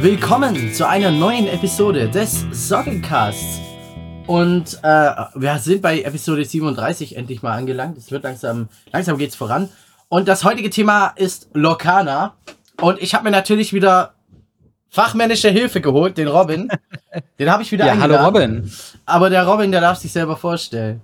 [0.00, 3.60] Willkommen zu einer neuen Episode des Sockencasts.
[4.26, 7.96] Und äh, wir sind bei Episode 37 endlich mal angelangt.
[7.96, 9.68] Es wird langsam, langsam geht's voran.
[10.08, 12.34] Und das heutige Thema ist Lokana.
[12.80, 14.14] Und ich habe mir natürlich wieder
[14.90, 16.68] fachmännische Hilfe geholt, den Robin.
[17.38, 18.16] Den habe ich wieder Ja, eingeladen.
[18.18, 18.70] hallo Robin.
[19.06, 21.00] Aber der Robin, der darf sich selber vorstellen.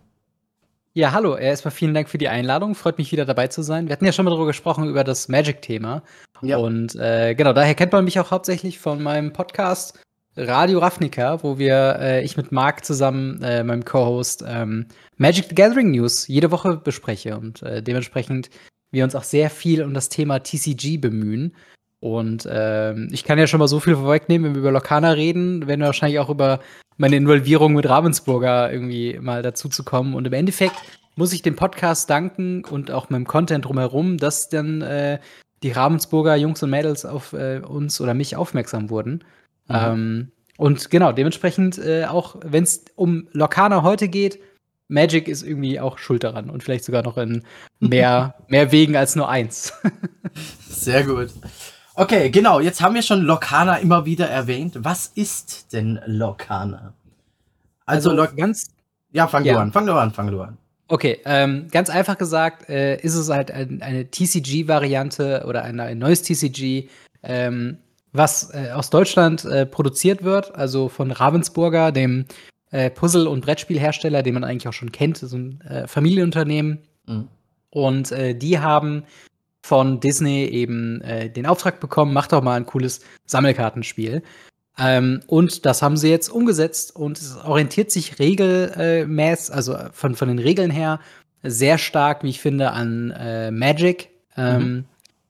[0.95, 1.37] Ja, hallo.
[1.37, 2.75] Erstmal vielen Dank für die Einladung.
[2.75, 3.89] Freut mich wieder dabei zu sein.
[3.89, 6.03] Wir hatten ja schon mal darüber gesprochen, über das Magic-Thema.
[6.43, 6.59] Ja.
[6.59, 9.99] Und äh, genau, daher kennt man mich auch hauptsächlich von meinem Podcast
[10.37, 15.55] Radio Ravnica, wo wir, äh, ich mit Marc zusammen, äh, meinem Co-Host, ähm, Magic the
[15.55, 17.39] Gathering News jede Woche bespreche.
[17.39, 18.51] Und äh, dementsprechend
[18.91, 21.57] wir uns auch sehr viel um das Thema TCG bemühen.
[22.03, 25.69] Und ähm, ich kann ja schon mal so viel vorwegnehmen, wenn wir über Lokana reden,
[25.69, 26.59] werden wir wahrscheinlich auch über
[26.97, 30.15] meine Involvierung mit Ravensburger irgendwie mal dazu zu kommen.
[30.15, 30.75] Und im Endeffekt
[31.15, 35.21] muss ich dem Podcast danken und auch meinem Content drumherum, dass dann äh,
[35.63, 39.23] die Ravensburger Jungs und Mädels auf äh, uns oder mich aufmerksam wurden.
[39.69, 39.77] Mhm.
[39.77, 44.41] Ähm, und genau, dementsprechend äh, auch, wenn es um Lokana heute geht,
[44.89, 47.45] Magic ist irgendwie auch schuld daran und vielleicht sogar noch in
[47.79, 49.73] mehr, mehr Wegen als nur eins.
[50.69, 51.31] Sehr gut.
[51.95, 52.61] Okay, genau.
[52.61, 54.77] Jetzt haben wir schon Lokana immer wieder erwähnt.
[54.79, 56.95] Was ist denn Lokana?
[57.85, 58.71] Also, Lok ganz
[59.13, 59.59] ja, fang du ja.
[59.59, 60.57] an, fang du an, fang du an.
[60.89, 65.99] Okay, ähm, ganz einfach gesagt, äh, ist es halt ein, eine TCG-Variante oder ein, ein
[65.99, 66.89] neues TCG,
[67.23, 67.79] ähm,
[68.13, 72.27] was äh, aus Deutschland äh, produziert wird, also von Ravensburger, dem
[72.71, 76.79] äh, Puzzle- und Brettspielhersteller, den man eigentlich auch schon kennt, so ein äh, Familienunternehmen.
[77.07, 77.29] Mhm.
[77.71, 79.05] Und äh, die haben
[79.65, 84.23] von Disney eben äh, den Auftrag bekommen, macht doch mal ein cooles Sammelkartenspiel.
[84.79, 90.29] Ähm, und das haben sie jetzt umgesetzt und es orientiert sich regelmäßig, also von, von
[90.29, 90.99] den Regeln her,
[91.43, 94.11] sehr stark, wie ich finde, an äh, Magic.
[94.37, 94.85] Ähm,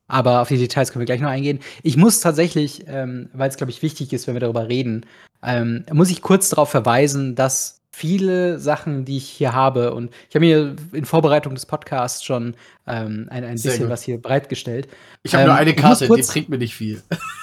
[0.06, 1.60] Aber auf die Details können wir gleich noch eingehen.
[1.82, 5.06] Ich muss tatsächlich, ähm, weil es, glaube ich, wichtig ist, wenn wir darüber reden,
[5.42, 10.34] ähm, muss ich kurz darauf verweisen, dass viele Sachen, die ich hier habe, und ich
[10.34, 12.54] habe mir in Vorbereitung des Podcasts schon
[12.86, 13.90] ähm, ein, ein bisschen gut.
[13.90, 14.88] was hier bereitgestellt.
[15.22, 17.02] Ich habe nur Ähm, eine ich muss Karte, die kurz- trinkt mir nicht viel.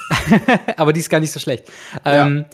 [0.78, 1.66] aber die ist gar nicht so schlecht.
[2.06, 2.26] Ja.
[2.28, 2.46] Ähm,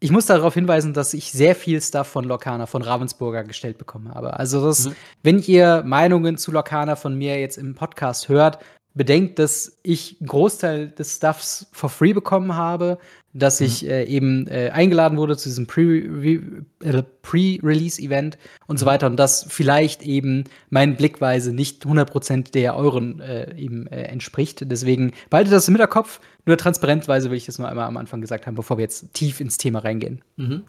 [0.00, 4.12] ich muss darauf hinweisen, dass ich sehr viel Stuff von Lokana, von Ravensburger gestellt bekommen
[4.12, 4.36] habe.
[4.38, 4.96] Also, das, Mhm.
[5.22, 8.58] wenn ihr Meinungen zu Lokana von mir jetzt im Podcast hört,
[8.94, 12.98] bedenkt, dass ich einen Großteil des Stuffs for free bekommen habe,
[13.34, 13.66] dass Mhm.
[13.66, 18.90] ich äh, eben äh, eingeladen wurde zu diesem Pre- äh, Pre-Release-Event und so Mhm.
[18.90, 24.62] weiter und das vielleicht eben meinen Blickweise nicht 100% der euren äh, eben äh, entspricht.
[24.70, 26.20] Deswegen behaltet das im Hinterkopf.
[26.44, 29.40] Nur transparentweise will ich das nur einmal am Anfang gesagt haben, bevor wir jetzt tief
[29.40, 30.22] ins Thema reingehen.
[30.36, 30.64] Mhm.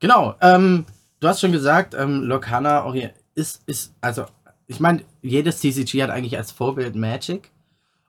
[0.00, 0.34] Genau.
[0.40, 0.84] Ähm,
[1.20, 4.24] du hast schon gesagt, ähm, Lokana ori- ist, ist, also,
[4.66, 7.50] ich meine, jedes TCG hat eigentlich als Vorbild Magic.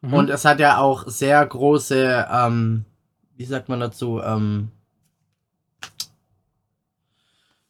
[0.02, 0.14] Mhm.
[0.14, 2.86] Und es hat ja auch sehr große, ähm,
[3.38, 4.72] wie sagt man dazu, ähm,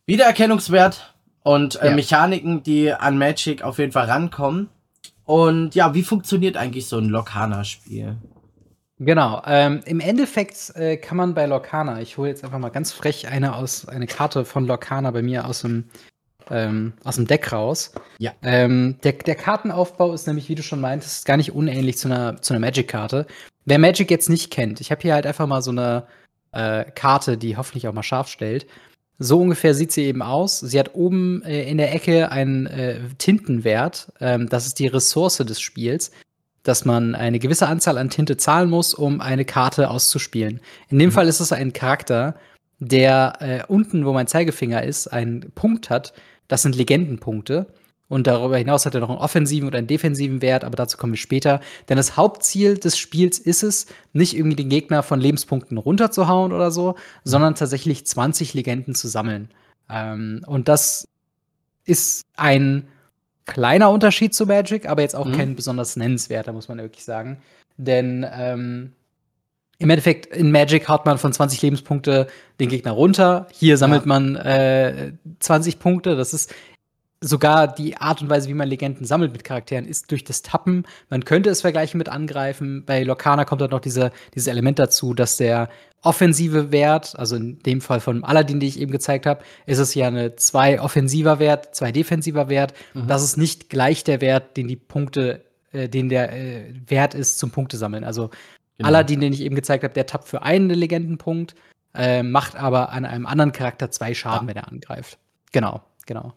[0.05, 1.13] Wiedererkennungswert
[1.44, 1.95] und äh, Ja.
[1.95, 4.69] Mechaniken, die an Magic auf jeden Fall rankommen.
[5.25, 8.16] Und ja, wie funktioniert eigentlich so ein Lokana-Spiel?
[9.00, 9.41] Genau.
[9.45, 13.27] Ähm, Im Endeffekt äh, kann man bei Lokana, ich hole jetzt einfach mal ganz frech
[13.27, 15.85] eine aus eine Karte von Lokana bei mir aus dem
[16.50, 17.91] ähm, aus dem Deck raus.
[18.17, 18.31] Ja.
[18.41, 22.41] Ähm, der, der Kartenaufbau ist nämlich, wie du schon meintest, gar nicht unähnlich zu einer
[22.41, 23.27] zu einer Magic-Karte.
[23.67, 26.07] Wer Magic jetzt nicht kennt, ich habe hier halt einfach mal so eine
[26.53, 28.66] äh, Karte, die hoffentlich auch mal scharf stellt.
[29.19, 30.59] So ungefähr sieht sie eben aus.
[30.59, 34.11] Sie hat oben äh, in der Ecke einen äh, Tintenwert.
[34.19, 36.11] Ähm, das ist die Ressource des Spiels
[36.67, 40.59] dass man eine gewisse Anzahl an Tinte zahlen muss, um eine Karte auszuspielen.
[40.89, 41.13] In dem Mhm.
[41.13, 42.35] Fall ist es ein Charakter,
[42.79, 46.13] der äh, unten, wo mein Zeigefinger ist, einen Punkt hat.
[46.50, 47.67] Das sind Legendenpunkte.
[48.09, 51.13] Und darüber hinaus hat er noch einen offensiven und einen defensiven Wert, aber dazu kommen
[51.13, 51.59] wir später.
[51.90, 56.72] Denn das Hauptziel des Spiels ist es, nicht irgendwie den Gegner von Lebenspunkten runterzuhauen oder
[56.72, 56.95] so,
[57.25, 59.50] sondern tatsächlich 20 Legenden zu sammeln.
[59.90, 61.06] Ähm, und das
[61.85, 62.88] ist ein
[63.45, 65.33] kleiner Unterschied zu Magic, aber jetzt auch Mhm.
[65.33, 67.38] kein besonders nennenswerter, muss man wirklich sagen.
[67.77, 68.94] Denn ähm,
[69.80, 72.27] im Endeffekt in Magic haut man von 20 Lebenspunkte
[72.60, 73.48] den Gegner runter.
[73.53, 74.07] Hier sammelt Ja.
[74.07, 76.15] man äh, 20 Punkte.
[76.15, 76.53] Das ist
[77.21, 80.85] sogar die Art und Weise, wie man Legenden sammelt mit Charakteren, ist durch das Tappen.
[81.09, 82.85] Man könnte es vergleichen mit Angreifen.
[82.85, 85.69] Bei Lokana kommt dann noch diese, dieses Element dazu, dass der
[86.03, 89.95] offensive Wert, also in dem Fall von Aladdin, die ich eben gezeigt habe, ist es
[89.95, 92.73] ja eine 2 offensiver Wert, 2 defensiver Wert.
[92.93, 93.07] Mhm.
[93.07, 97.39] Das ist nicht gleich der Wert, den die Punkte, äh, den der äh, Wert ist
[97.39, 98.03] zum Punkte sammeln.
[98.03, 98.29] Also
[98.77, 98.89] Genau.
[98.89, 101.55] Aladdin, den ich eben gezeigt habe, der tappt für einen Legendenpunkt,
[101.95, 104.53] äh, macht aber an einem anderen Charakter zwei Schaden, Ja.
[104.53, 105.17] wenn er angreift.
[105.51, 106.33] Genau, genau.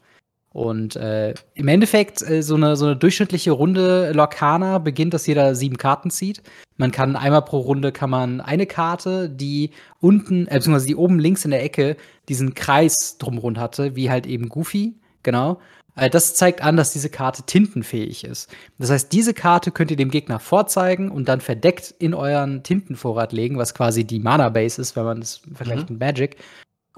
[0.53, 5.55] Und äh, im Endeffekt, äh, so, eine, so eine durchschnittliche Runde Lorcana beginnt, dass jeder
[5.55, 6.43] sieben Karten zieht.
[6.77, 9.71] Man kann einmal pro Runde kann man eine Karte, die
[10.01, 11.97] unten, äh, beziehungsweise die oben links in der Ecke
[12.29, 15.61] diesen Kreis drumrund hatte, wie halt eben Goofy, genau.
[15.95, 18.51] Äh, das zeigt an, dass diese Karte tintenfähig ist.
[18.79, 23.33] Das heißt, diese Karte könnt ihr dem Gegner vorzeigen und dann verdeckt in euren Tintenvorrat
[23.33, 25.97] legen, was quasi die Mana-Base ist, wenn man das vergleicht mhm.
[25.97, 26.37] mit Magic.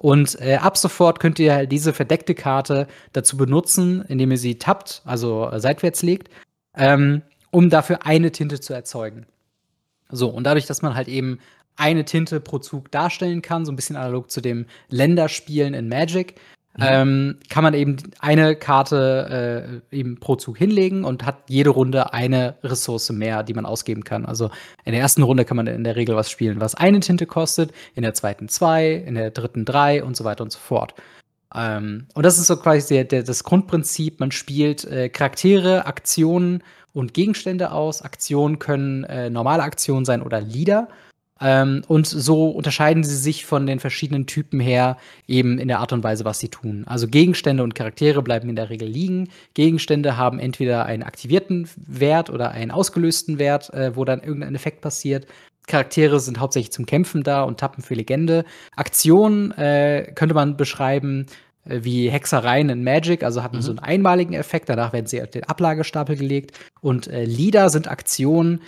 [0.03, 4.59] Und äh, ab sofort könnt ihr halt diese verdeckte Karte dazu benutzen, indem ihr sie
[4.59, 6.29] tappt, also äh, seitwärts legt,
[6.77, 7.23] ähm,
[7.53, 9.27] um dafür eine Tinte zu erzeugen.
[10.11, 11.39] So, und dadurch, dass man halt eben
[11.77, 16.35] eine Tinte pro Zug darstellen kann, so ein bisschen analog zu dem Länderspielen in Magic,
[16.77, 16.85] Mhm.
[16.87, 22.15] Ähm, kann man eben eine Karte äh, eben pro Zug hinlegen und hat jede Runde
[22.15, 24.25] eine Ressource mehr, die man ausgeben kann.
[24.25, 24.51] Also
[24.85, 27.73] in der ersten Runde kann man in der Regel was spielen, was eine Tinte kostet,
[27.95, 30.95] in der zweiten zwei, in der dritten drei und so weiter und so fort.
[31.55, 34.19] Ähm, und das ist so quasi der, der, das Grundprinzip.
[34.21, 36.63] Man spielt äh, Charaktere, Aktionen
[36.95, 38.01] und Gegenstände aus.
[38.01, 40.89] Aktionen können äh, normale Aktionen sein oder Lieder.
[41.43, 44.97] Ähm, und so unterscheiden sie sich von den verschiedenen Typen her
[45.27, 46.85] eben in der Art und Weise, was sie tun.
[46.87, 49.29] Also Gegenstände und Charaktere bleiben in der Regel liegen.
[49.55, 54.81] Gegenstände haben entweder einen aktivierten Wert oder einen ausgelösten Wert, äh, wo dann irgendein Effekt
[54.81, 55.27] passiert.
[55.67, 58.45] Charaktere sind hauptsächlich zum Kämpfen da und tappen für Legende.
[58.77, 61.27] Aktionen äh, könnte man beschreiben
[61.65, 63.63] äh, wie Hexereien in Magic, also hatten mhm.
[63.63, 66.59] so einen einmaligen Effekt, danach werden sie auf den Ablagestapel gelegt.
[66.81, 68.61] Und äh, Lieder sind Aktionen,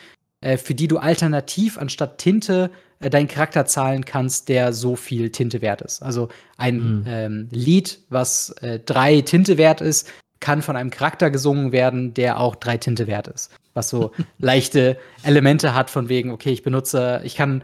[0.44, 2.70] äh, für die du alternativ anstatt Tinte
[3.00, 6.02] äh, deinen Charakter zahlen kannst, der so viel Tinte wert ist.
[6.02, 7.04] Also ein mhm.
[7.06, 12.38] ähm, Lied, was äh, drei Tinte wert ist, kann von einem Charakter gesungen werden, der
[12.38, 13.50] auch drei Tinte wert ist.
[13.72, 17.62] Was so leichte Elemente hat von wegen, okay, ich benutze, ich kann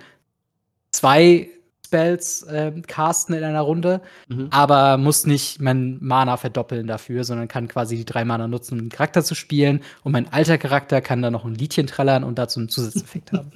[0.91, 1.51] zwei
[1.91, 4.47] Spells äh, casten in einer Runde, mhm.
[4.51, 8.81] aber muss nicht mein Mana verdoppeln dafür, sondern kann quasi die drei Mana nutzen, um
[8.81, 9.81] einen Charakter zu spielen.
[10.05, 13.51] Und mein alter Charakter kann dann noch ein Liedchen trällern und dazu einen Zusatzeffekt haben.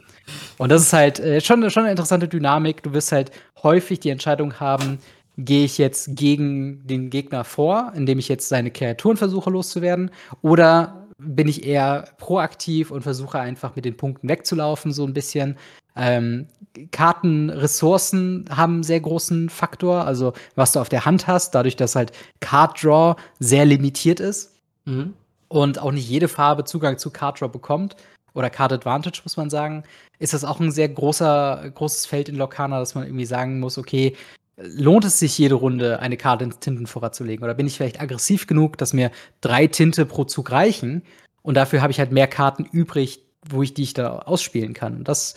[0.59, 2.83] Und das ist halt äh, schon, schon eine interessante Dynamik.
[2.83, 3.31] Du wirst halt
[3.63, 4.99] häufig die Entscheidung haben,
[5.39, 10.11] gehe ich jetzt gegen den Gegner vor, indem ich jetzt seine Kreaturen versuche loszuwerden,
[10.43, 15.57] oder bin ich eher proaktiv und versuche einfach mit den Punkten wegzulaufen, so ein bisschen.
[15.97, 16.49] Ähm,
[16.91, 21.95] Kartenressourcen haben einen sehr großen Faktor, also was du auf der Hand hast, dadurch, dass
[21.95, 25.15] halt Card Draw sehr limitiert ist mhm.
[25.49, 27.97] und auch nicht jede Farbe Zugang zu Card Draw bekommt
[28.33, 29.85] oder Card Advantage, muss man sagen,
[30.19, 33.79] ist das auch ein sehr großer, großes Feld in Lokana, dass man irgendwie sagen muss,
[33.79, 34.17] okay,
[34.57, 37.45] lohnt es sich jede Runde eine Karte ins Tintenvorrat zu legen?
[37.45, 39.11] Oder bin ich vielleicht aggressiv genug, dass mir
[39.41, 41.03] drei Tinte pro Zug reichen
[41.43, 45.05] und dafür habe ich halt mehr Karten übrig, wo ich die ich da ausspielen kann?
[45.05, 45.35] Das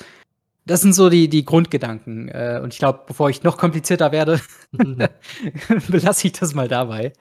[0.68, 2.28] das sind so die, die Grundgedanken.
[2.28, 4.42] Äh, und ich glaube, bevor ich noch komplizierter werde,
[5.88, 7.14] belasse ich das mal dabei.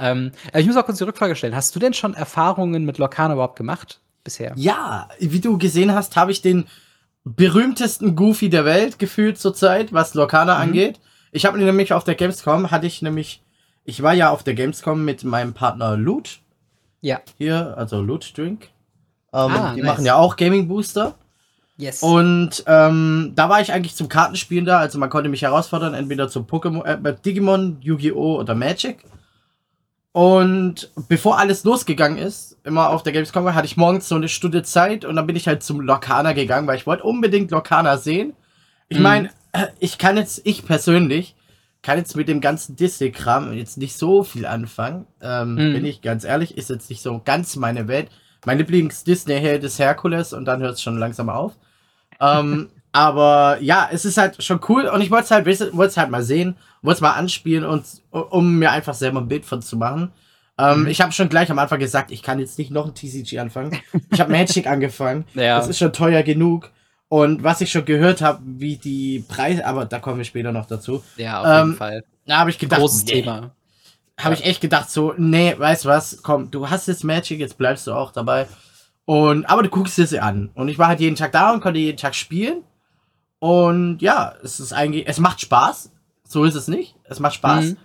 [0.00, 1.54] Ähm, ich muss auch kurz die Rückfrage stellen.
[1.54, 4.54] Hast du denn schon Erfahrungen mit Lorcana überhaupt gemacht bisher?
[4.56, 6.64] Ja, wie du gesehen hast, habe ich den
[7.24, 10.62] berühmtesten Goofy der Welt gefühlt zurzeit, was Lorcana mhm.
[10.62, 11.00] angeht.
[11.34, 13.42] Ich habe nämlich auf der Gamescom, hatte ich nämlich,
[13.84, 16.38] ich war ja auf der Gamescom mit meinem Partner Loot.
[17.00, 17.20] Ja.
[17.38, 18.68] Hier, also Loot Drink.
[19.32, 19.86] Ähm, ah, die nice.
[19.90, 21.16] machen ja auch Gaming Booster.
[21.76, 22.04] Yes.
[22.04, 24.78] Und ähm, da war ich eigentlich zum Kartenspielen da.
[24.78, 28.38] Also man konnte mich herausfordern, entweder zum Pokémon, äh, Digimon, Yu-Gi-Oh!
[28.38, 29.04] oder Magic.
[30.12, 34.62] Und bevor alles losgegangen ist, immer auf der Gamescom, hatte ich morgens so eine Stunde
[34.62, 38.34] Zeit und dann bin ich halt zum Lorcana gegangen, weil ich wollte unbedingt Lorcana sehen.
[38.88, 39.34] Ich meine, mhm.
[39.78, 41.34] Ich kann jetzt, ich persönlich,
[41.82, 45.06] kann jetzt mit dem ganzen Disney-Kram jetzt nicht so viel anfangen.
[45.20, 45.74] Ähm, mhm.
[45.74, 48.08] Bin ich ganz ehrlich, ist jetzt nicht so ganz meine Welt.
[48.46, 51.52] Mein Lieblings-Disney-Held ist Herkules und dann hört es schon langsam auf.
[52.20, 56.10] ähm, aber ja, es ist halt schon cool und ich wollte es halt, wollte halt
[56.10, 59.76] mal sehen, wollte es mal anspielen und um mir einfach selber ein Bild von zu
[59.76, 60.12] machen.
[60.56, 60.86] Ähm, mhm.
[60.86, 63.76] Ich habe schon gleich am Anfang gesagt, ich kann jetzt nicht noch ein TCG anfangen.
[64.10, 65.24] Ich habe Magic angefangen.
[65.34, 65.58] Ja.
[65.58, 66.70] Das ist schon teuer genug.
[67.08, 70.66] Und was ich schon gehört habe, wie die Preise, aber da kommen wir später noch
[70.66, 71.02] dazu.
[71.16, 72.04] Ja, auf ähm, jeden Fall.
[72.26, 73.52] Da habe ich gedacht, großes nee, Thema
[74.18, 77.58] habe ich echt gedacht, so, nee, weißt du was, komm, du hast jetzt Magic, jetzt
[77.58, 78.46] bleibst du auch dabei.
[79.04, 80.50] Und, aber du guckst es dir an.
[80.54, 82.62] Und ich war halt jeden Tag da und konnte jeden Tag spielen.
[83.38, 85.90] Und ja, es ist eigentlich, es macht Spaß.
[86.26, 86.94] So ist es nicht.
[87.04, 87.64] Es macht Spaß.
[87.64, 87.76] Mhm.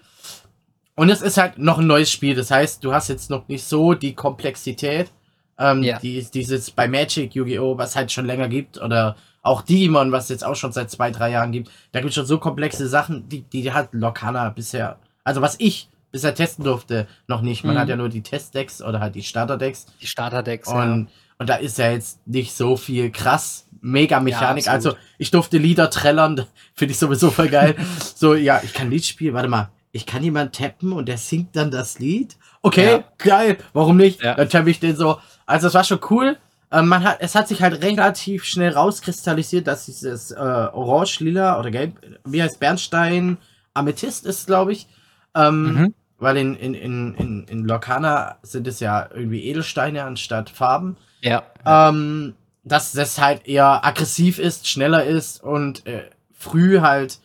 [0.96, 2.36] Und es ist halt noch ein neues Spiel.
[2.36, 5.12] Das heißt, du hast jetzt noch nicht so die Komplexität,
[5.60, 6.00] ähm, ja.
[6.00, 10.44] die dieses bei Magic, Yu-Gi-Oh!, was halt schon länger gibt, oder auch Digimon, was jetzt
[10.44, 11.70] auch schon seit zwei, drei Jahren gibt.
[11.92, 15.90] Da gibt es schon so komplexe Sachen, die, die hat Lokana bisher, also was ich
[16.12, 17.64] bisher testen durfte, noch nicht.
[17.64, 17.80] Man mhm.
[17.80, 19.86] hat ja nur die Testdecks oder halt die Starterdecks.
[20.02, 21.08] Die Starterdecks, und, ja.
[21.38, 24.66] Und da ist ja jetzt nicht so viel krass mega Mechanik.
[24.66, 27.76] Ja, also ich durfte Lieder trällern, finde ich sowieso voll geil.
[28.16, 29.70] so, ja, ich kann Lied spielen, warte mal.
[29.92, 32.38] Ich kann jemand tappen und der singt dann das Lied?
[32.62, 33.04] Okay, Ja.
[33.18, 34.22] geil, warum nicht?
[34.24, 34.36] Ja.
[34.36, 35.20] Dann tappe ich den so.
[35.46, 36.38] Also es war schon cool.
[36.72, 41.60] Ähm, man hat, es hat sich halt relativ schnell rauskristallisiert, dass dieses äh, Orange, Lila
[41.60, 41.94] oder Gelb,
[42.26, 43.38] wie heißt Bernstein,
[43.74, 44.88] Amethyst ist, glaube ich.
[45.36, 45.94] Ähm, Mhm.
[46.22, 50.98] Weil in, in, in, in, in Lorcana sind es ja irgendwie Edelsteine anstatt Farben.
[51.22, 51.44] Ja.
[51.66, 52.36] Ähm,
[52.66, 57.20] dass das halt eher aggressiv ist, schneller ist und äh, früh halt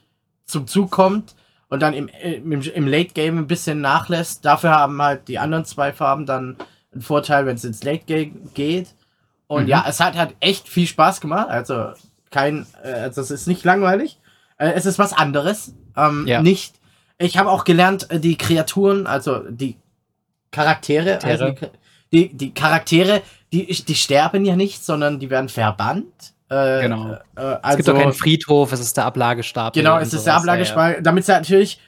[0.47, 1.35] zum Zug kommt
[1.75, 4.45] und dann im, äh, im, im Late Game ein bisschen nachlässt.
[4.45, 6.57] Dafür haben halt die anderen zwei Farben dann
[6.93, 8.95] einen Vorteil, wenn es ins Late Game geht.
[9.47, 9.69] Und Mhm.
[9.69, 11.49] ja, es hat halt echt viel Spaß gemacht.
[11.51, 11.91] Also
[12.31, 14.19] kein, äh, also es ist nicht langweilig.
[14.57, 15.75] Äh, es ist was anderes.
[15.97, 16.41] Ähm, Ja.
[16.41, 16.77] Nicht.
[17.19, 19.77] Ich habe auch gelernt, die Kreaturen, also die
[20.51, 21.49] Charaktere, Charaktere.
[21.53, 21.71] heißen
[22.13, 26.33] die, die, die Charaktere, die, die sterben ja nicht, sondern die werden verbannt.
[26.55, 27.13] Äh, Genau.
[27.13, 29.83] Äh, also, Es gibt doch keinen Friedhof, es ist der Ablagestapel.
[29.83, 30.37] Genau, es ist der sowas.
[30.43, 31.81] Ablagespeicher, damit es natürlich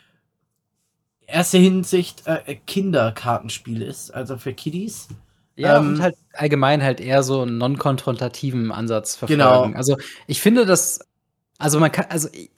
[1.26, 5.08] erste Hinsicht äh, Kinderkartenspiel ist, also für Kiddies.
[5.56, 9.40] Ja, ja Ähm, und halt allgemein halt eher so einen non-konfrontativen Ansatz verfolgen.
[9.40, 9.76] Genau.
[9.76, 9.96] Also
[10.26, 11.00] ich finde das,
[11.58, 12.50] also man kann, also ich-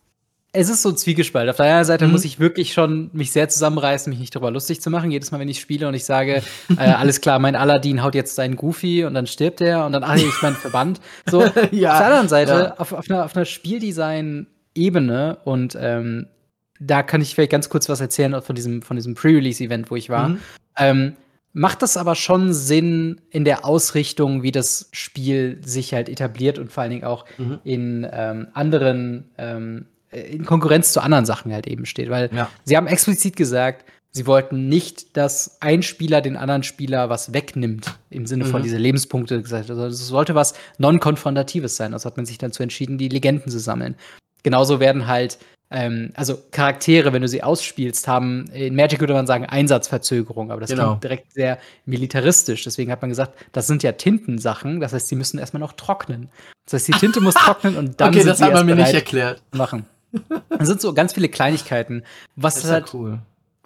[0.58, 1.50] es ist so zwiegespalten.
[1.50, 2.12] Auf der einen Seite Mhm.
[2.12, 5.10] muss ich wirklich schon mich sehr zusammenreißen, mich nicht darüber lustig zu machen.
[5.10, 6.42] Jedes Mal, wenn ich spiele und ich sage,
[6.76, 10.02] äh, alles klar, mein Aladdin haut jetzt seinen Goofy und dann stirbt er und dann,
[10.04, 11.00] ach ich mein Verband.
[11.30, 11.92] So, ja.
[11.92, 12.74] auf der anderen Seite, ja.
[12.76, 16.26] auf, auf einer, auf einer Spieldesign-Ebene und ähm,
[16.80, 20.10] da kann ich vielleicht ganz kurz was erzählen von diesem, von diesem Pre-Release-Event, wo ich
[20.10, 20.28] war.
[20.30, 20.38] Mhm.
[20.76, 21.12] Ähm,
[21.52, 26.70] macht das aber schon Sinn in der Ausrichtung, wie das Spiel sich halt etabliert und
[26.70, 27.58] vor allen Dingen auch Mhm.
[27.64, 32.10] in ähm, anderen, ähm, äh, in Konkurrenz zu anderen Sachen halt eben steht.
[32.10, 32.48] Weil Ja.
[32.64, 37.98] sie haben explizit gesagt, sie wollten nicht, dass ein Spieler den anderen Spieler was wegnimmt,
[38.10, 38.64] im Sinne von Mhm.
[38.64, 39.70] diese Lebenspunkte gesagt.
[39.70, 41.92] Also es sollte was non-konfrontatives sein.
[41.92, 43.94] Also hat man sich dazu entschieden, die Legenden zu sammeln.
[44.42, 45.38] Genauso werden halt
[45.70, 50.62] ähm, also Charaktere, wenn du sie ausspielst, haben, in Magic würde man sagen, Einsatzverzögerung, aber
[50.62, 50.92] das Genau.
[50.92, 52.64] klingt direkt sehr militaristisch.
[52.64, 56.30] Deswegen hat man gesagt, das sind ja Tintensachen, das heißt, sie müssen erstmal noch trocknen.
[56.64, 58.94] Das heißt, die Tinte muss trocknen und dann okay, sind das hat man mir nicht
[58.94, 59.42] erklärt.
[59.52, 59.84] machen.
[60.48, 62.02] Das sind so ganz viele Kleinigkeiten,
[62.36, 63.18] was Das ist halt ja cool.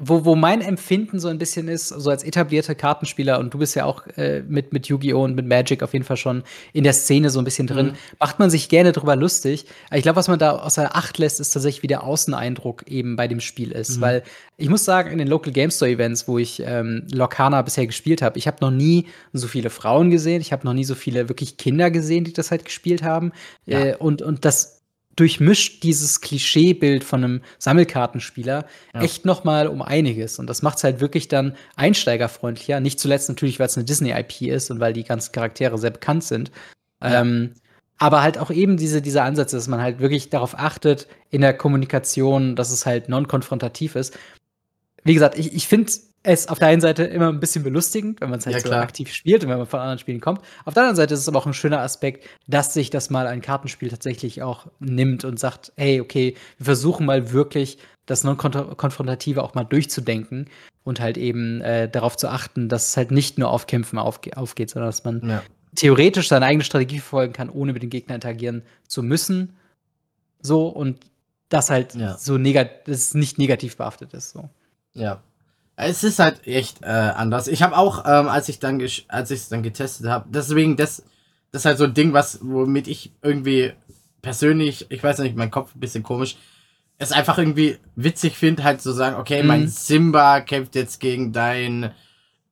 [0.05, 3.77] wo, wo mein Empfinden so ein bisschen ist, so als etablierter Kartenspieler, und du bist
[3.77, 5.23] ja auch äh, mit, mit Yu-Gi-Oh!
[5.23, 7.93] und mit Magic auf jeden Fall schon in der Szene so ein bisschen drin, Mhm.
[8.19, 9.67] macht man sich gerne drüber lustig.
[9.89, 13.15] Aber ich glaube, was man da außer Acht lässt, ist tatsächlich, wie der Außeneindruck eben
[13.15, 13.99] bei dem Spiel ist.
[13.99, 14.01] Mhm.
[14.01, 14.23] Weil
[14.57, 18.23] ich muss sagen, in den Local Game Store Events, wo ich ähm, Lorcana bisher gespielt
[18.23, 21.29] habe, ich habe noch nie so viele Frauen gesehen, ich habe noch nie so viele
[21.29, 23.31] wirklich Kinder gesehen, die das halt gespielt haben.
[23.67, 23.79] Ja.
[23.85, 24.82] Äh, und, und das
[25.17, 29.01] durchmischt dieses Klischeebild von einem Sammelkartenspieler Ja.
[29.03, 30.39] echt noch mal um einiges.
[30.39, 32.81] Und das macht es halt wirklich dann einsteigerfreundlicher.
[32.81, 36.25] Nicht zuletzt natürlich, weil es eine Disney-IP ist und weil die ganzen Charaktere sehr bekannt
[36.25, 36.51] sind.
[37.03, 37.21] Ja.
[37.21, 37.55] Ähm,
[37.99, 41.55] aber halt auch eben diese, diese Ansätze, dass man halt wirklich darauf achtet, in der
[41.55, 44.19] Kommunikation, dass es halt non-konfrontativ ist.
[45.05, 45.93] Wie gesagt, ich, ich finde
[46.25, 48.73] es auf der einen Seite immer ein bisschen belustigend, wenn man es halt Ja, so
[48.73, 50.41] aktiv spielt und wenn man von anderen Spielen kommt.
[50.65, 53.27] Auf der anderen Seite ist es aber auch ein schöner Aspekt, dass sich das mal
[53.27, 59.43] ein Kartenspiel tatsächlich auch nimmt und sagt, hey, okay, wir versuchen mal wirklich das Non-Konfrontative
[59.43, 60.49] auch mal durchzudenken
[60.85, 64.37] und halt eben äh, darauf zu achten, dass es halt nicht nur auf Kämpfen aufge
[64.37, 65.43] aufgeht, sondern dass man Ja.
[65.77, 69.57] theoretisch seine eigene Strategie verfolgen kann, ohne mit dem Gegner interagieren zu müssen.
[70.41, 70.99] So und
[71.49, 72.17] das halt Ja.
[72.17, 74.31] so negativ, dass es nicht negativ behaftet ist.
[74.31, 74.49] So.
[74.95, 75.23] Ja.
[75.77, 77.49] Es ist halt echt äh, anders.
[77.49, 81.03] Ich habe auch, ähm, als ich dann als ich es dann getestet habe, deswegen das
[81.51, 83.73] das ist halt so ein Ding, was womit ich irgendwie
[84.23, 86.37] persönlich, ich weiß nicht, mein Kopf ein bisschen komisch,
[86.99, 89.69] es einfach irgendwie witzig finde, halt zu sagen, okay, mein Mhm.
[89.69, 91.91] Simba kämpft jetzt gegen dein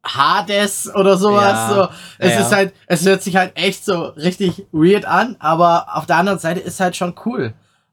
[0.05, 1.53] Hades oder sowas.
[1.53, 1.69] Ja.
[1.75, 1.89] So.
[2.19, 6.07] Es Ja, ist halt, es hört sich halt echt so richtig weird an, aber auf
[6.07, 7.53] der anderen Seite ist halt schon cool.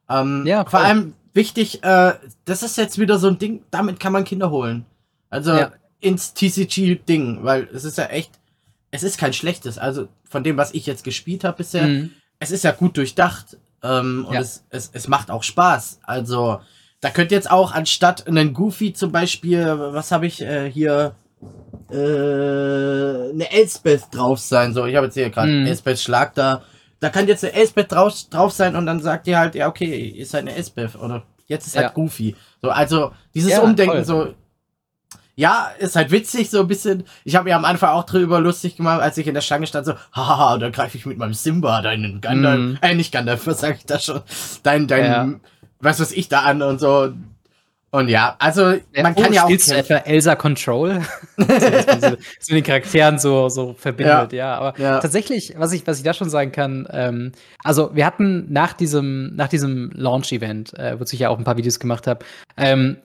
[0.10, 0.82] Ähm, Ja, vor voll.
[0.82, 2.14] allem wichtig, äh,
[2.46, 4.86] das ist jetzt wieder so ein Ding, damit kann man Kinder holen.
[5.38, 5.72] Also Ja.
[6.00, 8.32] ins TCG-Ding, weil es ist ja echt,
[8.92, 9.78] es ist kein schlechtes.
[9.78, 12.12] Also von dem, was ich jetzt gespielt habe bisher, Mhm.
[12.40, 14.42] es ist ja gut durchdacht ähm, und Ja.
[14.42, 16.00] es, es, es macht auch Spaß.
[16.04, 16.60] Also
[17.02, 21.14] da könnte jetzt auch anstatt einen Goofy zum Beispiel, was habe ich äh, hier,
[21.92, 24.74] äh, eine Elspeth drauf sein.
[24.74, 25.68] So, ich habe jetzt hier gerade Mhm.
[25.68, 26.64] Elspeth Schlag da.
[27.00, 30.08] Da kann jetzt eine Elspeth drauf, drauf sein und dann sagt ihr halt, ja, okay,
[30.08, 31.92] ist halt eine Elspeth oder jetzt ist halt Ja.
[31.94, 32.36] Goofy.
[32.62, 34.06] So, also dieses Ja, Umdenken, voll.
[34.06, 34.34] so,
[35.40, 37.04] ja, ist halt witzig, so ein bisschen.
[37.24, 39.86] Ich habe mir am Anfang auch drüber lustig gemacht, als ich in der Schlange stand,
[39.86, 42.78] so, haha, da greife ich mit meinem Simba deinen Gandalf, Mhm.
[42.82, 44.22] äh, nicht Gandalf, was sag ich da schon,
[44.64, 45.30] dein, dein, Ja.
[45.80, 47.14] was weiß ich da an und so.
[47.92, 51.02] Und ja, also, man kann oh, ja auch spielst du etwa Elsa Control?
[51.38, 54.56] so, dass man so, den Charakteren so, so verbindet, ja.
[54.58, 55.00] Aber Ja.
[55.00, 57.32] tatsächlich, was ich, was ich da schon sagen kann, ähm,
[57.64, 61.58] also wir hatten nach diesem, nach diesem Launch-Event, äh, wozu ich ja auch ein paar
[61.58, 62.26] Videos gemacht habe,
[62.58, 62.98] ähm,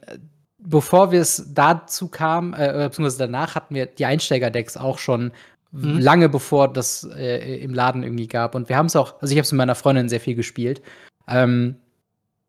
[0.65, 5.33] bevor wir es dazu kamen, äh, beziehungsweise danach hatten wir die Einsteiger-Decks auch schon
[5.73, 5.99] mhm.
[5.99, 8.55] lange bevor das äh, im Laden irgendwie gab.
[8.55, 10.83] Und wir haben es auch, also ich habe es mit meiner Freundin sehr viel gespielt.
[11.29, 11.77] Ähm,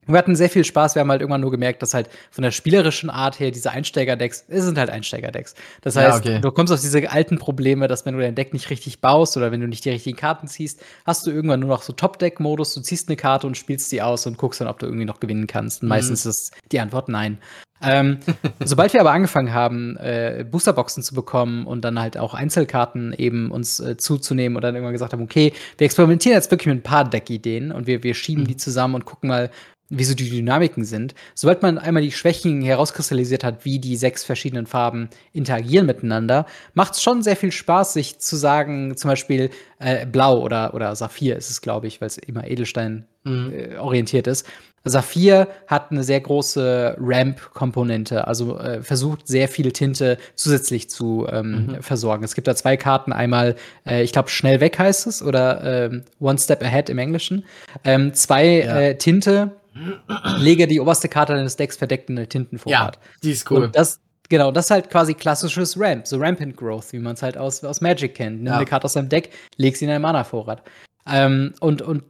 [0.05, 0.95] wir hatten sehr viel Spaß.
[0.95, 4.45] Wir haben halt irgendwann nur gemerkt, dass halt von der spielerischen Art her diese Einsteiger-Decks,
[4.49, 5.55] es sind halt Einsteiger-Decks.
[5.81, 6.41] Das heißt, ja, okay.
[6.41, 9.51] du kommst auf diese alten Probleme, dass wenn du dein Deck nicht richtig baust oder
[9.51, 12.73] wenn du nicht die richtigen Karten ziehst, hast du irgendwann nur noch so Top-Deck-Modus.
[12.73, 15.19] Du ziehst eine Karte und spielst die aus und guckst dann, ob du irgendwie noch
[15.19, 15.81] gewinnen kannst.
[15.81, 15.89] Und mhm.
[15.89, 17.37] meistens ist die Antwort nein.
[17.83, 18.19] Ähm,
[18.63, 23.51] sobald wir aber angefangen haben, äh, Boosterboxen zu bekommen und dann halt auch Einzelkarten eben
[23.51, 26.83] uns äh, zuzunehmen und dann irgendwann gesagt haben, okay, wir experimentieren jetzt wirklich mit ein
[26.83, 28.47] paar Deck-Ideen und wir, wir schieben mhm.
[28.47, 29.49] die zusammen und gucken mal,
[29.89, 31.13] wie so die Dynamiken sind.
[31.35, 36.93] Sobald man einmal die Schwächen herauskristallisiert hat, wie die sechs verschiedenen Farben interagieren miteinander, macht
[36.93, 39.49] es schon sehr viel Spaß, sich zu sagen, zum Beispiel
[39.79, 43.53] äh, Blau oder, oder Saphir ist es, glaube ich, weil es immer Edelstein mhm.
[43.53, 44.47] äh, orientiert ist.
[44.85, 51.67] Saphir hat eine sehr große Ramp-Komponente, also äh, versucht sehr viel Tinte zusätzlich zu ähm,
[51.67, 51.81] mhm.
[51.81, 52.23] versorgen.
[52.25, 53.55] Es gibt da zwei Karten, einmal,
[53.87, 57.45] äh, ich glaube, schnell weg heißt es oder äh, One Step Ahead im Englischen.
[57.85, 58.79] Ähm, zwei ja.
[58.79, 59.51] Äh, Tinte,
[60.37, 62.95] lege die oberste Karte deines Decks verdeckt in eine Tintenvorrat.
[62.95, 63.63] Ja, die ist cool.
[63.65, 63.99] Und das,
[64.29, 67.63] genau, das ist halt quasi klassisches Ramp, so Rampant Growth, wie man es halt aus,
[67.63, 68.37] aus Magic kennt.
[68.37, 68.57] Nimm ja.
[68.57, 70.63] eine Karte aus deinem Deck, leg sie in einen Mana-Vorrat.
[71.07, 72.03] Ähm, und, und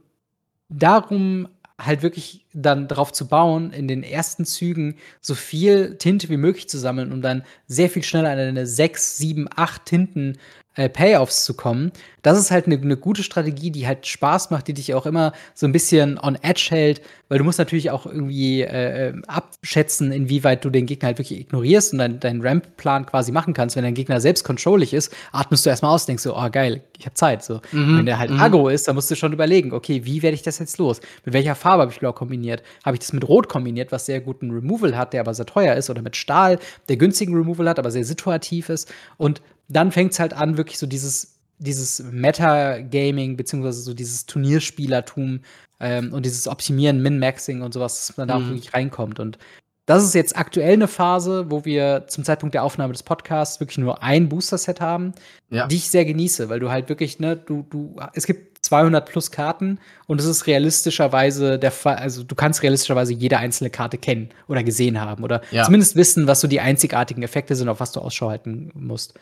[0.68, 1.48] darum
[1.80, 6.68] halt wirklich dann darauf zu bauen, in den ersten Zügen so viel Tinte wie möglich
[6.68, 10.38] zu sammeln, um dann sehr viel schneller eine 6, 7, 8 Tinten
[10.76, 11.92] äh, Payoffs zu kommen.
[12.22, 15.32] Das ist halt eine ne gute Strategie, die halt Spaß macht, die dich auch immer
[15.54, 20.10] so ein bisschen on edge hält, weil du musst natürlich auch irgendwie äh, äh abschätzen,
[20.10, 23.76] inwieweit du den Gegner halt wirklich ignorierst und deinen dein Ramp-Plan quasi machen kannst.
[23.76, 27.04] Wenn dein Gegner selbst controllig ist, atmest du erstmal aus, denkst so, oh geil, ich
[27.06, 27.44] habe Zeit.
[27.44, 27.60] So.
[27.72, 27.98] Mhm.
[27.98, 28.40] Wenn der halt mhm.
[28.40, 31.00] aggro ist, dann musst du schon überlegen, okay, wie werde ich das jetzt los?
[31.24, 32.62] Mit welcher Farbe habe ich blau kombiniert?
[32.84, 35.74] Habe ich das mit Rot kombiniert, was sehr guten Removal hat, der aber sehr teuer
[35.74, 38.92] ist, oder mit Stahl, der günstigen Removal hat, aber sehr situativ ist?
[39.18, 45.40] Und dann fängt es halt an, wirklich so dieses, dieses Meta-Gaming, beziehungsweise so dieses Turnierspielertum
[45.80, 48.50] ähm, und dieses Optimieren, Min-Maxing und sowas, dass man da auch mhm.
[48.50, 49.20] wirklich reinkommt.
[49.20, 49.38] Und
[49.86, 53.76] das ist jetzt aktuell eine Phase, wo wir zum Zeitpunkt der Aufnahme des Podcasts wirklich
[53.76, 55.12] nur ein Booster-Set haben,
[55.50, 55.66] ja.
[55.66, 59.30] die ich sehr genieße, weil du halt wirklich, ne, du, du, es gibt 200 plus
[59.30, 64.30] Karten und es ist realistischerweise der Fall, also du kannst realistischerweise jede einzelne Karte kennen
[64.48, 65.64] oder gesehen haben oder ja.
[65.64, 69.14] zumindest wissen, was so die einzigartigen Effekte sind, auf was du Ausschau halten musst.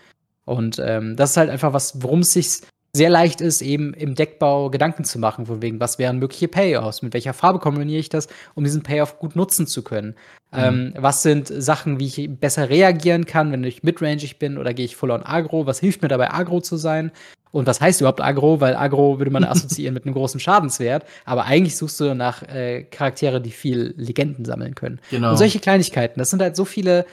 [0.52, 2.62] Und ähm, das ist halt einfach was, worum es sich
[2.94, 7.00] sehr leicht ist, eben im Deckbau Gedanken zu machen, von wegen, was wären mögliche Payoffs,
[7.00, 10.14] mit welcher Farbe kombiniere ich das, um diesen Payoff gut nutzen zu können.
[10.52, 10.58] Mhm.
[10.58, 14.84] Ähm, was sind Sachen, wie ich besser reagieren kann, wenn ich midrangig bin oder gehe
[14.84, 15.66] ich full on Agro?
[15.66, 17.12] Was hilft mir dabei, Agro zu sein?
[17.50, 18.60] Und was heißt überhaupt Agro?
[18.60, 21.06] Weil Agro würde man assoziieren mit einem großen Schadenswert.
[21.24, 25.00] Aber eigentlich suchst du nach äh, Charaktere, die viel Legenden sammeln können.
[25.10, 25.30] Genau.
[25.30, 27.06] Und solche Kleinigkeiten, das sind halt so viele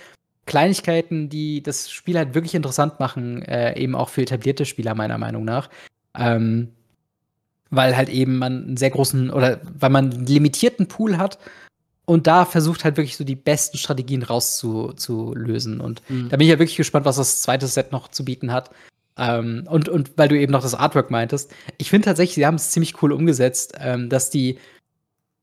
[0.49, 5.17] Kleinigkeiten, die das Spiel halt wirklich interessant machen, äh, eben auch für etablierte Spieler, meiner
[5.17, 5.69] Meinung nach.
[6.17, 6.69] Ähm,
[7.69, 11.38] weil halt eben man einen sehr großen oder weil man einen limitierten Pool hat
[12.05, 15.79] und da versucht halt wirklich so die besten Strategien rauszulösen.
[15.79, 16.29] Und mhm.
[16.29, 18.71] da bin ich ja wirklich gespannt, was das zweite Set noch zu bieten hat.
[19.15, 22.55] Ähm, und, und weil du eben noch das Artwork meintest, ich finde tatsächlich, sie haben
[22.55, 24.57] es ziemlich cool umgesetzt, ähm, dass die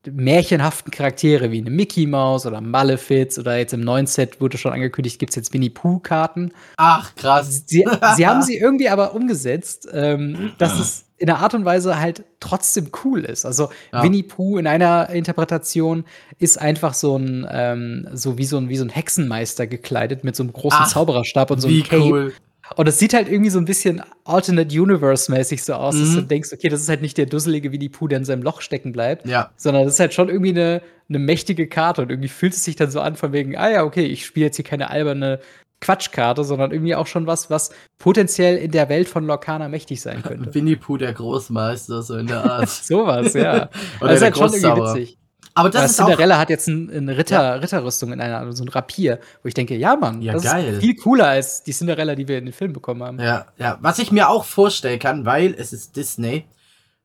[0.05, 4.71] märchenhaften Charaktere wie eine Mickey Mouse oder Malefiz oder jetzt im neuen Set wurde schon
[4.71, 6.53] angekündigt, gibt es jetzt Winnie Pooh-Karten.
[6.77, 7.63] Ach, krass.
[7.65, 11.99] Sie, sie, haben sie irgendwie aber umgesetzt, ähm, dass es in einer Art und Weise
[11.99, 13.45] halt trotzdem cool ist.
[13.45, 14.03] Also ja.
[14.03, 16.05] Winnie Pooh in einer Interpretation
[16.37, 20.35] ist einfach so ein, ähm, so wie so ein, wie so ein Hexenmeister gekleidet mit
[20.35, 22.03] so einem großen Ach, Zaubererstab und so einem Cape.
[22.03, 22.33] Cool.
[22.75, 25.99] Und es sieht halt irgendwie so ein bisschen Alternate Universe-mäßig so aus, mhm.
[25.99, 26.27] dass du mhm.
[26.27, 28.91] denkst, okay, das ist halt nicht der dusselige Winnie Pooh, der in seinem Loch stecken
[28.91, 29.51] bleibt, ja.
[29.55, 32.75] sondern das ist halt schon irgendwie eine, eine mächtige Karte und irgendwie fühlt es sich
[32.75, 35.39] dann so an von wegen, ah ja, okay, ich spiele jetzt hier keine alberne
[35.79, 40.23] Quatschkarte, sondern irgendwie auch schon was, was potenziell in der Welt von Lorcana mächtig sein
[40.23, 40.53] könnte.
[40.53, 42.69] Winnie Pooh, der Großmeister, so in der Art.
[42.69, 43.69] Sowas, ja.
[44.01, 45.17] Oder das ist halt schon irgendwie witzig.
[45.57, 47.53] Aber das ist Cinderella hat jetzt ein, eine Ritter, ja.
[47.55, 50.73] Ritterrüstung in einer, so ein Rapier, wo ich denke, ja, Mann, ja, das geil.
[50.73, 53.19] ist viel cooler als die Cinderella, die wir in den Film bekommen haben.
[53.19, 53.77] Ja, ja.
[53.81, 56.45] Was ich mir auch vorstellen kann, weil es ist Disney,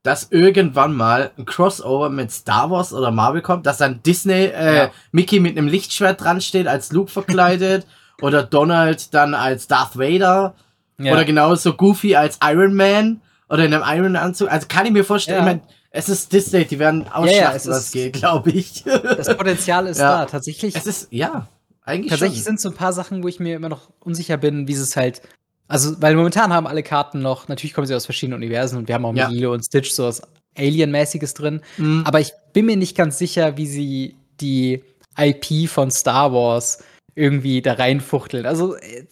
[0.02, 4.76] dass irgendwann mal ein Crossover mit Star Wars oder Marvel kommt, dass dann Disney äh,
[4.76, 4.90] ja.
[5.12, 7.86] Mickey mit einem Lichtschwert dran steht, als Luke verkleidet,
[8.20, 10.54] oder Donald dann als Darth Vader,
[10.98, 11.12] ja.
[11.12, 14.50] oder genauso Goofy als Iron Man, oder in einem Iron Anzug.
[14.50, 15.60] Also kann ich mir vorstellen, ich meine,
[15.92, 18.82] es ist Disney, die werden ausschlachten, ja, ja, was geht, glaube ich.
[18.84, 20.20] Das Potenzial ist ja.
[20.20, 20.74] da, tatsächlich.
[20.74, 21.48] Es ist, ja,
[21.84, 24.72] eigentlich Tatsächlich sind so ein paar Sachen, wo ich mir immer noch unsicher bin, wie
[24.72, 25.20] es halt.
[25.68, 28.94] Also, weil momentan haben alle Karten noch, natürlich kommen sie aus verschiedenen Universen und wir
[28.94, 29.28] haben auch ja.
[29.28, 30.22] Milo und Stitch, so was
[30.56, 31.60] Alien-mäßiges drin.
[31.76, 32.04] Mhm.
[32.06, 34.82] Aber ich bin mir nicht ganz sicher, wie sie die
[35.18, 36.82] IP von Star Wars
[37.14, 38.46] irgendwie da reinfuchteln.
[38.46, 39.04] Also äh,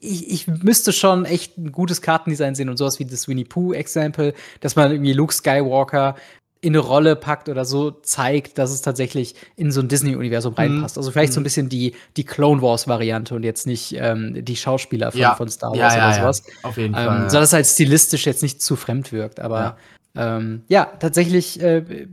[0.00, 4.34] ich, ich müsste schon echt ein gutes Kartendesign sehen und sowas wie das Winnie Pooh-Example,
[4.60, 6.16] dass man irgendwie Luke Skywalker
[6.64, 10.58] in eine Rolle packt oder so zeigt, dass es tatsächlich in so ein Disney-Universum mhm.
[10.58, 10.96] reinpasst.
[10.96, 11.44] Also vielleicht so ein mhm.
[11.44, 15.34] bisschen die, die Clone Wars-Variante und jetzt nicht ähm, die Schauspieler von, ja.
[15.34, 16.42] von Star Wars ja, ja, oder sowas.
[16.62, 17.18] Auf jeden ähm, Fall.
[17.24, 17.30] Ja.
[17.30, 19.40] So dass es halt stilistisch jetzt nicht zu fremd wirkt.
[19.40, 19.76] Aber
[20.16, 22.06] ähm, ja, tatsächlich äh,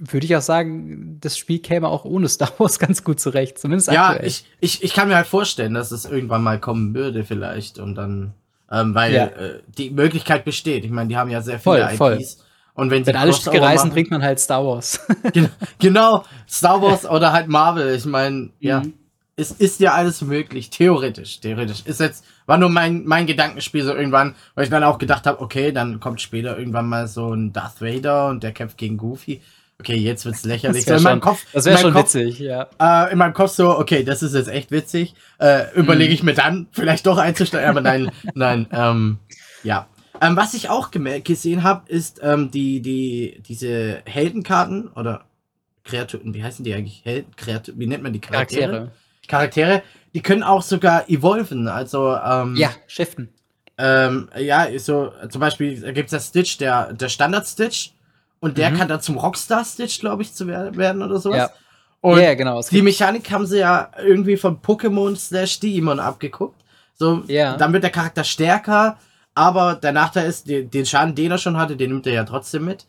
[0.00, 3.58] würde ich auch sagen, das Spiel käme auch ohne Star Wars ganz gut zurecht.
[3.58, 4.26] Zumindest ja, aktuell.
[4.26, 7.78] Ich, ich, ich kann mir halt vorstellen, dass es irgendwann mal kommen würde, vielleicht.
[7.78, 8.32] Und dann,
[8.70, 9.26] ähm, weil ja.
[9.26, 10.84] äh, die Möglichkeit besteht.
[10.84, 11.96] Ich meine, die haben ja sehr viele voll, IPs.
[11.96, 12.44] Voll.
[12.74, 15.00] Und wenn, wenn alle Stücke reisen, bringt man halt Star Wars.
[15.78, 17.94] genau, Star Wars oder halt Marvel.
[17.94, 18.94] Ich meine, ja, mhm.
[19.36, 21.40] es ist ja alles möglich, theoretisch.
[21.40, 25.26] Theoretisch ist jetzt war nur mein mein Gedankenspiel so irgendwann, weil ich dann auch gedacht
[25.26, 28.96] habe, okay, dann kommt später irgendwann mal so ein Darth Vader und der kämpft gegen
[28.96, 29.42] Goofy.
[29.80, 30.84] Okay, jetzt wird's lächerlich.
[30.84, 32.68] Das wäre schon, Kopf, das wär schon Kopf, witzig, ja.
[32.78, 35.14] Äh, in meinem Kopf so, okay, das ist jetzt echt witzig.
[35.38, 36.14] Äh, Überlege mhm.
[36.14, 39.18] ich mir dann, vielleicht doch einzusteigen, aber nein, nein, ähm,
[39.62, 39.88] ja.
[40.20, 45.24] Ähm, was ich auch gesehen habe, ist ähm, die, die, diese Heldenkarten oder
[45.84, 47.00] Kreaturen, wie heißen die eigentlich?
[47.04, 48.60] Helden, Kreatur, wie nennt man die Charaktere?
[48.70, 48.92] Charaktere.
[49.28, 53.30] Charaktere, die können auch sogar evolven, also ähm, Ja, shiften.
[53.78, 57.92] Ähm, ja, so zum Beispiel gibt es das Stitch, der, der Standard-Stitch
[58.40, 58.76] und der mhm.
[58.76, 61.36] kann dann zum Rockstar-Stitch, glaube ich, zu werden oder sowas.
[61.36, 61.50] Ja.
[62.00, 62.62] Und ja, genau.
[62.62, 66.60] die Mechanik haben sie ja irgendwie von Pokémon slash Digimon abgeguckt.
[66.94, 67.56] So, ja.
[67.56, 68.98] dann wird der Charakter stärker,
[69.34, 72.64] aber der Nachteil ist, den Schaden, den er schon hatte, den nimmt er ja trotzdem
[72.64, 72.86] mit.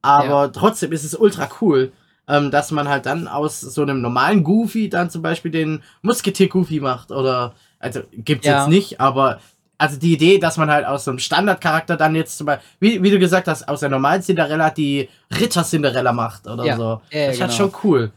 [0.00, 0.48] Aber ja.
[0.48, 1.92] trotzdem ist es ultra cool,
[2.28, 6.80] ähm, dass man halt dann aus so einem normalen Goofy dann zum Beispiel den Musketier-Goofy
[6.80, 7.10] macht.
[7.10, 8.60] Oder, also gibt's ja.
[8.60, 9.40] jetzt nicht, aber
[9.82, 13.02] also die Idee, dass man halt aus so einem Standardcharakter dann jetzt zum Beispiel, wie,
[13.02, 16.76] wie du gesagt hast, aus der normalen Cinderella die Ritter-Cinderella macht oder ja.
[16.76, 16.82] so.
[16.82, 17.40] Ja, das ist genau.
[17.40, 18.12] halt schon cool.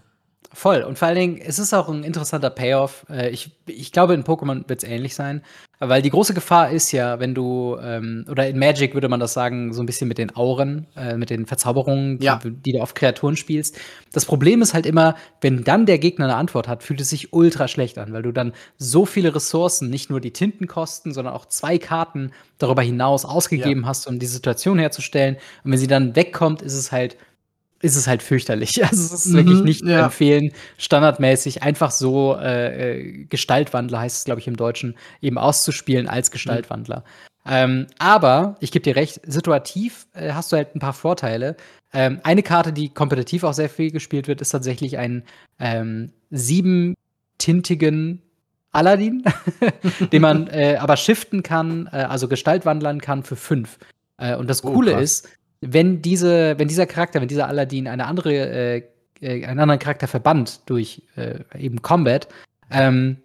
[0.55, 0.83] Voll.
[0.83, 3.05] Und vor allen Dingen, es ist auch ein interessanter Payoff.
[3.09, 5.41] Äh, ich, ich glaube, in Pokémon wird es ähnlich sein.
[5.79, 9.33] Weil die große Gefahr ist ja, wenn du, ähm, oder in Magic würde man das
[9.33, 12.39] sagen, so ein bisschen mit den Auren, äh, mit den Verzauberungen, ja.
[12.41, 13.77] die, die, du auf Kreaturen spielst.
[14.13, 17.33] Das Problem ist halt immer, wenn dann der Gegner eine Antwort hat, fühlt es sich
[17.33, 21.47] ultra schlecht an, weil du dann so viele Ressourcen, nicht nur die Tintenkosten, sondern auch
[21.47, 23.87] zwei Karten darüber hinaus ausgegeben ja.
[23.87, 25.35] hast, um die Situation herzustellen.
[25.65, 27.17] Und wenn sie dann wegkommt, ist es halt
[27.85, 28.81] ist es halt fürchterlich.
[28.83, 30.05] Also es ist mhm, wirklich nicht ja.
[30.05, 36.07] empfehlen, standardmäßig einfach so äh, äh, Gestaltwandler, heißt es, glaube ich, im Deutschen, eben auszuspielen
[36.07, 36.99] als Gestaltwandler.
[36.99, 37.03] Mhm.
[37.47, 41.55] Ähm, aber ich gebe dir recht, situativ äh, hast du halt ein paar Vorteile.
[41.93, 45.23] Ähm, eine Karte, die kompetitiv auch sehr viel gespielt wird, ist tatsächlich ein
[45.59, 48.23] ähm, siebentintigen
[48.71, 49.23] Aladdin,
[50.11, 53.77] den man äh, aber shiften kann, äh, also Gestaltwandlern kann für fünf.
[54.17, 55.03] Äh, und das oh, Coole krass.
[55.03, 55.29] ist,
[55.73, 58.83] wenn, diese, wenn dieser Charakter, wenn dieser Aladdin eine andere, äh,
[59.21, 62.27] äh, einen anderen Charakter verbannt durch äh, eben Combat,
[62.71, 63.17] ähm,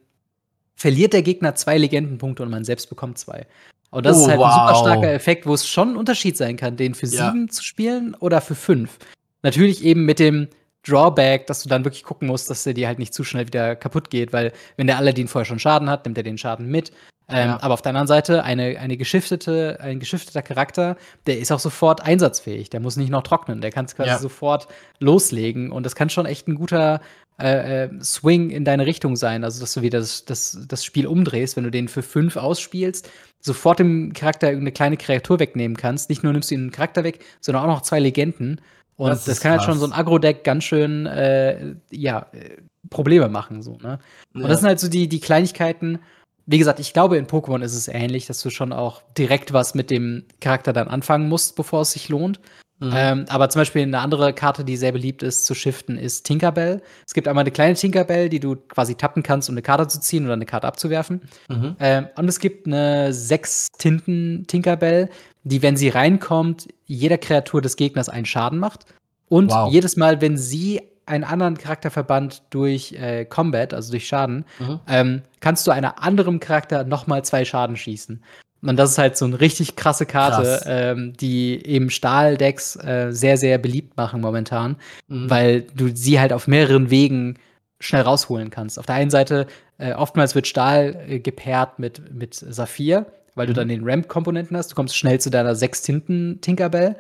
[0.75, 3.47] verliert der Gegner zwei Legendenpunkte und man selbst bekommt zwei.
[3.91, 4.47] Und das oh, ist halt wow.
[4.47, 7.31] ein super starker Effekt, wo es schon ein Unterschied sein kann, den für ja.
[7.31, 8.99] sieben zu spielen oder für fünf.
[9.43, 10.49] Natürlich eben mit dem
[10.87, 13.77] Drawback, dass du dann wirklich gucken musst, dass der dir halt nicht zu schnell wieder
[13.77, 16.93] kaputt geht, weil wenn der Aladdin vorher schon Schaden hat, nimmt er den Schaden mit.
[17.31, 17.59] Ähm, ja.
[17.63, 22.03] Aber auf der anderen Seite, eine, eine geschiftete, ein geschifteter Charakter, der ist auch sofort
[22.03, 22.71] einsatzfähig.
[22.71, 23.61] Der muss nicht noch trocknen.
[23.61, 24.19] Der kann es quasi ja.
[24.19, 25.71] sofort loslegen.
[25.71, 27.01] Und das kann schon echt ein guter
[27.41, 29.45] äh, äh, Swing in deine Richtung sein.
[29.45, 33.09] Also, dass du wieder das, das, das Spiel umdrehst, wenn du den für fünf ausspielst,
[33.41, 36.11] sofort dem Charakter eine kleine Kreatur wegnehmen kannst.
[36.11, 38.61] Nicht nur nimmst du ihn einen Charakter weg, sondern auch noch zwei Legenden.
[38.97, 39.67] Und das, das kann krass.
[39.67, 42.59] halt schon so ein Agro-Deck ganz schön, äh, ja, äh,
[42.91, 43.63] Probleme machen.
[43.63, 43.99] So, ne?
[44.35, 44.43] Ja.
[44.43, 46.01] Und das sind halt so die, die Kleinigkeiten,
[46.47, 49.75] wie gesagt, ich glaube, in Pokémon ist es ähnlich, dass du schon auch direkt was
[49.75, 52.41] mit dem Charakter dann anfangen musst, bevor es sich lohnt.
[52.81, 52.93] Mhm.
[52.95, 56.83] Ähm, aber zum Beispiel eine andere Karte, die sehr beliebt ist zu shiften, ist Tinkerbell.
[57.07, 60.01] Es gibt einmal eine kleine Tinkerbell, die du quasi tappen kannst, um eine Karte zu
[60.01, 61.21] ziehen oder eine Karte abzuwerfen.
[61.49, 61.77] Mhm.
[61.79, 65.11] Ähm, und es gibt eine sechs Tinten Tinkerbell,
[65.45, 68.87] die, wenn sie reinkommt, jeder Kreatur des Gegners einen Schaden macht.
[69.29, 69.71] Und wow.
[69.71, 74.81] jedes Mal, wenn sie einen anderen Charakterverband durch äh, Combat, also durch Schaden, mhm.
[74.89, 78.23] ähm, kannst du einer anderen Charakter nochmal zwei Schaden schießen.
[78.63, 83.37] Und das ist halt so eine richtig krasse Karte, ähm, die eben Stahldecks äh, sehr,
[83.37, 84.77] sehr beliebt machen momentan,
[85.09, 85.31] mhm.
[85.31, 87.39] weil du sie halt auf mehreren Wegen
[87.81, 88.79] schnell rausholen kannst.
[88.79, 89.47] Auf der einen Seite,
[89.79, 93.51] äh, oftmals wird Stahl äh, gepaart mit, mit Saphir, weil mhm.
[93.51, 94.71] du dann den Ramp-Komponenten hast.
[94.71, 96.97] Du kommst schnell zu deiner sechs Tinten Tinkerbell.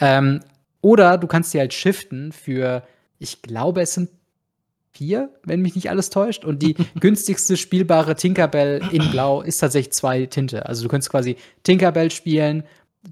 [0.00, 0.40] Ähm,
[0.80, 2.82] oder du kannst sie halt shiften für
[3.18, 4.10] ich glaube, es sind
[4.92, 6.44] vier, wenn mich nicht alles täuscht.
[6.44, 10.66] Und die günstigste spielbare Tinkerbell in Blau ist tatsächlich zwei Tinte.
[10.66, 12.64] Also du könntest quasi Tinkerbell spielen,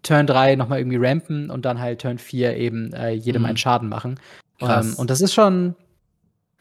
[0.03, 3.47] Turn 3 nochmal irgendwie rampen und dann halt Turn 4 eben äh, jedem mhm.
[3.47, 4.19] einen Schaden machen.
[4.61, 5.75] Ähm, und das ist schon.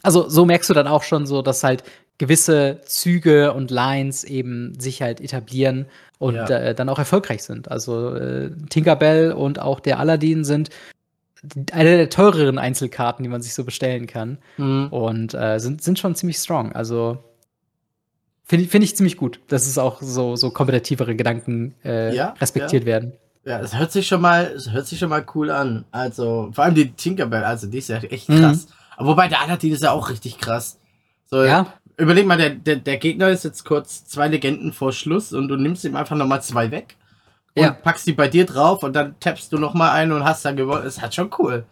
[0.03, 1.83] also so merkst du dann auch schon so, dass halt
[2.17, 5.85] gewisse Züge und Lines eben sich halt etablieren
[6.17, 6.47] und Ja.
[6.49, 7.69] äh, dann auch erfolgreich sind.
[7.69, 10.69] Also äh, Tinkerbell und auch der Aladdin sind
[11.71, 14.37] eine der teureren Einzelkarten, die man sich so bestellen kann.
[14.57, 14.87] Mhm.
[14.91, 16.71] Und äh, sind, sind schon ziemlich strong.
[16.73, 17.17] Also
[18.43, 22.33] finde ich, find ich ziemlich gut, dass es auch so, so kompetitivere Gedanken äh, Ja,
[22.39, 23.13] respektiert werden.
[23.43, 25.85] Ja, es hört sich schon mal, es hört sich schon mal cool an.
[25.91, 28.39] Also, vor allem die Tinkerbell, also die ist ja echt Mhm.
[28.39, 28.67] krass.
[28.97, 30.79] Aber wobei der Aladdin ist ja auch richtig krass.
[31.29, 35.31] So, Ja, überleg mal, der, der, der Gegner ist jetzt kurz zwei Legenden vor Schluss
[35.33, 36.95] und du nimmst ihm einfach nochmal zwei weg
[37.57, 37.71] und Ja.
[37.71, 40.85] packst die bei dir drauf und dann tappst du nochmal ein und hast dann gewonnen.
[40.85, 41.65] Ist halt schon cool.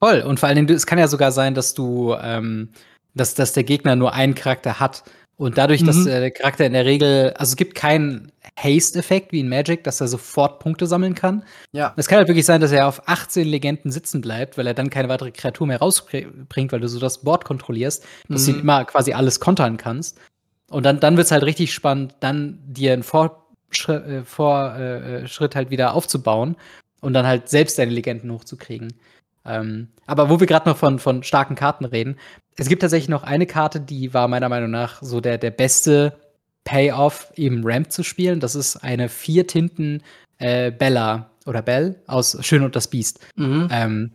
[0.00, 0.20] voll.
[0.20, 2.68] Und vor allen Dingen, es kann ja sogar sein, dass du, ähm,
[3.14, 5.02] dass, dass der Gegner nur einen Charakter hat.
[5.36, 6.04] Und dadurch, dass Mhm.
[6.06, 10.06] der Charakter in der Regel, also es gibt keinen Haste-Effekt wie in Magic, dass er
[10.08, 11.44] sofort Punkte sammeln kann.
[11.72, 11.94] Ja.
[11.96, 14.88] Es kann halt wirklich sein, dass er auf 18 Legenden sitzen bleibt, weil er dann
[14.90, 18.56] keine weitere Kreatur mehr rausbringt, weil du so das Board kontrollierst, dass du Mhm.
[18.58, 20.18] ihn immer quasi alles kontern kannst.
[20.70, 25.54] Und dann, dann wird es halt richtig spannend, dann dir einen äh, Vor, äh, Schritt
[25.54, 26.56] halt wieder aufzubauen
[27.00, 28.94] und dann halt selbst deine Legenden hochzukriegen.
[29.44, 32.16] Ähm, aber wo wir gerade noch von, von starken Karten reden,
[32.56, 36.14] es gibt tatsächlich noch eine Karte, die war meiner Meinung nach so der, der beste
[36.64, 38.40] Payoff, eben Ramp zu spielen.
[38.40, 40.02] Das ist eine vier Tinten
[40.38, 43.20] äh, Bella oder Bell aus Schön und das Biest.
[43.36, 43.68] Mhm.
[43.70, 44.10] Ähm,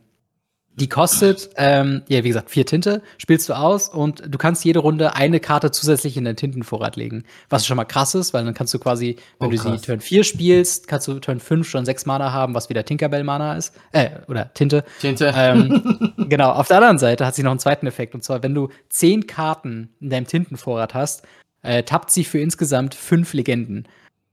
[0.75, 4.79] die kostet, ähm, ja, wie gesagt, vier Tinte, spielst du aus und du kannst jede
[4.79, 7.25] Runde eine Karte zusätzlich in deinen Tintenvorrat legen.
[7.49, 9.77] Was schon mal krass ist, weil dann kannst du quasi, wenn Oh, du sie.
[9.77, 13.73] Turn 4 spielst, kannst du Turn 5 schon sechs Mana haben, was wieder Tinkerbell-Mana ist.
[13.91, 14.83] Äh, oder Tinte.
[14.99, 15.31] Tinte.
[15.35, 18.15] Ähm, genau, auf der anderen Seite hat sie noch einen zweiten Effekt.
[18.15, 21.23] Und zwar, wenn du zehn Karten in deinem Tintenvorrat hast,
[21.61, 23.87] äh, tappt sie für insgesamt fünf Legenden.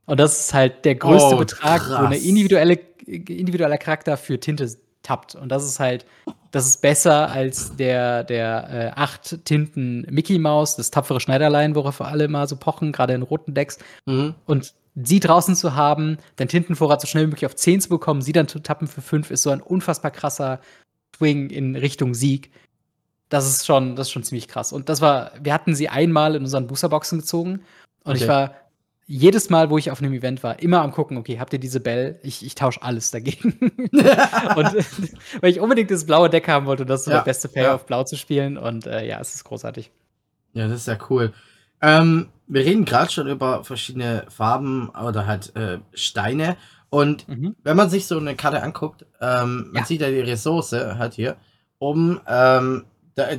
[0.07, 4.69] Und das ist halt der größte Oh, Betrag, wo eine individuelle, individueller Charakter für Tinte
[5.03, 5.35] tappt.
[5.35, 6.07] Und das ist halt,
[6.51, 12.01] das ist besser als der, der äh, acht Tinten Mickey Maus, das tapfere Schneiderlein, worauf
[12.01, 13.79] alle mal so pochen, gerade in roten Decks.
[14.07, 14.35] mhm.
[14.47, 18.23] Und sie draußen zu haben, den Tintenvorrat so schnell wie möglich auf 10 zu bekommen,
[18.23, 20.61] sie dann zu tappen für 5, ist so ein unfassbar krasser
[21.17, 22.51] Swing in Richtung Sieg.
[23.29, 24.73] Das ist schon, das ist schon ziemlich krass.
[24.73, 27.61] Und das war, wir hatten sie einmal in unseren Boosterboxen gezogen.
[28.03, 28.23] Und Okay.
[28.23, 28.55] ich war
[29.13, 31.81] jedes Mal, wo ich auf einem Event war, immer am gucken, okay, habt ihr diese
[31.81, 32.21] Bell?
[32.23, 33.59] Ich, ich tausche alles dagegen.
[33.93, 34.75] und
[35.41, 37.49] weil ich unbedingt das blaue Deck haben wollte, und das ist so Ja, der beste
[37.49, 38.57] Payoff, blau zu spielen.
[38.57, 39.91] Und äh, ja, es ist großartig.
[40.53, 41.33] Ja, das ist ja cool.
[41.83, 46.57] Ähm, wir reden gerade schon über verschiedene Farben oder halt äh, Steine.
[46.89, 47.57] Und Mhm.
[47.65, 49.85] wenn man sich so eine Karte anguckt, ähm, man Ja.
[49.87, 51.37] sieht ja die Ressource halt hier,
[51.79, 52.85] um ähm,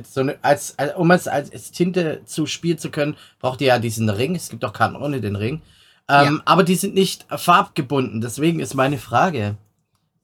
[0.04, 3.68] so eine, als, als, um es als, als Tinte zu spielen zu können, braucht ihr
[3.68, 4.34] ja diesen Ring.
[4.34, 5.62] Es gibt auch Karten ohne den Ring.
[6.08, 8.20] Ähm, Aber die sind nicht farbgebunden.
[8.20, 9.56] Deswegen ist meine Frage,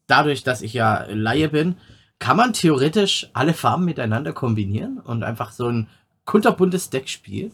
[0.07, 1.77] dadurch, dass ich ja Laie bin,
[2.19, 5.89] kann man theoretisch alle Farben miteinander kombinieren und einfach so ein
[6.25, 7.53] kunterbuntes Deck spielen?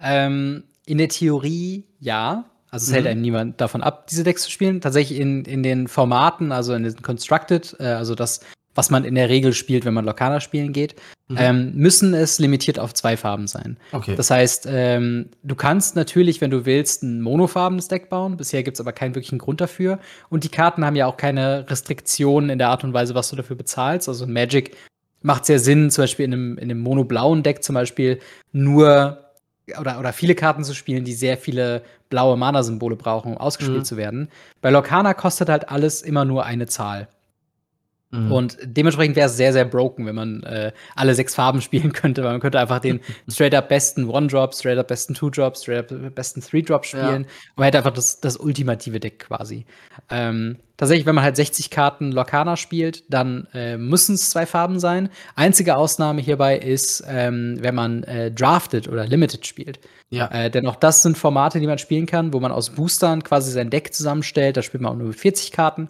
[0.00, 2.44] Ähm, in der Theorie ja.
[2.70, 2.94] Also es Mhm.
[2.94, 4.80] hält einem niemand davon ab, diese Decks zu spielen.
[4.80, 8.40] Tatsächlich in, in den Formaten, also in den Constructed, äh, also das,
[8.76, 10.94] was man in der Regel spielt, wenn man Lokana spielen geht,
[11.28, 11.36] Mhm.
[11.40, 13.78] ähm, müssen es limitiert auf zwei Farben sein.
[13.90, 14.14] Okay.
[14.14, 18.36] Das heißt, ähm, du kannst natürlich, wenn du willst, ein monofarbenes Deck bauen.
[18.36, 19.98] Bisher gibt es aber keinen wirklichen Grund dafür.
[20.28, 23.34] Und die Karten haben ja auch keine Restriktionen in der Art und Weise, was du
[23.34, 24.08] dafür bezahlst.
[24.08, 24.76] Also Magic
[25.22, 28.20] macht sehr Sinn, zum Beispiel in einem, in einem monoblauen Deck zum Beispiel
[28.52, 29.18] nur
[29.80, 33.84] oder, oder viele Karten zu spielen, die sehr viele blaue Mana-Symbole brauchen, um ausgespielt Mhm.
[33.84, 34.28] zu werden.
[34.60, 37.08] Bei Lokana kostet halt alles immer nur eine Zahl.
[38.16, 38.32] Mhm.
[38.32, 42.22] Und dementsprechend wäre es sehr, sehr broken, wenn man äh, alle sechs Farben spielen könnte,
[42.24, 46.14] weil man könnte einfach den straight up besten One-Drop, straight up besten Two-Drop, straight up
[46.14, 47.24] besten Three-Drop spielen.
[47.24, 49.66] Und man hätte einfach das, das ultimative Deck quasi.
[50.10, 54.78] Ähm, tatsächlich, wenn man halt 60 Karten Lokana spielt, dann äh, müssen es zwei Farben
[54.78, 55.08] sein.
[55.34, 59.80] Einzige Ausnahme hierbei ist, ähm, wenn man äh, drafted oder limited spielt.
[60.10, 60.28] ja.
[60.28, 63.50] Äh, denn auch das sind Formate, die man spielen kann, wo man aus Boostern quasi
[63.50, 64.56] sein Deck zusammenstellt.
[64.56, 65.88] Da spielt man auch nur mit 40 Karten.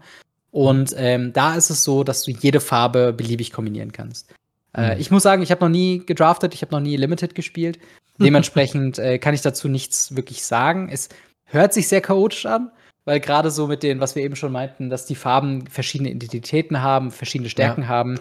[0.57, 4.31] Und ähm, da ist es so, dass du jede Farbe beliebig kombinieren kannst.
[4.75, 5.01] Äh, Mhm.
[5.01, 7.79] ich muss sagen, ich habe noch nie gedraftet, ich habe noch nie Limited gespielt.
[8.19, 10.88] Dementsprechend äh, kann ich dazu nichts wirklich sagen.
[10.90, 11.11] Es
[11.45, 12.71] hört sich sehr chaotisch an,
[13.05, 16.81] weil gerade so mit den, was wir eben schon meinten, dass die Farben verschiedene Identitäten
[16.81, 18.19] haben, verschiedene Stärken haben,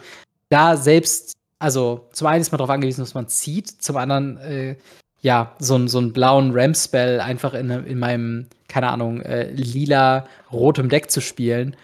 [0.50, 4.76] da selbst, also zum einen ist man darauf angewiesen, dass man zieht, zum anderen, äh,
[5.21, 10.28] ja, so, einen- so einen blauen Ram-Spell einfach in, in meinem, keine Ahnung, äh, lila,
[10.52, 11.78] rotem Deck zu spielen,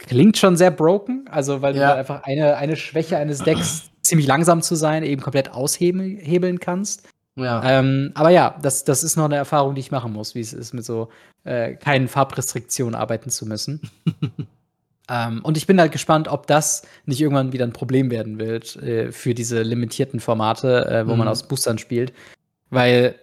[0.00, 1.26] klingt schon sehr broken.
[1.30, 1.90] Also, weil du Ja.
[1.90, 7.06] da einfach eine, eine Schwäche eines Decks, ziemlich langsam zu sein, eben komplett aushebeln kannst.
[7.36, 7.62] ja.
[7.64, 10.52] Ähm, aber ja, das, das ist noch eine Erfahrung, die ich machen muss, wie es
[10.52, 11.08] ist, mit so
[11.44, 13.80] äh, keinen Farbrestriktionen arbeiten zu müssen.
[15.10, 18.76] Ähm, und ich bin halt gespannt, ob das nicht irgendwann wieder ein Problem werden wird
[18.76, 21.18] äh, für diese limitierten Formate, äh, wo mhm.
[21.18, 22.12] man aus Boostern spielt.
[22.70, 23.16] Weil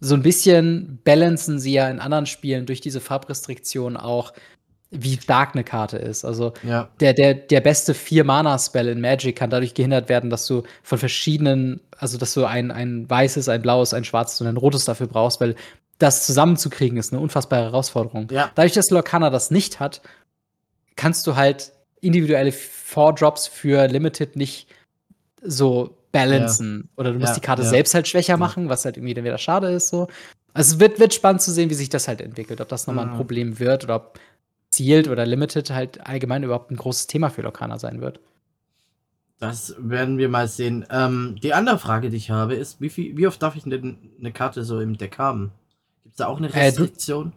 [0.00, 4.32] so ein bisschen balancen sie ja in anderen Spielen durch diese Farbrestriktion auch,
[4.90, 6.24] wie stark eine Karte ist.
[6.24, 6.88] Also ja.
[7.00, 11.80] der, der, der beste Vier-Mana-Spell in Magic kann dadurch gehindert werden, dass du von verschiedenen,
[11.98, 15.40] also dass du ein, ein weißes, ein blaues, ein schwarzes und ein rotes dafür brauchst,
[15.40, 15.56] weil
[15.98, 18.28] das zusammenzukriegen ist eine unfassbare Herausforderung.
[18.30, 18.50] Ja.
[18.54, 20.00] Dadurch, dass Lorcana das nicht hat,
[20.96, 24.68] kannst du halt individuelle Four-Drops für Limited nicht
[25.42, 26.84] so balancen.
[26.84, 27.00] Ja.
[27.00, 29.68] Oder du musst die Karte selbst halt schwächer machen, was halt irgendwie dann wieder schade
[29.70, 29.88] ist.
[29.88, 30.08] So.
[30.54, 33.06] Also es wird, wird spannend zu sehen, wie sich das halt entwickelt, ob das nochmal
[33.06, 33.12] mhm.
[33.12, 34.18] ein Problem wird oder ob
[34.70, 38.20] Sealed oder Limited halt allgemein überhaupt ein großes Thema für Lokana sein wird.
[39.38, 40.84] Das werden wir mal sehen.
[40.90, 43.96] Ähm, die andere Frage, die ich habe, ist, wie, viel, wie oft darf ich denn
[44.18, 45.52] eine Karte so im Deck haben?
[46.02, 47.32] Gibt es da auch eine Restriktion?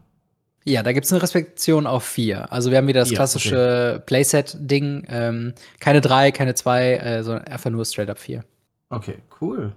[0.65, 2.51] Äh, ja, da gibt es eine Restriktion auf vier.
[2.51, 4.03] Also wir haben wieder das ja, klassische okay.
[4.05, 5.05] Playset-Ding.
[5.09, 8.43] Ähm, keine drei, keine zwei, äh, sondern einfach nur straight up vier.
[8.89, 9.73] Okay, cool.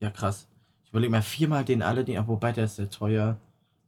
[0.00, 0.48] Ja, krass.
[0.84, 3.38] Ich überlege mal viermal den Aladdin, wobei der ist sehr teuer.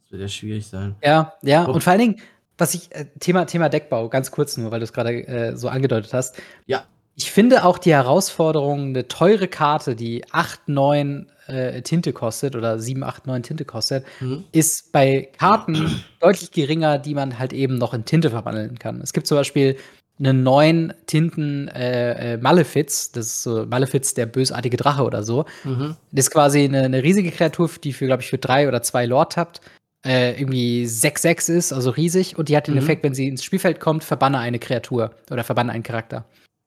[0.09, 0.97] Das wird ja schwierig sein.
[1.05, 1.65] Ja, ja.
[1.65, 2.17] Und vor allen Dingen,
[2.57, 5.69] was ich, äh, Thema, Thema Deckbau, ganz kurz nur, weil du es gerade äh, so
[5.69, 6.41] angedeutet hast.
[6.67, 6.85] Ja.
[7.15, 12.79] Ich finde auch die Herausforderung, eine teure Karte, die 8, 9 äh, Tinte kostet oder
[12.79, 14.45] 7, 8, 9 Tinte kostet, mhm.
[14.53, 19.01] ist bei Karten deutlich geringer, die man halt eben noch in Tinte verwandeln kann.
[19.03, 19.77] Es gibt zum Beispiel
[20.19, 25.45] einen neuen Tinten äh, äh, Malefiz, das ist so Malefiz, der bösartige Drache oder so.
[25.65, 25.97] Mhm.
[26.13, 29.07] Das ist quasi eine, eine riesige Kreatur, die für, glaube ich, für drei oder zwei
[29.07, 29.61] Lord tappt.
[30.07, 32.81] Äh, irgendwie 6-6 ist, also riesig, und die hat den mhm.
[32.81, 36.25] Effekt, wenn sie ins Spielfeld kommt, verbanne eine Kreatur oder verbanne einen Charakter.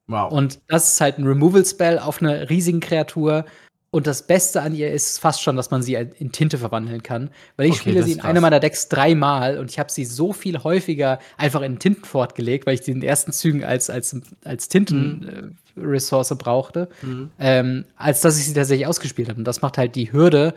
[0.07, 0.31] Wow.
[0.31, 3.45] Und das ist halt ein Removal-Spell auf eine riesigen Kreatur.
[3.93, 7.29] Und das Beste an ihr ist fast schon, dass man sie in Tinte verwandeln kann.
[7.57, 10.31] Weil ich okay, spiele sie in einem meiner Decks dreimal und ich habe sie so
[10.33, 14.15] viel häufiger einfach in Tinten fortgelegt, weil ich sie in den ersten Zügen als, als,
[14.45, 16.35] als Tinten-Ressource mhm.
[16.35, 17.31] äh, brauchte, mhm.
[17.39, 19.39] ähm, als dass ich sie tatsächlich ausgespielt habe.
[19.39, 20.53] Und das macht halt die Hürde,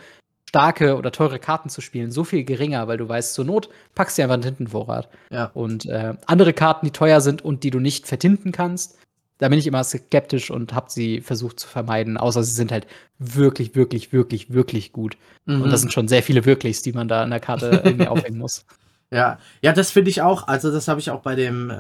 [0.55, 4.17] starke oder teure Karten zu spielen, so viel geringer, weil du weißt, zur Not packst
[4.17, 5.09] du einfach einen Tintenvorrat.
[5.31, 5.51] Ja.
[5.53, 8.97] Und äh, andere Karten, die teuer sind und die du nicht vertinten kannst,
[9.39, 12.87] da bin ich immer skeptisch und habe sie versucht zu vermeiden, außer sie sind halt
[13.19, 15.17] wirklich, wirklich, wirklich, wirklich gut.
[15.45, 15.63] Mhm.
[15.63, 18.39] Und das sind schon sehr viele Wirklichs, die man da in der Karte irgendwie aufhängen
[18.39, 18.65] muss.
[19.11, 20.49] Ja, ja, das finde ich auch.
[20.49, 21.75] Also, das habe ich auch bei dem, äh,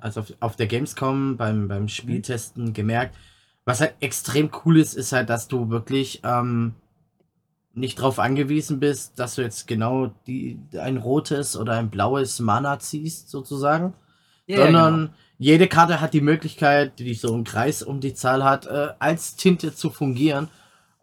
[0.00, 3.16] also auf, auf, der Gamescom beim, beim Spieltesten gemerkt.
[3.66, 6.74] Was halt extrem cool ist, ist halt, dass du wirklich ähm,
[7.80, 12.78] nicht darauf angewiesen bist, dass du jetzt genau die, ein rotes oder ein blaues Mana
[12.78, 13.94] ziehst, sozusagen.
[14.48, 15.12] Yeah, sondern genau.
[15.38, 19.36] jede Karte hat die Möglichkeit, die so einen Kreis um die Zahl hat, äh, als
[19.36, 20.48] Tinte zu fungieren.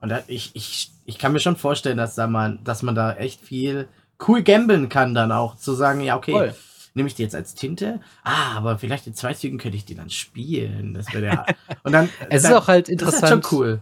[0.01, 3.13] Und da, ich, ich, ich kann mir schon vorstellen, dass, da man, dass man da
[3.13, 3.87] echt viel
[4.27, 5.55] cool gambeln kann, dann auch.
[5.55, 6.55] Zu sagen, ja, okay, Voll.
[6.93, 7.99] nehme ich die jetzt als Tinte?
[8.23, 10.93] Ah, aber vielleicht in zwei Zügen könnte ich die dann spielen.
[10.93, 11.45] Das wäre der.
[11.83, 12.09] Und dann.
[12.29, 13.23] es dann, ist auch halt interessant.
[13.23, 13.81] Das ist halt schon cool.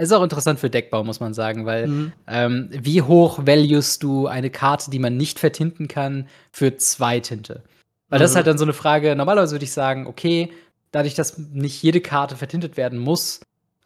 [0.00, 2.12] Es ist auch interessant für Deckbau, muss man sagen, weil mhm.
[2.26, 7.62] ähm, wie hoch valuest du eine Karte, die man nicht vertinten kann, für zwei Tinte?
[8.08, 8.22] Weil mhm.
[8.22, 10.50] das ist halt dann so eine Frage, normalerweise würde ich sagen, okay,
[10.90, 13.40] dadurch, dass nicht jede Karte vertintet werden muss,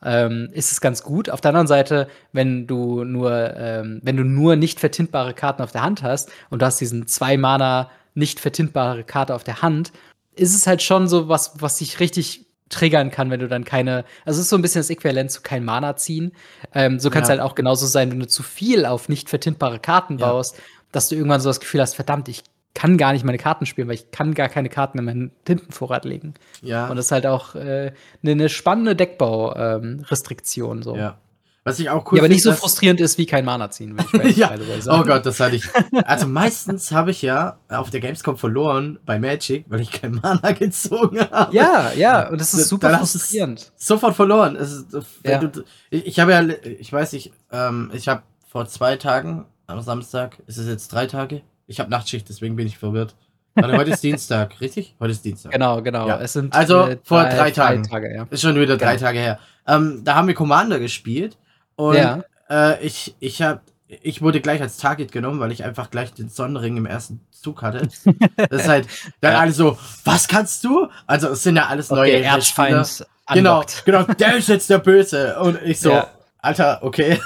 [0.04, 1.30] ähm, ist es ganz gut.
[1.30, 5.72] Auf der anderen Seite, wenn du nur, ähm, wenn du nur nicht vertintbare Karten auf
[5.72, 9.90] der Hand hast und du hast diesen zwei Mana nicht vertintbare Karte auf der Hand,
[10.36, 12.43] ist es halt schon so was, was sich richtig
[12.74, 14.04] triggern kann, wenn du dann keine.
[14.24, 16.32] Also es ist so ein bisschen das Äquivalent zu kein Mana ziehen.
[16.74, 17.34] Ähm, so kann es ja.
[17.36, 20.26] halt auch genauso sein, wenn du zu viel auf nicht vertintbare Karten ja.
[20.26, 20.60] baust,
[20.92, 22.42] dass du irgendwann so das Gefühl hast, verdammt, ich
[22.74, 26.04] kann gar nicht meine Karten spielen, weil ich kann gar keine Karten in meinen Tintenvorrat
[26.04, 26.34] legen.
[26.60, 26.88] Ja.
[26.88, 30.78] Und das ist halt auch äh, eine ne spannende Deckbau-Restriktion.
[30.78, 30.96] Ähm, so.
[30.96, 31.18] Ja.
[31.66, 34.36] Was ich auch cool Ja, aber nicht so frustrierend ist wie kein Mana ziehen, ich
[34.36, 34.54] ja.
[34.80, 35.00] sagen.
[35.00, 35.64] Oh Gott, das hatte ich.
[36.04, 40.52] Also meistens habe ich ja auf der Gamescom verloren bei Magic, weil ich kein Mana
[40.58, 41.56] gezogen habe.
[41.56, 43.72] Ja, ja, und das ist super Dann frustrierend.
[43.76, 44.56] Sofort verloren.
[44.56, 44.88] Ist,
[45.24, 45.38] ja.
[45.38, 46.46] du, ich, ich habe ja,
[46.78, 51.06] ich weiß nicht, ähm, ich habe vor zwei Tagen am Samstag, ist es jetzt drei
[51.06, 51.40] Tage?
[51.66, 53.16] Ich habe Nachtschicht, deswegen bin ich verwirrt.
[53.54, 54.96] Warte, heute ist Dienstag, richtig?
[55.00, 55.52] Heute ist Dienstag.
[55.52, 56.08] Genau, genau.
[56.08, 56.20] Ja.
[56.20, 57.84] Es sind, also äh, vor drei, drei Tagen.
[57.84, 58.26] Tage, ja.
[58.28, 59.06] Ist schon wieder drei genau.
[59.06, 59.38] Tage her.
[59.66, 61.38] Ähm, da haben wir Commander gespielt
[61.76, 62.22] und ja.
[62.50, 63.60] äh, ich, ich habe
[64.02, 67.62] ich wurde gleich als Target genommen, weil ich einfach gleich den Sonnenring im ersten Zug
[67.62, 67.88] hatte.
[68.36, 68.88] Das ist halt
[69.20, 69.40] dann ja.
[69.40, 70.88] alle so, was kannst du?
[71.06, 73.06] Also es sind ja alles okay, neue Erzfeind.
[73.32, 75.38] Genau, genau, der ist jetzt der Böse.
[75.38, 76.08] Und ich so, ja.
[76.38, 77.18] Alter, okay.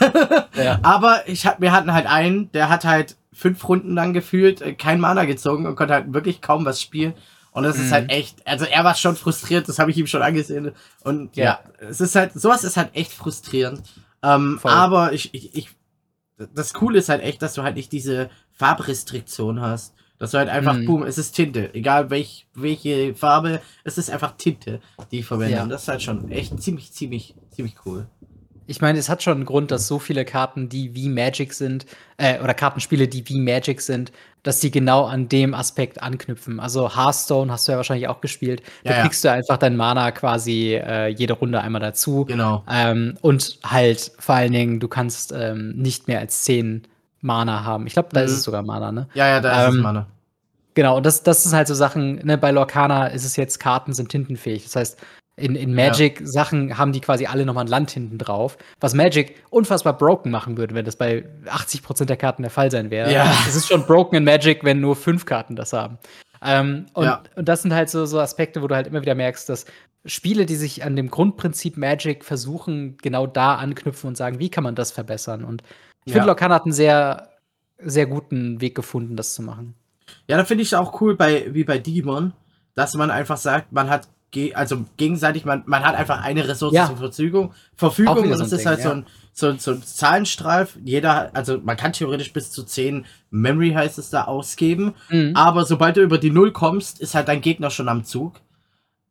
[0.57, 0.79] Ja.
[0.83, 4.75] Aber ich hab, wir hatten halt einen, der hat halt fünf Runden lang gefühlt äh,
[4.75, 7.15] kein Mana gezogen und konnte halt wirklich kaum was spielen.
[7.53, 7.85] Und das mhm.
[7.85, 10.73] ist halt echt, also er war schon frustriert, das habe ich ihm schon angesehen.
[11.03, 13.83] Und ja, es ist halt, sowas ist halt echt frustrierend.
[14.23, 15.69] Ähm, aber ich, ich, ich,
[16.55, 19.95] das Coole ist halt echt, dass du halt nicht diese Farbrestriktion hast.
[20.19, 20.87] Das war halt einfach, Mhm.
[20.87, 21.73] boom, es ist Tinte.
[21.75, 24.81] Egal welch, welche Farbe, es ist einfach Tinte,
[25.13, 25.57] die ich verwende.
[25.57, 25.63] Ja.
[25.63, 28.09] Und das ist halt schon echt ziemlich, ziemlich, ziemlich cool.
[28.69, 31.87] Ich meine, es hat schon einen Grund, dass so viele Karten, die wie Magic sind,
[32.19, 34.13] äh, oder Kartenspiele, die wie Magic sind,
[34.43, 36.61] dass die genau an dem Aspekt anknüpfen.
[36.61, 38.63] Also Hearthstone hast du ja wahrscheinlich auch gespielt.
[38.85, 39.03] Da Ja, ja.
[39.03, 42.27] kriegst du einfach dein Mana quasi äh, jede Runde einmal dazu.
[42.27, 42.63] Genau.
[42.71, 46.87] Ähm, und halt vor allen Dingen, du kannst ähm, nicht mehr als 10
[47.23, 47.87] Mana haben.
[47.87, 48.37] Ich glaube, da ist Mhm.
[48.37, 49.09] es sogar Mana, ne?
[49.15, 50.07] Ja, ja, da ist es, Ähm, Manne.
[50.75, 53.95] Genau, und das, das ist halt so Sachen, ne, bei Lorcana ist es jetzt, Karten
[53.95, 54.63] sind tintenfähig.
[54.65, 54.99] Das heißt,
[55.39, 59.97] in, in Magic-Sachen haben die quasi alle nochmal ein Land hinten drauf, was Magic unfassbar
[59.97, 63.13] broken machen würde, wenn das bei 80% der Karten der Fall sein wäre.
[63.13, 63.33] Ja.
[63.49, 65.99] Es ist schon broken in Magic, wenn nur fünf Karten das haben.
[66.43, 67.23] Ähm, und, Ja.
[67.37, 69.65] und das sind halt so, so Aspekte, wo du halt immer wieder merkst, dass
[70.05, 74.65] Spiele, die sich an dem Grundprinzip Magic versuchen, genau da anknüpfen und sagen, wie kann
[74.65, 75.45] man das verbessern?
[75.45, 75.63] Und
[76.05, 76.15] ich Ja.
[76.15, 77.31] finde, Lorcana hat einen sehr,
[77.79, 79.75] sehr guten Weg gefunden, das zu machen.
[80.29, 82.33] Ja, da finde ich auch cool bei, wie bei Digimon,
[82.75, 86.75] dass man einfach sagt, man hat, ge also gegenseitig, man, man hat einfach eine Ressource
[86.75, 86.87] Ja.
[86.87, 88.95] zur Verfügung, Verfügung und so es ist halt so ja.
[88.97, 90.77] ein, so, ein- so ein Zahlenstreif.
[90.85, 95.33] Jeder, also man kann theoretisch bis zu 10 Memory heißt es da ausgeben, Mhm.
[95.35, 98.41] aber sobald du über die Null kommst, ist halt dein Gegner schon am Zug.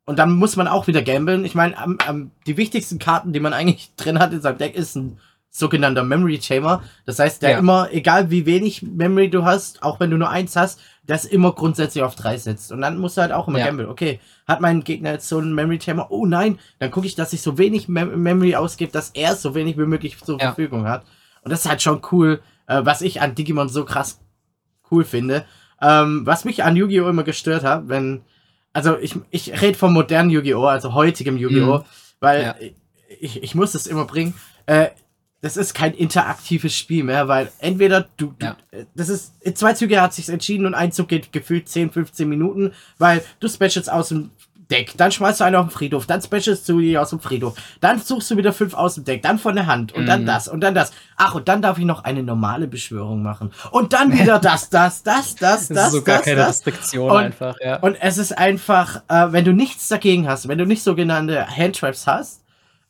[0.04, 1.44] Und dann muss man auch wieder gamblen.
[1.44, 4.74] Ich meine, am, am, die wichtigsten Karten, die man eigentlich drin hat in seinem Deck,
[4.74, 5.18] ist ein
[5.50, 6.82] sogenannter Memory Chamber.
[7.06, 7.58] Das heißt, der Ja.
[7.58, 11.52] immer, egal wie wenig Memory du hast, auch wenn du nur eins hast, das immer
[11.52, 12.70] grundsätzlich auf drei setzt.
[12.70, 13.66] Und dann musst du halt auch immer Ja.
[13.66, 13.88] gamblen.
[13.88, 16.08] Okay, hat mein Gegner jetzt so einen Memory Chamber?
[16.10, 19.54] Oh nein, dann gucke ich, dass ich so wenig Mem Memory ausgebe, dass er so
[19.54, 20.48] wenig wie möglich zur Ja.
[20.48, 21.04] Verfügung hat.
[21.42, 24.20] Und das ist halt schon cool, äh, was ich an Digimon so krass
[24.90, 25.44] cool finde.
[25.80, 27.08] Ähm, was mich an Yu-Gi-Oh!
[27.08, 28.22] immer gestört hat, wenn,
[28.72, 31.84] also ich, ich rede vom modernen Yu-Gi-Oh!, also heutigem Yu-Gi-Oh!, Mhm.
[32.20, 32.54] weil
[33.20, 34.34] ich, ich muss es immer bringen.
[34.66, 34.88] Äh,
[35.40, 38.56] das ist kein interaktives Spiel mehr, weil entweder du, du Ja.
[38.72, 41.90] äh, das ist, in zwei Züge hat sich entschieden und ein Zug geht gefühlt 10,
[41.92, 44.30] 15 Minuten, weil du specialst aus dem
[44.70, 47.54] Deck, dann schmeißt du einen auf den Friedhof, dann specialst du die aus dem Friedhof,
[47.80, 50.26] dann suchst du wieder fünf aus dem Deck, dann von der Hand und dann Mhm.
[50.26, 50.92] das und dann das.
[51.16, 53.50] Ach, und dann darf ich noch eine normale Beschwörung machen.
[53.70, 56.48] Und dann wieder das, das, das, das, Das, das, ist so gar das, keine das.
[56.50, 57.76] Restriktion Und- einfach, ja.
[57.78, 62.06] Und es ist einfach, äh, wenn du nichts dagegen hast, wenn du nicht sogenannte Handtraps
[62.06, 62.42] hast,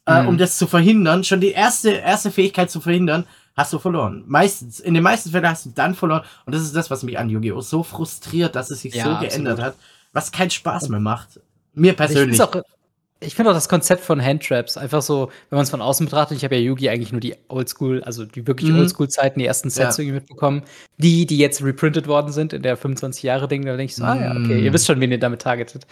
[0.09, 0.29] äh, Mhm.
[0.29, 3.25] um das zu verhindern, schon die erste, erste Fähigkeit zu verhindern,
[3.57, 4.25] hast du verloren.
[4.27, 6.23] Meistens, in den meisten Fällen hast du dann verloren.
[6.47, 7.61] Und das ist das, was mich an Yu-Gi-Oh!
[7.61, 9.31] so frustriert, dass es sich Ja, so absolut.
[9.31, 9.75] geändert hat,
[10.13, 11.41] was keinen Spaß mehr macht.
[11.75, 12.41] Mir Ich persönlich.
[13.21, 16.37] ich finde auch das Konzept von Handtraps einfach so, wenn man es von außen betrachtet,
[16.39, 18.79] ich habe ja Yugi eigentlich nur die Oldschool, also die wirklich Mhm.
[18.79, 20.03] Oldschool-Zeiten, die ersten Sets Ja.
[20.05, 20.63] irgendwie mitbekommen.
[20.99, 24.31] Die, die jetzt reprintet worden sind in der 25-Jahre-Ding, da denke ich so, ah ja,
[24.33, 24.65] okay, Mhm.
[24.65, 25.85] ihr wisst schon, wen ihr damit targetet.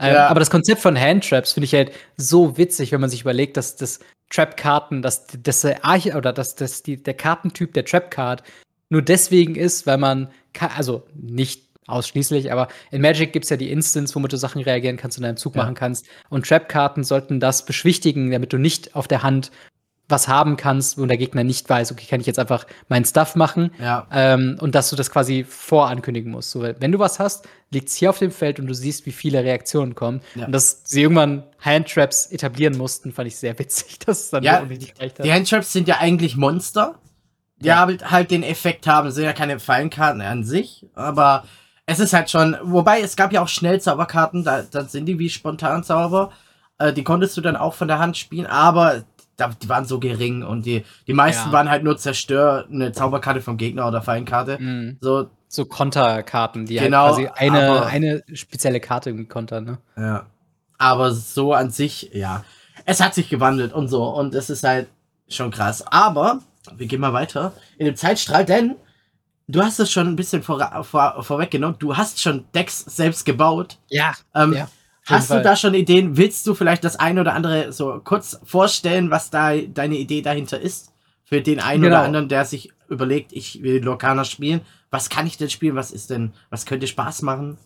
[0.00, 0.28] Ähm, Ja.
[0.28, 3.76] Aber das Konzept von Handtraps finde ich halt so witzig, wenn man sich überlegt, dass
[3.76, 8.42] das Trap-Karten, dass, dass der Arch oder dass, dass die, der Kartentyp der Trap-Card
[8.90, 10.28] nur deswegen ist, weil man,
[10.76, 14.96] also nicht ausschließlich, aber in Magic gibt es ja die Instance, womit du Sachen reagieren
[14.96, 15.62] kannst und in deinem Zug Ja.
[15.62, 16.06] machen kannst.
[16.30, 19.50] Und Trap-Karten sollten das beschwichtigen, damit du nicht auf der Hand
[20.08, 23.36] was haben kannst, wo der Gegner nicht weiß, okay, kann ich jetzt einfach meinen Stuff
[23.36, 24.06] machen ja.
[24.12, 26.50] ähm, und dass du das quasi vorankündigen musst.
[26.50, 29.12] So, wenn du was hast, liegt es hier auf dem Feld und du siehst, wie
[29.12, 30.20] viele Reaktionen kommen.
[30.34, 30.46] Ja.
[30.46, 34.60] Und dass sie irgendwann Handtraps etablieren mussten, fand ich sehr witzig, dass es dann Ja,
[34.60, 35.24] nicht hat.
[35.24, 36.96] Die Handtraps sind ja eigentlich Monster.
[37.56, 37.78] Die Ja.
[37.86, 41.44] halt, halt den Effekt haben, sind ja keine Fallenkarten an sich, aber
[41.86, 45.30] es ist halt schon, wobei es gab ja auch Schnellzauberkarten, da, da sind die wie
[45.30, 46.32] Spontanzauber,
[46.78, 49.04] äh, die konntest du dann auch von der Hand spielen, aber
[49.38, 51.52] die waren so gering und die, die meisten Ja.
[51.52, 54.58] waren halt nur zerstör, eine Zauberkarte vom Gegner oder Fallenkarte.
[54.60, 54.98] Mhm.
[55.00, 59.78] So, So Konterkarten, die Genau, halt quasi eine, aber- eine spezielle Karte irgendwie kontern, ne?
[59.96, 60.26] Ja.
[60.78, 62.44] Aber so an sich, ja.
[62.86, 64.04] Es hat sich gewandelt und so.
[64.04, 64.88] Und es ist halt
[65.28, 65.84] schon krass.
[65.86, 66.40] Aber,
[66.76, 68.74] wir gehen mal weiter in dem Zeitstrahl, denn
[69.46, 71.76] du hast es schon ein bisschen vor, vor, vorweggenommen.
[71.78, 73.78] Du hast schon Decks selbst gebaut.
[73.88, 74.12] Ja.
[74.34, 74.68] Ähm, Ja,
[75.06, 76.16] hast du da schon Ideen?
[76.16, 80.60] Willst du vielleicht das eine oder andere so kurz vorstellen, was da deine Idee dahinter
[80.60, 80.92] ist?
[81.24, 81.96] Für den einen Genau.
[81.96, 84.60] oder anderen, der sich überlegt, ich will Lokana spielen.
[84.90, 85.74] Was kann ich denn spielen?
[85.74, 87.56] Was ist denn, was könnte Spaß machen?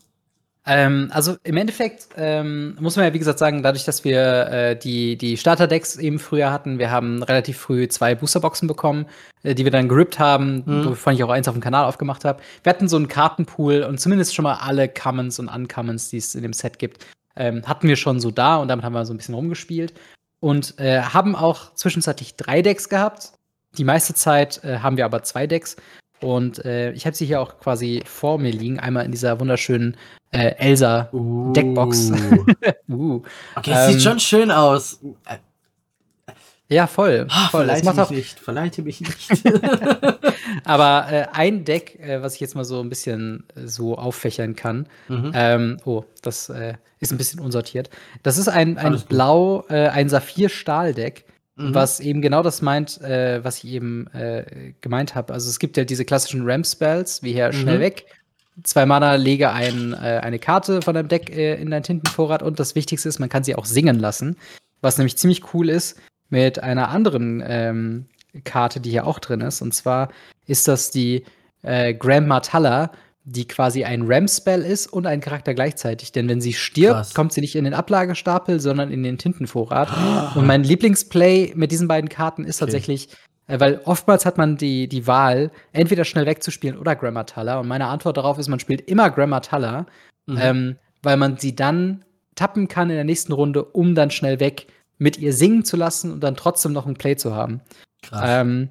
[0.65, 4.75] Ähm, also im Endeffekt ähm, muss man ja, wie gesagt, sagen, dadurch, dass wir äh,
[4.77, 9.05] die, die Starter-Decks eben früher hatten, wir haben relativ früh zwei Boosterboxen bekommen,
[9.43, 10.85] äh, die wir dann gerippt haben, Mhm.
[10.85, 12.41] wovon ich auch eins auf dem Kanal aufgemacht habe.
[12.63, 16.35] Wir hatten so einen Kartenpool und zumindest schon mal alle Commons und Uncommons, die es
[16.35, 19.13] in dem Set gibt, ähm, hatten wir schon so da und damit haben wir so
[19.13, 19.93] ein bisschen rumgespielt.
[20.41, 23.33] Und äh, haben auch zwischenzeitlich drei Decks gehabt.
[23.77, 25.75] Die meiste Zeit äh, haben wir aber zwei Decks.
[26.21, 28.79] Und äh, ich habe sie hier auch quasi vor mir liegen.
[28.79, 29.95] Einmal in dieser wunderschönen
[30.31, 32.11] äh, Elsa Deckbox.
[32.89, 33.21] uh.
[33.55, 34.99] Okay, es sieht Ähm, schon schön aus.
[36.71, 37.25] Ja, voll.
[37.29, 37.65] Ah, voll.
[37.65, 39.43] Verleite mich auch, nicht, verleite mich nicht.
[40.63, 44.55] aber äh, ein Deck, äh, was ich jetzt mal so ein bisschen äh, so auffächern
[44.55, 44.87] kann.
[45.07, 45.31] mhm.
[45.33, 47.89] Ähm, oh, das äh, ist ein bisschen unsortiert.
[48.23, 49.03] Das ist ein, ein Alles.
[49.05, 51.73] Blau, äh, ein Saphir-Stahl-Deck, Mhm.
[51.73, 54.07] was eben genau das meint, was ich eben
[54.79, 55.33] gemeint habe.
[55.33, 57.81] Also es gibt ja diese klassischen Ramp-Spells, wie hier schnell Mhm.
[57.81, 58.05] weg.
[58.63, 63.09] Zwei Mana lege ein, eine Karte von deinem Deck in deinen Tintenvorrat und das Wichtigste
[63.09, 64.37] ist, man kann sie auch singen lassen.
[64.79, 65.99] Was nämlich ziemlich cool ist
[66.29, 68.05] mit einer anderen ähm,
[68.43, 69.61] Karte, die hier auch drin ist.
[69.61, 70.09] Und zwar
[70.45, 71.23] ist das die
[71.63, 72.91] äh, Grandma Talla,
[73.23, 76.11] die quasi ein Ram-Spell ist und ein Charakter gleichzeitig.
[76.11, 77.13] Denn wenn sie stirbt, Krass.
[77.13, 79.89] kommt sie nicht in den Ablagestapel, sondern in den Tintenvorrat.
[79.91, 80.31] Ah.
[80.35, 82.71] Und mein Lieblingsplay mit diesen beiden Karten ist Okay.
[82.71, 83.09] tatsächlich,
[83.47, 87.59] äh, weil oftmals hat man die, die Wahl, entweder schnell wegzuspielen oder Grammatella.
[87.59, 89.85] Und meine Antwort darauf ist, man spielt immer Grammatella,
[90.27, 90.37] Mhm.
[90.41, 92.05] ähm, weil man sie dann
[92.35, 94.67] tappen kann in der nächsten Runde, um dann schnell weg
[94.99, 97.61] mit ihr singen zu lassen und dann trotzdem noch ein Play zu haben.
[98.03, 98.21] Krass.
[98.23, 98.69] Ähm,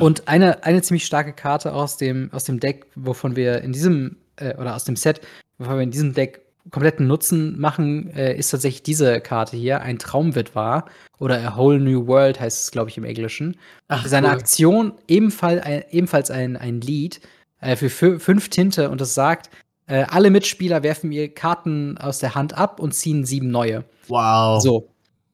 [0.00, 4.16] und eine, eine ziemlich starke Karte aus dem, aus dem Deck, wovon wir in diesem,
[4.36, 5.20] äh, oder aus dem Set,
[5.58, 9.98] wovon wir in diesem Deck kompletten Nutzen machen, äh, ist tatsächlich diese Karte hier, ein
[9.98, 10.84] Traum wird wahr.
[11.18, 13.56] Oder A Whole New World heißt es, glaube ich, im Englischen.
[13.88, 14.34] Ach, Seine cool.
[14.34, 17.20] Aktion ebenfalls ein, ebenfalls ein, ein Lied
[17.60, 19.50] äh, für fü- fünf Tinte und es sagt,
[19.86, 23.84] äh, alle Mitspieler werfen ihr Karten aus der Hand ab und ziehen sieben neue.
[24.08, 24.62] Wow.
[24.62, 24.90] So.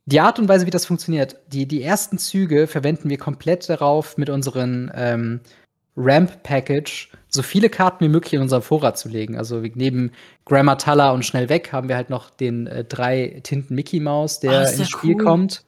[0.07, 4.19] Die Art und Weise, wie das funktioniert, die, die ersten Züge verwenden wir komplett darauf,
[4.19, 5.41] mit unseren ähm,
[5.97, 9.37] Ramp-Package so viele Karten wie möglich in unseren Vorrat zu legen.
[9.39, 10.13] Also neben
[10.45, 14.63] Grammatella und Schnell weg haben wir halt noch den äh, drei Tinten Mickey Mouse, der
[14.63, 15.25] ist ins Spiel cool.
[15.25, 15.65] kommt.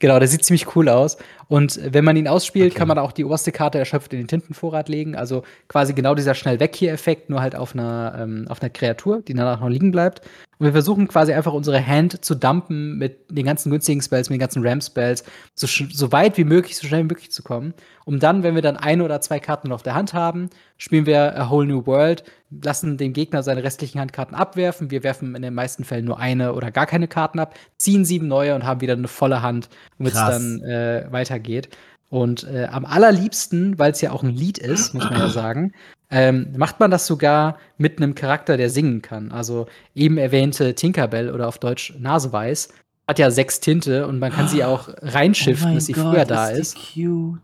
[0.00, 1.18] Genau, der sieht ziemlich cool aus.
[1.48, 2.78] Und wenn man ihn ausspielt, Okay.
[2.78, 5.16] kann man auch die oberste Karte erschöpft in den Tintenvorrat legen.
[5.16, 8.70] Also quasi genau dieser schnell weg hier Effekt, nur halt auf einer, ähm, auf einer
[8.70, 10.22] Kreatur, die danach noch liegen bleibt.
[10.58, 14.36] Und wir versuchen quasi einfach unsere Hand zu dumpen mit den ganzen günstigen Spells, mit
[14.36, 15.22] den ganzen Ram-Spells,
[15.54, 17.74] so, so weit wie möglich, so schnell wie möglich zu kommen.
[18.04, 21.06] Um dann, wenn wir dann eine oder zwei Karten noch auf der Hand haben, spielen
[21.06, 24.90] wir A Whole New World, lassen den Gegner seine restlichen Handkarten abwerfen.
[24.90, 28.26] Wir werfen in den meisten Fällen nur eine oder gar keine Karten ab, ziehen sieben
[28.26, 31.68] neue und haben wieder eine volle Hand, womit es dann äh, weitergeht.
[32.10, 35.72] Und äh, am allerliebsten, weil es ja auch ein Lied ist, muss man ja sagen,
[36.10, 39.30] ähm, macht man das sogar mit einem Charakter, der singen kann.
[39.30, 42.68] Also eben erwähnte Tinkerbell oder auf Deutsch Naseweiß
[43.06, 46.24] hat ja sechs Tinte und man kann sie auch reinschiften, Oh dass sie Gott, früher
[46.24, 46.76] da die ist.
[46.94, 47.40] Cute.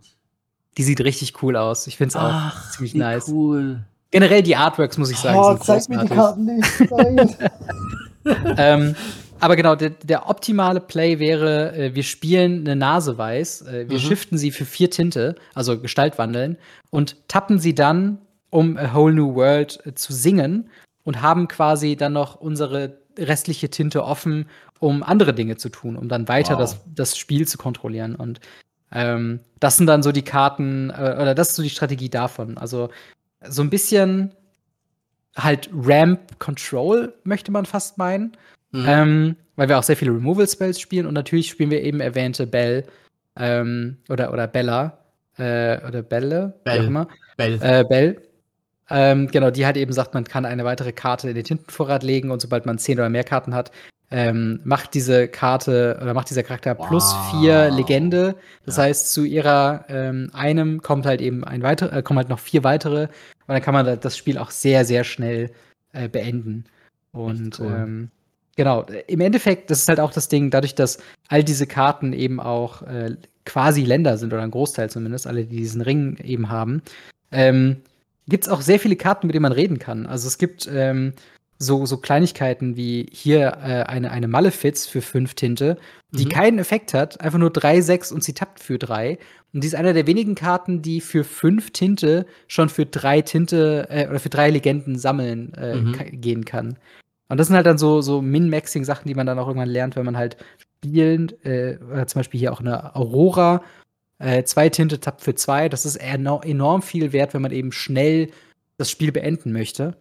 [0.76, 1.86] Die sieht richtig cool aus.
[1.86, 3.28] Ich finde es auch Ach, ziemlich nice.
[3.28, 3.84] cool.
[4.10, 6.88] Generell die Artworks, muss ich sagen, Oh, sind zeig mir die großartig.
[6.88, 7.38] Karten nicht.
[8.56, 8.94] Ähm,
[9.40, 13.96] aber genau, der, der optimale Play wäre, äh, wir spielen eine Nase weiß, äh, wir
[13.98, 14.02] Mhm.
[14.02, 16.56] shiften sie für vier Tinte, also Gestalt wandeln,
[16.90, 18.18] und tappen sie dann,
[18.50, 20.70] um A Whole New World äh, zu singen
[21.04, 24.46] und haben quasi dann noch unsere restliche Tinte offen,
[24.80, 26.58] um andere Dinge zu tun, um dann weiter Wow.
[26.60, 28.16] das, das Spiel zu kontrollieren.
[28.16, 28.40] Und
[28.92, 32.58] ähm, das sind dann so die Karten, äh, oder das ist so die Strategie davon.
[32.58, 32.90] Also
[33.46, 34.32] so ein bisschen
[35.36, 38.36] halt Ramp Control, möchte man fast meinen.
[38.74, 38.84] Mhm.
[38.88, 42.84] Ähm, weil wir auch sehr viele Removal-Spells spielen und natürlich spielen wir eben erwähnte Bell
[43.38, 44.98] ähm, oder, oder Bella
[45.38, 46.80] äh, oder Belle, wie Bell.
[46.80, 47.08] auch immer.
[47.36, 47.58] Bell.
[47.62, 48.20] Äh, Bell.
[48.90, 52.30] Ähm, genau, die halt eben sagt, man kann eine weitere Karte in den Tintenvorrat legen
[52.32, 53.70] und sobald man zehn oder mehr Karten hat,
[54.10, 57.30] ähm, macht diese Karte oder macht dieser Charakter plus Wow.
[57.30, 58.34] vier Legende.
[58.66, 58.82] Das Ja.
[58.84, 62.64] heißt, zu ihrer ähm, einem kommt halt eben ein weiter, äh, kommen halt noch vier
[62.64, 63.08] weitere und
[63.46, 65.50] dann kann man da- das Spiel auch sehr, sehr schnell
[65.92, 66.64] äh, beenden.
[67.12, 67.66] Und cool.
[67.72, 68.10] ähm,
[68.56, 70.98] genau, im Endeffekt, das ist halt auch das Ding, dadurch, dass
[71.28, 75.56] all diese Karten eben auch äh, quasi Länder sind oder ein Großteil zumindest, alle, die
[75.56, 76.82] diesen Ring eben haben,
[77.32, 77.76] ähm,
[78.28, 80.06] gibt es auch sehr viele Karten, mit denen man reden kann.
[80.06, 81.12] Also es gibt ähm,
[81.58, 85.76] so, so Kleinigkeiten wie hier äh, eine, eine Malefiz für fünf Tinte,
[86.10, 86.28] die Mhm.
[86.30, 89.18] keinen Effekt hat, einfach nur drei, sechs und sie tappt für drei.
[89.52, 93.86] Und die ist einer der wenigen Karten, die für fünf Tinte schon für drei Tinte
[93.88, 96.20] äh, oder für drei Legenden sammeln äh, Mhm.
[96.20, 96.76] gehen kann.
[97.28, 100.04] Und das sind halt dann so, so Min-Maxing-Sachen, die man dann auch irgendwann lernt, wenn
[100.04, 103.62] man halt spielend, äh, zum Beispiel hier auch eine Aurora,
[104.18, 105.68] äh, zwei Tinte tappt für zwei.
[105.68, 108.30] Das ist eno enorm viel wert, wenn man eben schnell
[108.76, 109.96] das Spiel beenden möchte.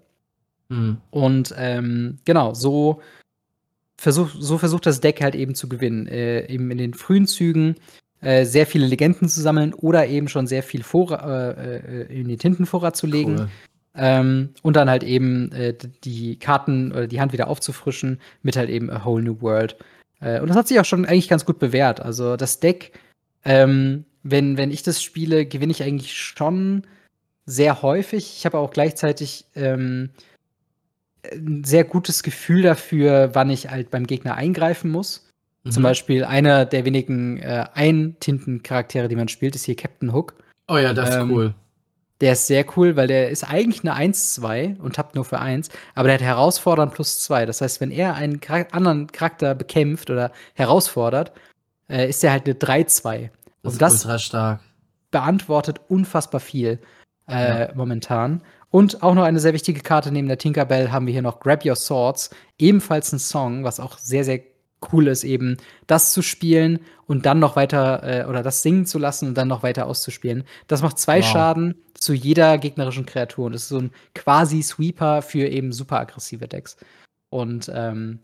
[0.69, 0.97] Mhm.
[1.11, 3.01] Und ähm, genau, so,
[3.97, 6.07] versuch, so versucht das Deck halt eben zu gewinnen.
[6.07, 7.75] Äh, eben in den frühen Zügen
[8.21, 12.27] äh, sehr viele Legenden zu sammeln oder eben schon sehr viel Vorra äh, äh, in
[12.27, 13.39] die Tintenvorrat zu legen.
[13.39, 13.49] Cool.
[13.95, 18.69] Ähm, und dann halt eben äh, die Karten oder die Hand wieder aufzufrischen mit halt
[18.69, 19.75] eben A Whole New World.
[20.19, 21.99] Äh, und das hat sich auch schon eigentlich ganz gut bewährt.
[21.99, 22.93] Also das Deck,
[23.45, 26.87] ähm, wenn, wenn ich das spiele, gewinne ich eigentlich schon
[27.45, 28.35] sehr häufig.
[28.37, 30.09] Ich habe auch gleichzeitig ähm,
[31.31, 35.29] ein sehr gutes Gefühl dafür, wann ich halt beim Gegner eingreifen muss.
[35.63, 35.71] Mhm.
[35.71, 40.35] Zum Beispiel einer der wenigen äh, Eintinten-Charaktere, die man spielt, ist hier Captain Hook.
[40.67, 41.53] Oh ja, das ist ähm, cool.
[42.23, 45.67] Der ist sehr cool, weil der ist eigentlich eine 1-2 und tappt nur für 1,
[45.93, 47.45] aber der hat herausfordern plus 2.
[47.45, 48.39] Das heißt, wenn er einen
[48.71, 51.33] anderen Charakter bekämpft oder herausfordert,
[51.89, 53.29] äh, ist er halt eine 3-2.
[53.61, 54.59] Das und das ultra stark.
[55.11, 56.79] beantwortet unfassbar viel
[57.27, 57.75] äh, ja.
[57.75, 58.39] momentan.
[58.69, 61.65] Und auch noch eine sehr wichtige Karte neben der Tinkerbell haben wir hier noch Grab
[61.65, 64.39] Your Swords, ebenfalls ein Song, was auch sehr, sehr
[64.93, 65.57] cool ist, eben
[65.87, 69.49] das zu spielen und dann noch weiter äh, oder das singen zu lassen und dann
[69.49, 70.45] noch weiter auszuspielen.
[70.67, 71.25] Das macht zwei wow.
[71.25, 73.45] Schaden zu jeder gegnerischen Kreatur.
[73.45, 76.77] Und das ist so ein quasi Sweeper für eben super aggressive Decks.
[77.29, 78.19] Und ähm,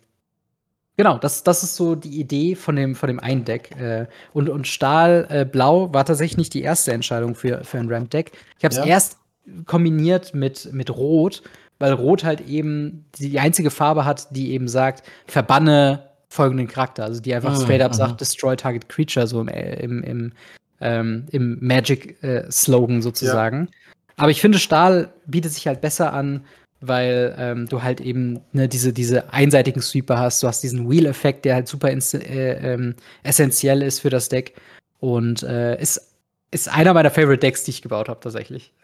[0.97, 3.75] genau, das, das ist so die Idee von dem, von dem einen Deck.
[3.79, 7.91] Äh, und, und Stahl äh, Blau war tatsächlich nicht die erste Entscheidung für, für ein
[7.91, 8.33] Ramp-Deck.
[8.57, 8.85] Ich habe es ja.
[8.85, 9.17] erst
[9.65, 11.41] kombiniert mit, mit Rot,
[11.79, 17.05] weil Rot halt eben die einzige Farbe hat, die eben sagt, verbanne folgenden Charakter.
[17.05, 20.33] Also die einfach mhm, straight up sagt, destroy target creature, so im, im, im,
[20.81, 23.67] ähm, im Magic-Slogan äh, sozusagen.
[23.71, 23.93] Ja.
[24.17, 26.45] Aber ich finde, Stahl bietet sich halt besser an,
[26.81, 30.41] weil ähm, du halt eben ne, diese, diese einseitigen Sweeper hast.
[30.43, 34.55] Du hast diesen Wheel-Effekt, der halt super äh, ähm, essentiell ist für das Deck.
[34.99, 36.15] Und äh, ist,
[36.51, 38.73] ist einer meiner Favorite Decks, die ich gebaut habe, tatsächlich.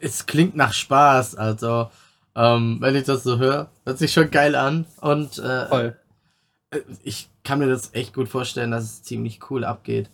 [0.00, 1.90] Es klingt nach Spaß, also
[2.34, 4.84] ähm, wenn ich das so höre, hört sich schon geil an.
[5.00, 5.96] Und äh, Voll.
[6.70, 10.10] Äh, ich kann mir das echt gut vorstellen, dass es ziemlich cool abgeht.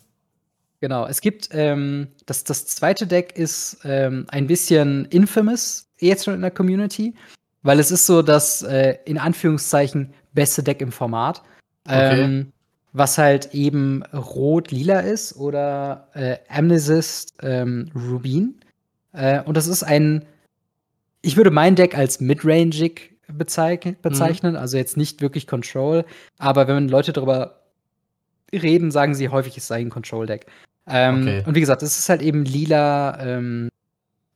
[0.83, 6.33] Genau, es gibt ähm, das, das zweite Deck ist ähm, ein bisschen infamous jetzt schon
[6.33, 7.15] in der Community,
[7.61, 11.41] weil es ist so das äh, in Anführungszeichen beste Deck im Format.
[11.87, 12.23] Okay.
[12.23, 12.51] Ähm,
[12.91, 18.59] was halt eben rot-lila ist oder äh, Amnesist ähm, Rubin.
[19.13, 20.25] Äh, und das ist ein,
[21.21, 24.59] ich würde mein Deck als midrangig bezeichnen, bezeichnen, mhm.
[24.59, 26.03] also jetzt nicht wirklich Control,
[26.39, 27.61] aber wenn Leute darüber
[28.51, 30.45] reden, sagen sie häufig, es sei ein Control-Deck.
[30.87, 31.43] Ähm, okay.
[31.45, 33.69] Und wie gesagt, es ist halt eben lila, ähm,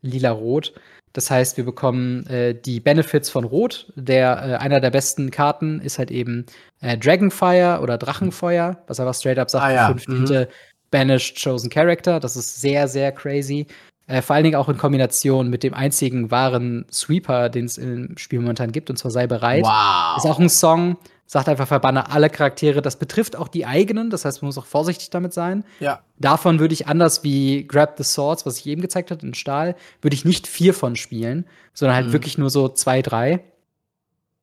[0.01, 0.73] lila-rot.
[1.13, 3.91] Das heißt, wir bekommen äh, die Benefits von Rot.
[3.95, 6.45] Der äh, einer der besten Karten ist halt eben
[6.81, 9.87] äh, Dragonfire oder Drachenfeuer, was einfach straight up sagt, ah, ja.
[9.87, 10.45] fünf mhm.
[10.91, 12.19] Banished Chosen Character.
[12.19, 13.65] Das ist sehr, sehr crazy.
[14.07, 18.17] Äh, vor allen Dingen auch in Kombination mit dem einzigen wahren Sweeper, den es im
[18.17, 19.63] Spiel momentan gibt, und zwar sei bereit.
[19.63, 20.17] Wow.
[20.17, 22.81] Ist auch ein Song, sagt einfach, verbanne alle Charaktere.
[22.81, 25.63] Das betrifft auch die eigenen, das heißt, man muss auch vorsichtig damit sein.
[25.79, 26.01] Ja.
[26.17, 29.75] Davon würde ich anders wie Grab the Swords, was ich eben gezeigt habe, in Stahl,
[30.01, 32.13] würde ich nicht vier von spielen, sondern halt mhm.
[32.13, 33.41] wirklich nur so zwei, drei.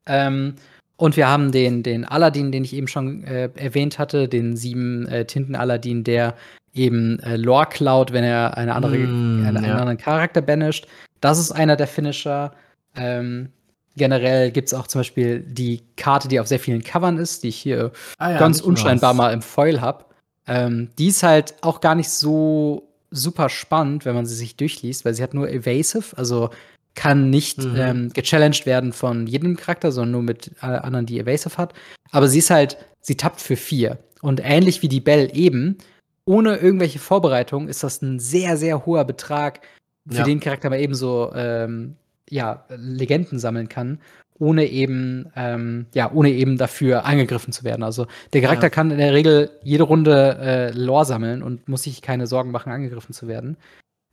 [0.06, 0.56] Ähm,
[0.96, 5.08] und wir haben den, den Aladdin, den ich eben schon äh, erwähnt hatte, den sieben
[5.08, 6.36] äh, Tinten Aladdin, der
[6.72, 9.72] eben äh, Lore klaut, wenn er eine andere, mm, einen, ja.
[9.72, 10.86] anderen Charakter banisht.
[11.20, 12.52] Das ist einer der Finisher.
[12.94, 13.48] Ähm,
[13.96, 17.48] generell gibt es auch zum Beispiel die Karte, die auf sehr vielen Covern ist, die
[17.48, 19.16] ich hier ah, ja, ganz unscheinbar was.
[19.16, 20.04] mal im Foil habe.
[20.46, 25.04] Ähm, die ist halt auch gar nicht so super spannend, wenn man sie sich durchliest,
[25.04, 26.50] weil sie hat nur Evasive, also
[26.94, 27.76] kann nicht mhm.
[27.76, 31.74] ähm, gechallenged werden von jedem Charakter, sondern nur mit äh, anderen, die Evasive hat.
[32.10, 33.98] Aber sie ist halt, sie tappt für vier.
[34.20, 35.78] Und ähnlich wie die Bell eben,
[36.24, 39.60] ohne irgendwelche Vorbereitung ist das ein sehr, sehr hoher Betrag,
[40.08, 40.24] für ja.
[40.24, 41.96] den Charakter man eben so ähm,
[42.30, 43.98] ja, Legenden sammeln kann,
[44.38, 47.82] ohne eben, ähm, ja, ohne eben dafür angegriffen zu werden.
[47.82, 48.70] Also der Charakter ja.
[48.70, 52.72] kann in der Regel jede Runde äh, Lore sammeln und muss sich keine Sorgen machen,
[52.72, 53.56] angegriffen zu werden.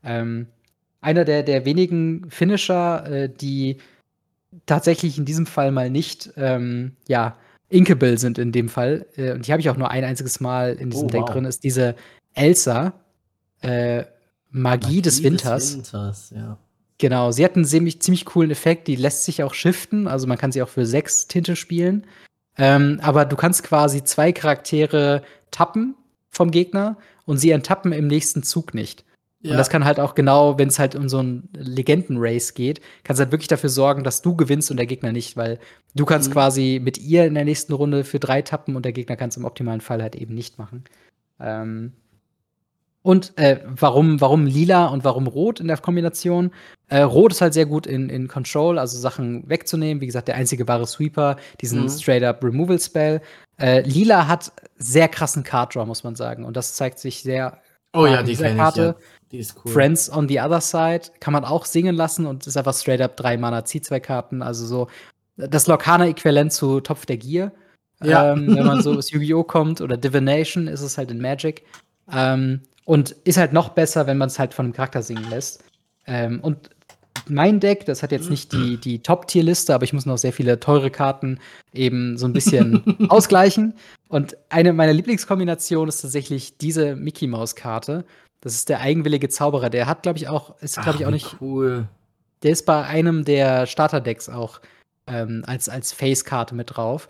[0.04, 0.48] Ähm,
[1.02, 3.78] einer der, der wenigen Finisher, äh, die
[4.66, 7.38] tatsächlich in diesem Fall mal nicht, ähm, ja,
[7.70, 10.74] Inkable sind in dem Fall, äh, und die habe ich auch nur ein einziges Mal
[10.74, 11.32] in diesem oh, Deck wow.
[11.32, 11.96] drin, ist diese
[12.34, 12.94] Elsa,
[13.62, 14.04] äh,
[14.50, 15.78] Magie, Magie, des Winters.
[15.78, 16.58] Des Winters ja.
[17.02, 20.38] Genau, sie hat einen ziemlich, ziemlich coolen Effekt, die lässt sich auch shiften, also man
[20.38, 22.06] kann sie auch für sechs Tinte spielen.
[22.60, 25.96] Ähm, aber du kannst quasi zwei Charaktere tappen
[26.30, 29.04] vom Gegner und sie enttappen im nächsten Zug nicht.
[29.40, 29.52] Ja.
[29.52, 33.20] Und das kann halt auch genau, wenn es halt um so ein Legenden-Race geht, kannst
[33.20, 35.58] halt wirklich dafür sorgen, dass du gewinnst und der Gegner nicht, weil
[35.96, 36.34] du kannst mhm.
[36.34, 39.38] quasi mit ihr in der nächsten Runde für drei tappen und der Gegner kann es
[39.38, 40.84] im optimalen Fall halt eben nicht machen.
[41.40, 41.94] Ähm
[43.04, 46.52] und äh, warum, warum lila und warum rot in der Kombination?
[46.88, 50.02] Äh, rot ist halt sehr gut in, in Control, also Sachen wegzunehmen.
[50.02, 51.90] Wie gesagt, der einzige wahre Sweeper, diesen mhm.
[51.90, 53.22] Straight-up Removal-Spell.
[53.60, 56.46] Äh, lila hat sehr krassen Card-Draw, muss man sagen.
[56.46, 57.60] Und das zeigt sich sehr.
[57.94, 58.96] Oh ja, die Karte.
[58.98, 59.08] Ich, ja.
[59.32, 59.72] Die ist cool.
[59.72, 63.16] Friends on the Other Side kann man auch singen lassen und ist einfach straight up
[63.16, 64.42] drei Mana, zieht zwei Karten.
[64.42, 64.88] Also so
[65.38, 67.52] das Lokana-Äquivalent zu Topf der Gier.
[68.04, 68.34] Ja.
[68.34, 69.44] Ähm, wenn man so aus Yu-Gi-Oh!
[69.44, 71.64] kommt oder Divination ist es halt in Magic.
[72.12, 75.64] Ähm, und ist halt noch besser, wenn man es halt von einem Charakter singen lässt.
[76.06, 76.70] Ähm, und
[77.28, 80.60] mein Deck, das hat jetzt nicht die, die Top-Tier-Liste, aber ich muss noch sehr viele
[80.60, 81.40] teure Karten
[81.74, 83.76] eben so ein bisschen ausgleichen.
[84.08, 88.06] Und eine meiner Lieblingskombinationen ist tatsächlich diese Mickey Mouse-Karte.
[88.42, 89.70] Das ist der eigenwillige Zauberer.
[89.70, 91.38] Der hat, glaube ich, auch, ist, glaube ich, auch nicht.
[91.40, 91.88] Cool.
[92.44, 94.62] Der ist bei einem der Starter-Decks auch
[95.08, 97.08] ähm, als, als Face-Karte mit drauf.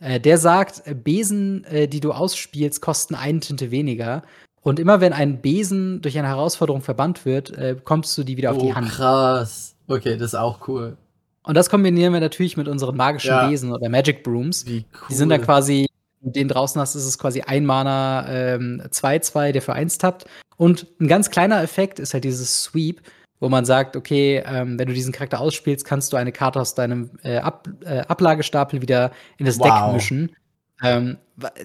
[0.00, 4.22] Äh, der sagt, äh, Besen, äh, die du ausspielst, kosten eine Tinte weniger.
[4.66, 8.50] Und immer wenn ein Besen durch eine Herausforderung verbannt wird, äh, kommst du die wieder
[8.50, 8.88] auf die Oh, Hand.
[8.88, 9.76] krass.
[9.86, 10.96] Okay, das ist auch cool.
[11.44, 13.46] Und das kombinieren wir natürlich mit unseren magischen Ja.
[13.48, 14.66] Besen oder Magic Brooms.
[14.66, 15.06] Wie cool.
[15.08, 15.86] Die sind dann quasi,
[16.20, 20.24] den draußen hast, ist es quasi ein Mana ähm, 2-2, der für 1 tappt.
[20.56, 23.02] Und ein ganz kleiner Effekt ist halt dieses Sweep,
[23.38, 26.74] wo man sagt, okay, ähm, wenn du diesen Charakter ausspielst, kannst du eine Karte aus
[26.74, 29.66] deinem äh, Ab äh, Ablagestapel wieder in das Wow.
[29.84, 30.34] Deck mischen.
[30.82, 31.16] Ähm,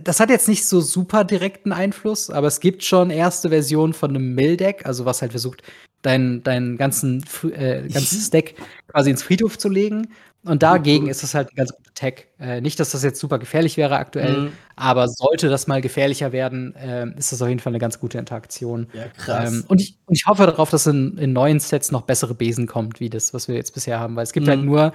[0.03, 4.09] das hat jetzt nicht so super direkten Einfluss, aber es gibt schon erste Versionen von
[4.12, 5.64] einem Mill-Deck, also was halt versucht,
[6.01, 8.55] dein, dein ganzen, äh, ganzes Deck
[8.88, 10.09] quasi ins Friedhof zu legen.
[10.43, 12.26] Und dagegen ist das halt ein ganz guter Tag.
[12.39, 14.51] Äh, nicht, dass das jetzt super gefährlich wäre aktuell, Mhm.
[14.76, 18.18] aber sollte das mal gefährlicher werden, ähm, ist das auf jeden Fall eine ganz gute
[18.18, 18.88] Interaktion.
[18.93, 19.53] Ja, krass.
[19.53, 22.66] Ähm, und, ich, und ich hoffe darauf, dass in, in neuen Sets noch bessere Besen
[22.66, 24.16] kommt, wie das, was wir jetzt bisher haben.
[24.16, 24.51] Weil es gibt Mhm.
[24.51, 24.93] halt nur,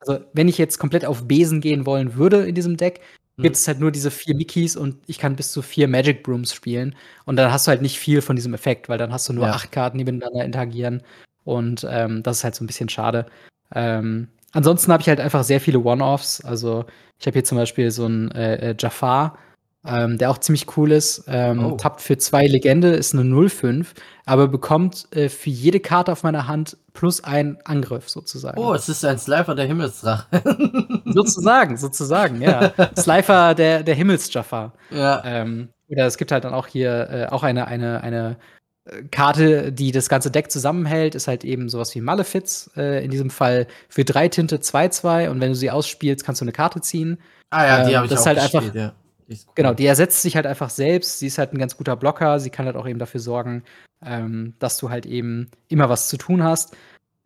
[0.00, 3.04] also wenn ich jetzt komplett auf Besen gehen wollen würde in diesem Deck, Mhm.
[3.42, 6.52] Gibt es halt nur diese vier Mickeys und ich kann bis zu vier Magic Brooms
[6.52, 6.94] spielen.
[7.24, 9.46] Und dann hast du halt nicht viel von diesem Effekt, weil dann hast du nur
[9.46, 9.52] Ja.
[9.52, 11.02] acht Karten, die miteinander interagieren.
[11.44, 13.26] Und ähm, das ist halt so ein bisschen schade.
[13.74, 16.44] Ähm, ansonsten habe ich halt einfach sehr viele One-Offs.
[16.44, 16.84] Also
[17.18, 19.38] ich habe hier zum Beispiel so einen äh, äh, Jafar,
[19.86, 21.24] ähm, der auch ziemlich cool ist.
[21.28, 21.76] Ähm, Oh.
[21.76, 23.86] Tappt für zwei Legende, ist eine 0-5,
[24.26, 28.58] aber bekommt äh, für jede Karte auf meiner Hand plus einen Angriff sozusagen.
[28.58, 30.26] oh, es ist ein Slifer der Himmelsdrache.
[31.06, 32.72] Sozusagen, sozusagen, ja.
[32.98, 34.72] Slifer der, der Himmels-Jafar.
[34.90, 35.22] ja.
[35.24, 38.36] Ähm, oder es gibt halt dann auch hier äh, auch eine, eine, eine
[38.84, 42.68] äh, Karte, die das ganze Deck zusammenhält, ist halt eben sowas wie Malefiz.
[42.76, 46.44] Äh, in diesem Fall für drei Tinte 2-2 und wenn du sie ausspielst, kannst du
[46.44, 47.18] eine Karte ziehen.
[47.50, 48.92] Ah ja, die ähm, habe ich das auch halt gespielt, einfach- ja.
[49.30, 49.36] Cool.
[49.56, 51.18] Genau, die ersetzt sich halt einfach selbst.
[51.18, 52.40] Sie ist halt ein ganz guter Blocker.
[52.40, 53.62] Sie kann halt auch eben dafür sorgen,
[54.04, 56.76] ähm, dass du halt eben immer was zu tun hast.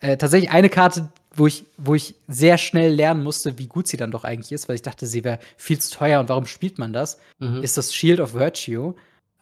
[0.00, 3.96] Äh, tatsächlich eine Karte, wo ich, wo ich sehr schnell lernen musste, wie gut sie
[3.96, 6.78] dann doch eigentlich ist, weil ich dachte, sie wäre viel zu teuer und warum spielt
[6.78, 7.18] man das?
[7.38, 7.62] Mhm.
[7.62, 8.94] ist das Shield of Virtue.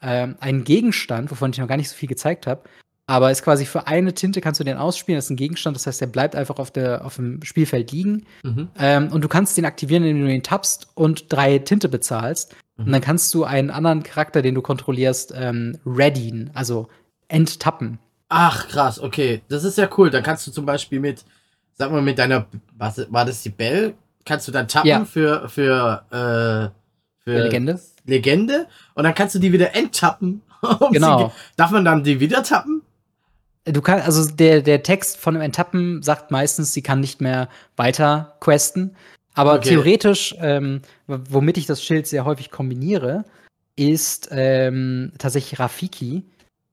[0.02, 2.62] Ähm, ein Gegenstand, wovon ich noch gar nicht so viel gezeigt habe.
[3.06, 5.18] Aber ist quasi für eine Tinte kannst du den ausspielen.
[5.18, 8.24] Das ist ein Gegenstand, das heißt, der bleibt einfach auf, der, auf dem Spielfeld liegen.
[8.44, 8.68] Mhm.
[8.78, 12.54] Ähm, und du kannst den aktivieren, indem du ihn tappst und drei Tinte bezahlst.
[12.76, 12.84] Mhm.
[12.86, 16.88] Und dann kannst du einen anderen Charakter, den du kontrollierst, ähm, readyen, also
[17.30, 17.98] enttappen.
[18.28, 19.42] Ach, krass, okay.
[19.48, 20.10] Das ist ja cool.
[20.10, 21.24] Dann kannst du zum Beispiel mit,
[21.74, 23.94] sag mal, mit deiner, was, war das die Bell?
[24.24, 25.04] Kannst du dann tappen Ja.
[25.04, 27.80] für, für, äh, für Legende.
[28.06, 30.42] Legende und dann kannst du die wieder enttappen.
[30.80, 31.32] Um Genau.
[31.56, 32.82] Darf man dann die wieder tappen?
[33.64, 37.48] Du kannst, also der, der Text von dem Enttappen sagt meistens, sie kann nicht mehr
[37.76, 38.94] weiter questen.
[39.34, 39.70] Aber Okay.
[39.70, 43.24] theoretisch, ähm, womit ich das Schild sehr häufig kombiniere,
[43.76, 46.24] ist ähm, tatsächlich Rafiki.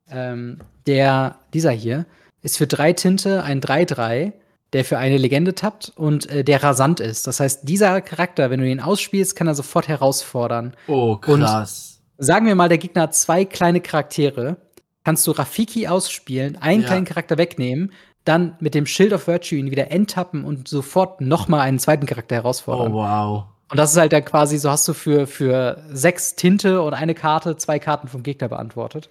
[0.09, 2.05] Ähm, der, dieser hier,
[2.41, 4.33] ist für drei Tinte ein 3-3,
[4.73, 7.27] der für eine Legende tappt und äh, der rasant ist.
[7.27, 10.75] Das heißt, dieser Charakter, wenn du ihn ausspielst, kann er sofort herausfordern.
[10.87, 11.93] Oh, Und- krass.
[12.19, 14.57] Sagen wir mal, der Gegner hat zwei kleine Charaktere.
[15.03, 16.87] Kannst du Rafiki ausspielen, einen Ja.
[16.87, 17.91] kleinen Charakter wegnehmen,
[18.25, 22.05] dann mit dem Shield of Virtue ihn wieder enttappen und sofort noch mal einen zweiten
[22.07, 22.91] Charakter herausfordern.
[22.91, 23.43] Oh, wow.
[23.69, 27.13] Und das ist halt dann quasi, so hast du für, für sechs Tinte und eine
[27.13, 29.09] Karte zwei Karten vom Gegner beantwortet.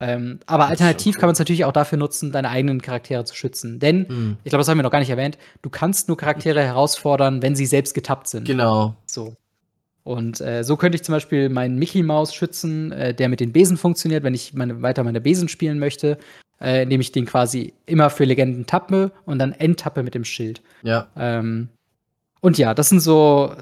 [0.00, 3.34] Ähm, aber Das alternativ kann man es natürlich auch dafür nutzen, deine eigenen Charaktere zu
[3.34, 3.80] schützen.
[3.80, 4.36] Denn, Hm.
[4.44, 7.56] ich glaube, das haben wir noch gar nicht erwähnt, du kannst nur Charaktere herausfordern, wenn
[7.56, 8.46] sie selbst getappt sind.
[8.46, 8.94] Genau.
[9.06, 9.34] So.
[10.04, 13.52] Und äh, so könnte ich zum Beispiel meinen Mickey Maus schützen, äh, der mit den
[13.52, 16.16] Besen funktioniert, wenn ich meine, weiter meine Besen spielen möchte,
[16.60, 20.62] äh, indem ich den quasi immer für Legenden tappe und dann enttappe mit dem Schild.
[20.82, 21.08] Ja.
[21.16, 21.68] Ähm,
[22.40, 23.52] und ja, das sind so,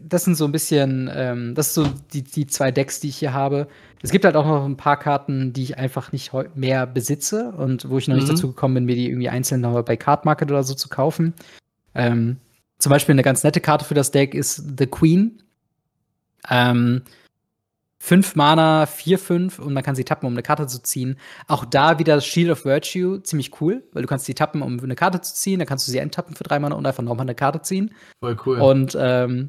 [0.00, 3.18] das sind so ein bisschen, ähm, das sind so die, die zwei Decks, die ich
[3.18, 3.68] hier habe.
[4.04, 7.88] Es gibt halt auch noch ein paar Karten, die ich einfach nicht mehr besitze und
[7.88, 8.32] wo ich noch nicht Mhm.
[8.32, 11.32] dazu gekommen bin, mir die irgendwie einzeln noch bei Card Market oder so zu kaufen.
[11.94, 12.36] Ähm,
[12.78, 15.42] zum Beispiel eine ganz nette Karte für das Deck ist The Queen.
[16.50, 17.02] Ähm,
[17.98, 21.16] fünf Mana, vier, fünf und man kann sie tappen, um eine Karte zu ziehen.
[21.48, 24.78] Auch da wieder das Shield of Virtue, ziemlich cool, weil du kannst sie tappen, um
[24.78, 27.24] eine Karte zu ziehen, dann kannst du sie enttappen für drei Mana und einfach nochmal
[27.24, 27.94] eine Karte ziehen.
[28.20, 28.60] Voll cool.
[28.60, 29.48] Und ähm,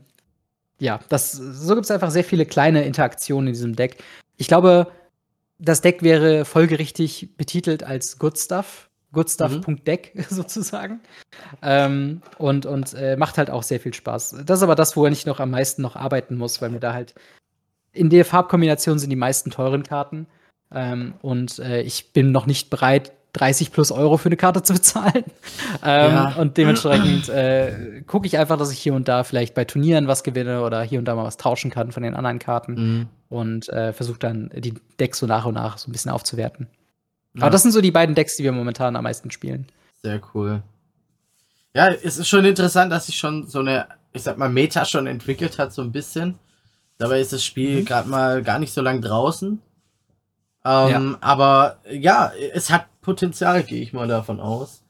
[0.80, 4.02] ja, das, so gibt es einfach sehr viele kleine Interaktionen in diesem Deck.
[4.38, 4.88] Ich glaube,
[5.58, 8.90] das Deck wäre folgerichtig betitelt als Good Stuff.
[9.16, 11.00] Goodstuff.deck sozusagen.
[11.62, 14.44] Ähm, und und äh, macht halt auch sehr viel Spaß.
[14.46, 16.94] Das ist aber das, wo ich noch am meisten noch arbeiten muss, weil mir da
[16.94, 17.16] halt
[17.94, 20.28] in der Farbkombination sind die meisten teuren Karten.
[20.74, 24.74] Ähm, und äh, ich bin noch nicht bereit, 30 plus Euro für eine Karte zu
[24.74, 25.24] bezahlen.
[25.84, 26.36] ähm, ja.
[26.38, 30.24] Und dementsprechend äh, gucke ich einfach, dass ich hier und da vielleicht bei Turnieren was
[30.24, 32.74] gewinne oder hier und da mal was tauschen kann von den anderen Karten.
[32.74, 33.08] Mhm.
[33.30, 36.68] Und äh, versuche dann die Decks so nach und nach so ein bisschen aufzuwerten.
[37.34, 37.44] Ja.
[37.44, 39.68] Aber das sind so die beiden Decks, die wir momentan am meisten spielen.
[40.04, 40.62] Sehr cool.
[41.74, 45.08] Ja, es ist schon interessant, dass sich schon so eine, ich sag mal, Meta schon
[45.08, 46.40] entwickelt hat, so ein bisschen.
[46.98, 47.86] Dabei ist das Spiel mhm.
[47.86, 49.62] gerade mal gar nicht so lang draußen.
[50.64, 51.18] Ähm, ja.
[51.22, 54.84] Aber ja, es hat Potenzial, gehe ich mal davon aus.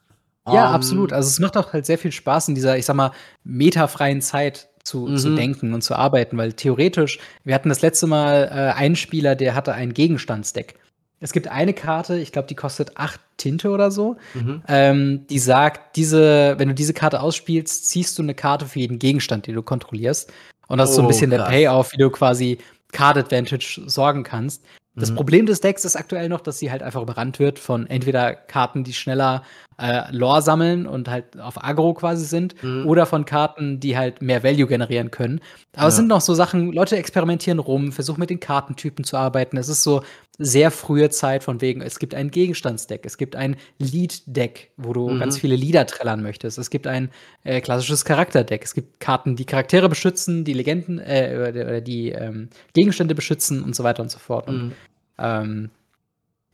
[0.45, 1.11] Ja, um, ähm, absolut.
[1.11, 3.11] Also es macht auch halt sehr viel Spaß in dieser, ich sag mal,
[3.43, 5.17] metafreien Zeit zu, mhm.
[5.17, 9.36] zu denken und zu arbeiten, weil theoretisch, wir hatten das letzte Mal äh, einen Spieler,
[9.36, 10.75] der hatte ein Gegenstandsdeck.
[11.19, 14.17] Es gibt eine Karte, ich glaube, die kostet acht Tinte oder so.
[14.33, 14.61] Mhm.
[14.67, 18.99] Ähm, die sagt, diese, wenn du diese Karte ausspielst, ziehst du eine Karte für jeden
[18.99, 20.31] Gegenstand, den du kontrollierst.
[20.67, 21.49] Und das ist so ein oh, bisschen krass.
[21.49, 22.59] der Payoff, wie du quasi
[22.91, 24.63] Card Advantage sorgen kannst.
[24.95, 25.15] Das mhm.
[25.15, 28.83] Problem des Decks ist aktuell noch, dass sie halt einfach überrannt wird von entweder Karten,
[28.83, 29.43] die schneller
[29.77, 32.87] äh, Lore sammeln und halt auf Agro quasi sind, mhm.
[32.87, 35.41] oder von Karten, die halt mehr Value generieren können.
[35.73, 35.87] Aber ja.
[35.89, 39.57] es sind noch so Sachen, Leute experimentieren rum, versuchen mit den Kartentypen zu arbeiten.
[39.57, 40.01] Es ist so
[40.38, 45.09] sehr frühe Zeit von wegen, es gibt ein Gegenstandsdeck, es gibt ein Lead-Deck, wo du
[45.09, 45.19] mhm.
[45.19, 46.57] ganz viele Lieder trällern möchtest.
[46.57, 47.09] Es gibt ein
[47.43, 48.63] äh, klassisches Charakterdeck.
[48.63, 53.75] Es gibt Karten, die Charaktere beschützen, die Legenden äh, oder die ähm, Gegenstände beschützen und
[53.75, 54.47] so weiter und so fort.
[54.47, 54.73] Und, mhm.
[55.17, 55.69] ähm,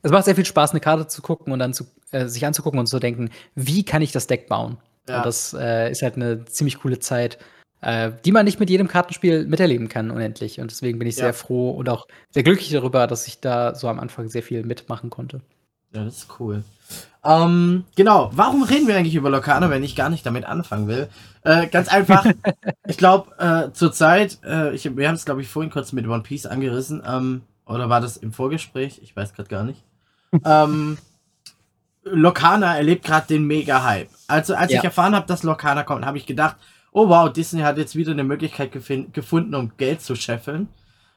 [0.02, 2.78] es macht sehr viel Spaß, eine Karte zu gucken und dann zu, äh, sich anzugucken
[2.78, 4.78] und zu denken, wie kann ich das Deck bauen?
[5.08, 5.18] Ja.
[5.18, 7.38] Und das äh, ist halt eine ziemlich coole Zeit,
[7.82, 10.60] äh, die man nicht mit jedem Kartenspiel miterleben kann, unendlich.
[10.60, 11.24] Und deswegen bin ich ja.
[11.24, 14.64] sehr froh und auch sehr glücklich darüber, dass ich da so am Anfang sehr viel
[14.64, 15.40] mitmachen konnte.
[15.92, 16.64] Ja, das ist cool.
[17.24, 21.08] Ähm, genau, warum reden wir eigentlich über Lokana, wenn ich gar nicht damit anfangen will?
[21.42, 22.24] Äh, ganz einfach,
[22.86, 26.22] ich glaube, äh, zurzeit, äh, ich, wir haben es, glaube ich, vorhin kurz mit One
[26.22, 29.00] Piece angerissen, ähm, oder war das im Vorgespräch?
[29.02, 29.82] Ich weiß gerade gar nicht.
[30.44, 30.98] ähm,
[32.04, 34.08] Lokana erlebt gerade den Mega-Hype.
[34.26, 34.78] Also, als ja.
[34.78, 36.56] ich erfahren habe, dass Lokana kommt, habe ich gedacht,
[36.92, 40.68] oh wow, Disney hat jetzt wieder eine Möglichkeit gefunden, um Geld zu scheffeln.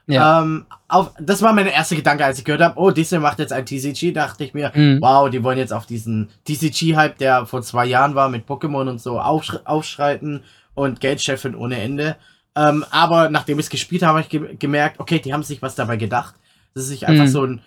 [0.07, 0.41] Ja.
[0.41, 3.51] Ähm, auf, das war mein erster Gedanke, als ich gehört habe, oh, Disney macht jetzt
[3.51, 4.99] ein TCG, dachte ich mir, mhm.
[5.01, 9.01] wow, die wollen jetzt auf diesen TCG-Hype, der vor zwei Jahren war mit Pokémon und
[9.01, 10.43] so, aufsch aufschreiten
[10.75, 12.17] und Geld scheffeln ohne Ende.
[12.55, 15.61] Ähm, aber nachdem ich es gespielt habe, habe ich ge gemerkt, okay, die haben sich
[15.61, 16.35] was dabei gedacht.
[16.73, 17.29] Das ist nicht einfach mhm.
[17.29, 17.61] so ein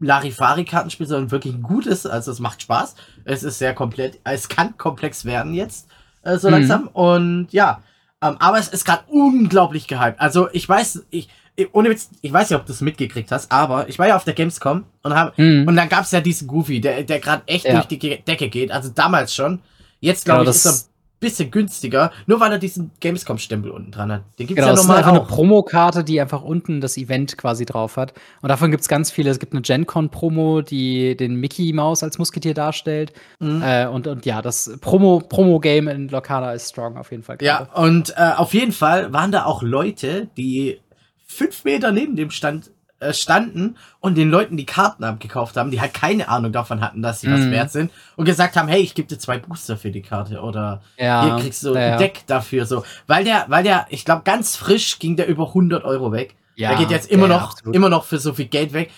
[0.00, 2.06] Larifari-Kartenspiel, sondern wirklich ein gutes.
[2.06, 2.96] Also es macht Spaß.
[3.24, 5.88] Es ist sehr komplett, es kann komplex werden jetzt,
[6.22, 6.54] äh, so mhm.
[6.54, 6.88] langsam.
[6.88, 7.82] Und ja,
[8.22, 10.20] ähm, aber es ist gerade unglaublich gehypt.
[10.20, 11.28] Also ich weiß, ich,
[11.72, 14.24] ohne Witz, ich weiß nicht, ob du es mitgekriegt hast, aber ich war ja auf
[14.24, 15.66] der Gamescom und hab, mhm.
[15.68, 17.74] und dann gab es ja diesen Goofy, der, der gerade echt ja.
[17.74, 18.70] durch die Decke geht.
[18.70, 19.60] Also damals schon.
[20.00, 20.91] Jetzt glaube genau, ich, ist er
[21.22, 24.24] bisschen günstiger, nur weil er diesen Gamescom-Stempel unten dran hat.
[24.38, 25.16] Den gibt es genau, ja nochmal einfach auch.
[25.16, 28.12] eine Promokarte, die einfach unten das Event quasi drauf hat.
[28.42, 29.30] Und davon gibt es ganz viele.
[29.30, 33.12] Es gibt eine GenCon-Promo, die den Mickey Mouse als Musketier darstellt.
[33.38, 33.62] Mhm.
[33.62, 37.38] Äh, und, und ja, das Promo-Game Promo in Locana ist strong auf jeden Fall.
[37.40, 40.80] Ja, und äh, auf jeden Fall waren da auch Leute, die
[41.24, 42.70] fünf Meter neben dem Stand
[43.02, 47.02] äh, standen und den Leuten die Karten abgekauft haben, die halt keine Ahnung davon hatten,
[47.02, 47.32] dass sie mm.
[47.32, 47.50] was mhm.
[47.50, 50.82] wert sind und gesagt haben, hey, ich gebe dir zwei Booster für die Karte oder
[50.96, 54.22] ja, hier kriegst du ja, ein Deck dafür so, weil der, weil der, ich glaube,
[54.24, 56.36] ganz frisch ging der über 100 Euro weg.
[56.54, 57.74] Ja, der geht jetzt immer ja, noch, absolut.
[57.74, 58.90] immer noch für so viel Geld weg.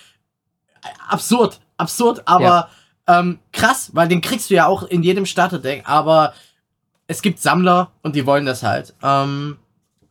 [1.08, 2.68] Absurd, absurd, aber
[3.06, 6.34] ähm, krass, weil den kriegst du ja auch in jedem Starterdeck, aber
[7.06, 8.94] es gibt Sammler und die wollen das halt.
[9.02, 9.58] Ähm,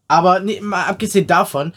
[0.07, 1.73] aber nee, mal abgesehen davon,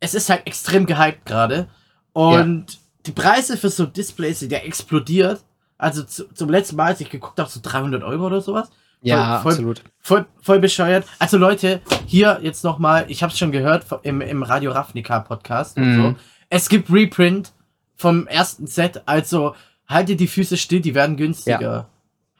[0.00, 1.68] es ist halt extrem gehypt gerade.
[2.12, 2.78] Und ja.
[3.06, 5.44] die Preise für so Displays sind ja explodiert.
[5.76, 8.70] Also zu, zum letzten Mal, als ich geguckt habe, so 300 Euro oder sowas.
[9.00, 9.82] Ja, voll, absolut.
[10.00, 11.06] Voll, voll bescheuert.
[11.18, 15.76] Also Leute, hier jetzt nochmal, ich habe es schon gehört im, im Radio Ravnica Podcast
[15.76, 16.02] und so.
[16.02, 16.16] Mhm.
[16.50, 17.52] Es gibt Reprint
[17.94, 19.54] vom ersten Set, also
[19.86, 21.60] haltet die Füße still, die werden günstiger.
[21.60, 21.88] Ja.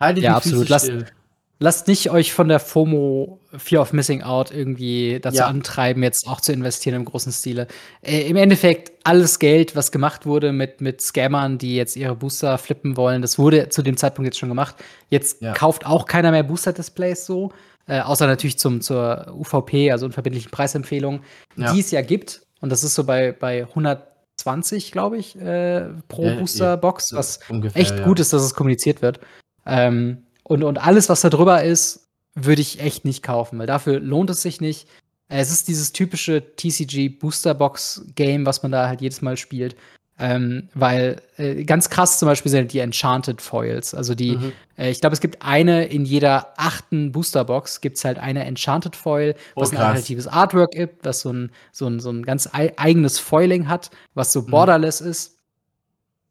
[0.00, 0.66] Haltet ja, die absolut.
[0.66, 0.98] Füße still.
[0.98, 1.14] Lasst,
[1.58, 5.46] lasst nicht euch von der FOMO, Fear of Missing Out, irgendwie dazu ja.
[5.46, 7.66] antreiben, jetzt auch zu investieren im großen Stile.
[8.02, 12.58] Äh, Im Endeffekt, alles Geld, was gemacht wurde mit, mit Scammern, die jetzt ihre Booster
[12.58, 14.76] flippen wollen, das wurde zu dem Zeitpunkt jetzt schon gemacht.
[15.10, 15.52] Jetzt ja.
[15.52, 17.52] kauft auch keiner mehr Booster-Displays so.
[17.86, 21.22] Äh, außer natürlich zum, zur UVP, also unverbindlichen Preisempfehlung,
[21.56, 21.72] ja.
[21.72, 22.42] die es ja gibt.
[22.60, 28.04] Und das ist so bei, bei 120, glaube ich, äh, pro Booster-Box, was ungefähr, echt
[28.04, 29.20] gut ist, dass es kommuniziert wird.
[29.64, 34.00] Ähm, und, und alles, was da drüber ist, würde ich echt nicht kaufen, weil dafür
[34.00, 34.88] lohnt es sich nicht.
[35.28, 39.76] Es ist dieses typische TCG Booster Box Game, was man da halt jedes Mal spielt.
[40.20, 43.94] Ähm, weil äh, ganz krass zum Beispiel sind die Enchanted Foils.
[43.94, 44.52] Also die, mhm.
[44.76, 48.96] äh, ich glaube, es gibt eine in jeder achten Boosterbox, gibt es halt eine Enchanted
[48.96, 52.48] Foil, was oh, ein alternatives Artwork gibt, was so ein, so ein, so ein ganz
[52.52, 54.46] eigenes Foiling hat, was so mhm.
[54.46, 55.10] borderless mhm.
[55.10, 55.36] ist.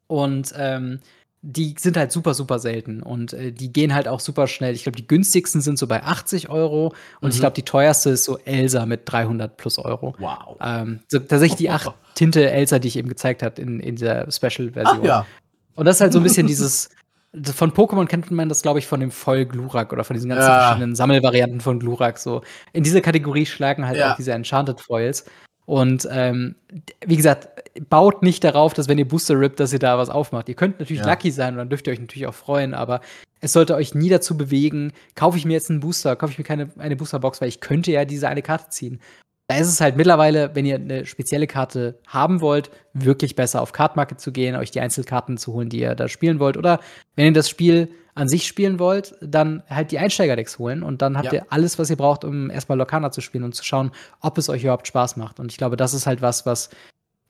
[0.06, 1.00] Und ähm,
[1.42, 4.74] die sind halt super, super selten und äh, die gehen halt auch super schnell.
[4.74, 6.88] Ich glaube, die günstigsten sind so bei 80 Euro
[7.20, 7.30] und mhm.
[7.30, 10.14] ich glaube, die teuerste ist so Elsa mit 300 plus Euro.
[10.18, 10.56] Wow.
[10.60, 14.30] Ähm, so, tatsächlich die acht Tinte Elsa, die ich eben gezeigt habe in, in dieser
[14.30, 15.04] Special-Version.
[15.04, 15.26] Ja.
[15.76, 16.90] Und das ist halt so ein bisschen dieses.
[17.54, 20.48] Von Pokémon kennt man das, glaube ich, von dem Voll Glurak oder von diesen ganzen
[20.48, 20.60] ja.
[20.60, 22.18] verschiedenen Sammelvarianten von Glurak.
[22.18, 22.40] So
[22.72, 24.12] in diese Kategorie schlagen halt ja.
[24.12, 25.26] auch diese Enchanted Foils.
[25.68, 26.54] Und ähm,
[27.04, 27.46] wie gesagt,
[27.90, 30.48] baut nicht darauf, dass wenn ihr Booster rippt, dass ihr da was aufmacht.
[30.48, 31.10] Ihr könnt natürlich ja.
[31.10, 33.02] lucky sein und dann dürft ihr euch natürlich auch freuen, aber
[33.42, 36.44] es sollte euch nie dazu bewegen, kaufe ich mir jetzt einen Booster, kaufe ich mir
[36.44, 38.98] keine eine Boosterbox, weil ich könnte ja diese eine Karte ziehen.
[39.48, 43.72] Da ist es halt mittlerweile, wenn ihr eine spezielle Karte haben wollt, wirklich besser auf
[43.72, 46.58] Card Market zu gehen, euch die Einzelkarten zu holen, die ihr da spielen wollt.
[46.58, 46.80] Oder
[47.16, 51.16] wenn ihr das Spiel an sich spielen wollt, dann halt die Einsteigerdecks holen und dann
[51.16, 51.34] habt ja.
[51.34, 53.90] ihr alles, was ihr braucht, um erstmal Lokana zu spielen und zu schauen,
[54.20, 55.40] ob es euch überhaupt Spaß macht.
[55.40, 56.68] Und ich glaube, das ist halt was, was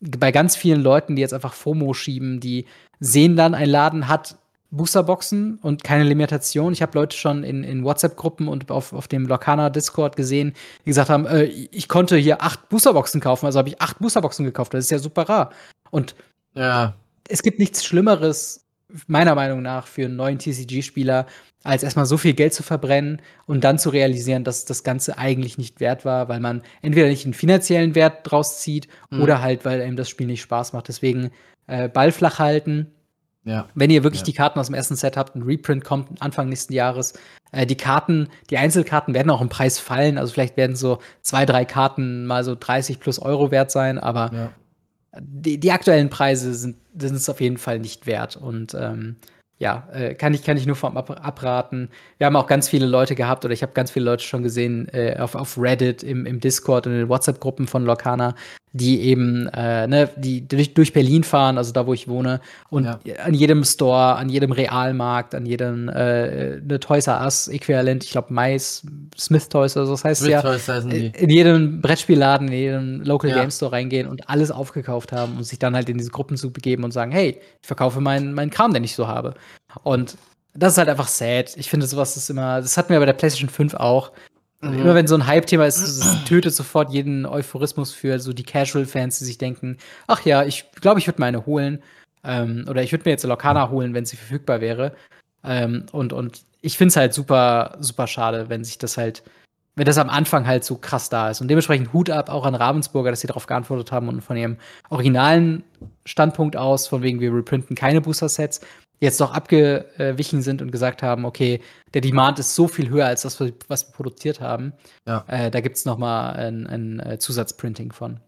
[0.01, 2.67] bei ganz vielen Leuten, die jetzt einfach FOMO schieben, die
[2.99, 4.39] sehen dann, ein Laden hat
[4.71, 6.73] Boosterboxen und keine Limitation.
[6.73, 10.91] Ich habe Leute schon in, in WhatsApp-Gruppen und auf, auf dem Lokana Discord gesehen, die
[10.91, 14.75] gesagt haben, äh, ich konnte hier acht Boosterboxen kaufen, also habe ich acht Boosterboxen gekauft.
[14.75, 15.51] Das ist ja super rar.
[15.91, 16.15] Und
[16.55, 16.95] ja.
[17.29, 18.67] es gibt nichts Schlimmeres,
[19.07, 21.27] meiner Meinung nach, für einen neuen TCG-Spieler,
[21.65, 25.59] als erstmal so viel Geld zu verbrennen und dann zu realisieren, dass das Ganze eigentlich
[25.59, 29.23] nicht wert war, weil man entweder nicht einen finanziellen Wert draus zieht mhm.
[29.23, 30.89] oder halt, weil einem das Spiel nicht Spaß macht.
[30.89, 31.31] Deswegen
[31.67, 32.93] äh, Ball flach halten.
[33.45, 33.69] Ja.
[33.75, 34.27] Wenn ihr wirklich ja.
[34.27, 37.15] die Karten aus dem ersten Set habt, ein Reprint kommt Anfang nächsten Jahres.
[37.53, 40.19] Äh, die Karten, die Einzelkarten werden auch im Preis fallen.
[40.19, 44.31] Also vielleicht werden so zwei, drei Karten mal so 30 plus Euro wert sein, aber
[44.33, 44.51] ja
[45.21, 48.37] die, die aktuellen Preise sind, sind es auf jeden Fall nicht wert.
[48.37, 49.17] Und ähm,
[49.59, 51.91] ja, äh, kann, ich, kann ich nur vom Ab abraten.
[52.19, 54.89] Wir haben auch ganz viele Leute gehabt, oder ich habe ganz viele Leute schon gesehen
[54.93, 58.35] äh, auf, auf Reddit, im, im Discord und in den WhatsApp-Gruppen von Locana,
[58.73, 62.41] die eben, äh, ne, die durch, durch Berlin fahren, also da, wo ich wohne,
[62.71, 62.99] und ja.
[63.25, 68.11] an jedem Store, an jedem Realmarkt, an jedem äh, ne Toys R Us Äquivalent, ich
[68.11, 68.83] glaube Mais,
[69.19, 71.13] Smith Toys oder so, das heißt Smith ja, Toys heißen die.
[71.17, 73.41] in jedem Brettspielladen, in jedem Local ja.
[73.41, 76.53] Game Store reingehen und alles aufgekauft haben und sich dann halt in diese Gruppen zu
[76.53, 79.35] begeben und sagen, hey, ich verkaufe meinen mein Kram, den ich so habe.
[79.83, 80.17] Und
[80.55, 81.57] das ist halt einfach sad.
[81.57, 84.13] Ich finde, sowas ist immer, das hatten wir bei der PlayStation 5 auch.
[84.61, 84.81] Mhm.
[84.81, 89.19] Immer wenn so ein Hype-Thema ist, es tötet sofort jeden Euphorismus für so die Casual-Fans,
[89.19, 91.83] die sich denken, ach ja, ich glaube, ich würde mir eine holen.
[92.25, 94.95] Ähm, oder ich würde mir jetzt Lokana holen, wenn sie verfügbar wäre.
[95.45, 99.23] Ähm, und, und ich finde es halt super, super schade, wenn sich das halt,
[99.77, 101.41] wenn das am Anfang halt so krass da ist.
[101.41, 104.57] Und dementsprechend Hut ab auch an Ravensburger, dass sie darauf geantwortet haben und von ihrem
[104.91, 105.63] originalen
[106.05, 108.61] Standpunkt aus, von wegen wir reprinten keine Booster-Sets,
[109.01, 111.61] jetzt doch abgewichen sind und gesagt haben, okay,
[111.95, 114.73] der Demand ist so viel höher als das, was wir produziert haben.
[115.07, 115.25] Ja.
[115.29, 118.21] Äh, da gibt es noch mal ein, ein äh, Zusatzprinting von.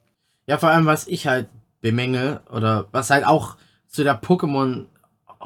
[0.46, 1.48] Ja, vor allem, was ich halt
[1.80, 3.56] bemängel oder was halt auch
[3.88, 4.86] zu der Pokémon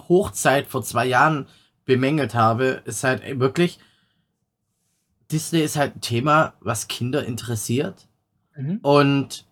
[0.09, 1.47] Hochzeit vor zwei Jahren
[1.85, 3.79] bemängelt habe, ist halt wirklich,
[5.31, 8.07] Disney ist halt ein Thema, was Kinder interessiert.
[8.57, 8.79] Mhm.
[8.83, 9.45] Und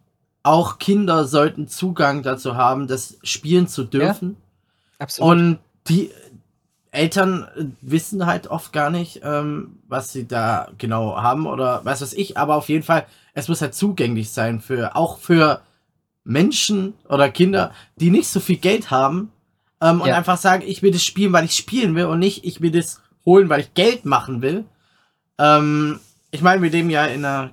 [0.42, 4.30] auch Kinder sollten Zugang dazu haben, das spielen zu dürfen.
[4.30, 4.36] Ja.
[5.02, 5.30] Absolut.
[5.30, 6.10] Und die
[6.92, 7.48] Eltern
[7.80, 12.36] wissen halt oft gar nicht, ähm, was sie da genau haben oder was weiß ich,
[12.36, 15.62] aber auf jeden Fall, es muss halt zugänglich sein für auch für
[16.22, 19.32] Menschen oder Kinder, die nicht so viel Geld haben
[19.80, 20.04] ähm, ja.
[20.04, 22.70] und einfach sagen, ich will das spielen, weil ich spielen will und nicht, ich will
[22.70, 24.64] das holen, weil ich Geld machen will.
[25.38, 25.98] Ähm,
[26.30, 27.50] ich meine, wir leben ja in einer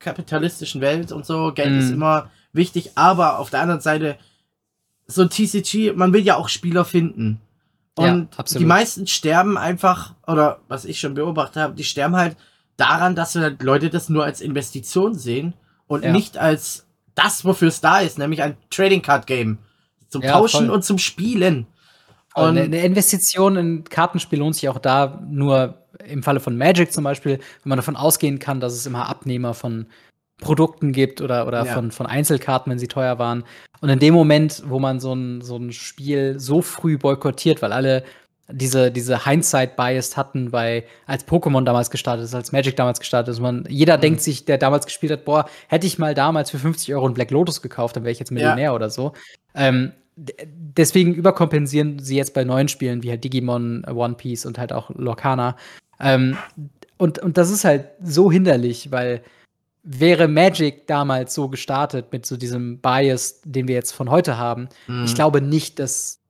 [0.00, 1.78] kapitalistischen Welt und so, Geld mm.
[1.78, 4.18] ist immer wichtig, aber auf der anderen Seite
[5.06, 7.40] so ein TCG, man will ja auch Spieler finden.
[7.96, 12.36] Und ja, die meisten sterben einfach, oder was ich schon beobachtet habe, die sterben halt
[12.76, 15.54] daran, dass halt Leute das nur als Investition sehen
[15.86, 16.12] und ja.
[16.12, 19.58] nicht als das, wofür es da ist, nämlich ein Trading Card Game.
[20.08, 20.74] Zum ja, Tauschen voll.
[20.74, 21.66] und zum Spielen.
[22.34, 27.04] Und eine Investition in Kartenspiel lohnt sich auch da nur im Falle von Magic zum
[27.04, 29.86] Beispiel, wenn man davon ausgehen kann, dass es immer Abnehmer von
[30.40, 31.72] Produkten gibt oder, oder ja.
[31.72, 33.44] von, von Einzelkarten, wenn sie teuer waren.
[33.80, 37.72] Und in dem Moment, wo man so ein, so ein Spiel so früh boykottiert, weil
[37.72, 38.04] alle
[38.50, 43.40] diese, diese Hindsight-Bias hatten, bei, als Pokémon damals gestartet ist, als Magic damals gestartet ist.
[43.40, 44.00] Man, jeder mhm.
[44.02, 47.14] denkt sich, der damals gespielt hat, boah, hätte ich mal damals für 50 Euro ein
[47.14, 48.74] Black Lotus gekauft, dann wäre ich jetzt Millionär ja.
[48.74, 49.14] oder so.
[49.54, 54.72] Ähm, deswegen überkompensieren sie jetzt bei neuen Spielen wie halt Digimon, One Piece und halt
[54.72, 55.56] auch Lorcana.
[55.98, 56.36] Ähm,
[56.98, 59.22] und, und das ist halt so hinderlich, weil
[59.84, 64.68] wäre Magic damals so gestartet mit so diesem Bias, den wir jetzt von heute haben,
[64.86, 65.04] mhm.
[65.04, 66.20] ich glaube nicht, dass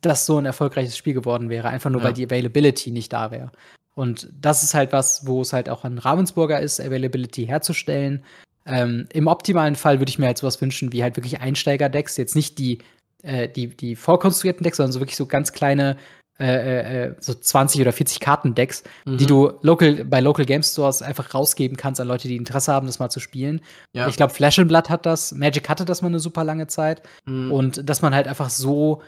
[0.00, 2.08] das so ein erfolgreiches Spiel geworden wäre, einfach nur ja.
[2.08, 3.52] weil die Availability nicht da wäre.
[3.94, 8.24] Und das ist halt was, wo es halt auch an Ravensburger ist, Availability herzustellen.
[8.66, 12.34] Ähm, Im optimalen Fall würde ich mir halt sowas wünschen, wie halt wirklich Einsteiger-Decks, jetzt
[12.34, 12.78] nicht die
[13.24, 15.96] äh, die, die vorkonstruierten Decks, sondern so wirklich so ganz kleine
[16.40, 19.18] äh, äh, so 20 oder 40 Kartendecks, mhm.
[19.18, 22.86] die du local, bei Local Game Stores einfach rausgeben kannst an Leute, die Interesse haben,
[22.86, 23.60] das mal zu spielen.
[23.92, 24.08] Ja.
[24.08, 27.02] Ich glaube, Flash and Blood hat das, Magic hatte das mal eine super lange Zeit.
[27.24, 27.52] Mhm.
[27.52, 29.02] Und dass man halt einfach so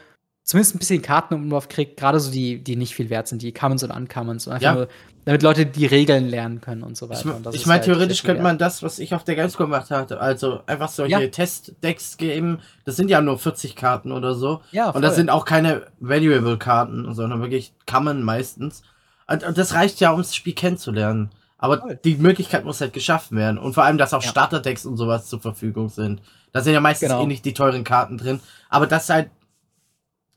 [0.47, 3.41] zumindest ein bisschen Karten im Umlauf kriegt, gerade so die, die nicht viel wert sind,
[3.41, 4.47] die Commons und Uncommons.
[4.47, 4.73] Und einfach ja.
[4.75, 4.87] nur,
[5.25, 7.37] damit Leute die Regeln lernen können und so weiter.
[7.49, 10.21] Ich, ich meine, halt theoretisch könnte man das, was ich auf der Gamescom gemacht hatte,
[10.21, 11.27] also einfach solche ja.
[11.27, 12.59] Testdecks geben.
[12.85, 14.61] Das sind ja nur 40 Karten oder so.
[14.71, 14.95] Ja, voll.
[14.95, 18.83] Und das sind auch keine Valuable-Karten, sondern wirklich Common meistens.
[19.27, 21.31] Und, und, das reicht ja, um das Spiel kennenzulernen.
[21.57, 21.99] Aber voll.
[22.05, 23.57] die Möglichkeit muss halt geschaffen werden.
[23.57, 24.29] Und vor allem, dass auch ja.
[24.29, 26.21] Starterdecks und sowas zur Verfügung sind.
[26.53, 27.23] Da sind ja meistens genau.
[27.23, 28.39] eh nicht die teuren Karten drin.
[28.69, 29.29] Aber das halt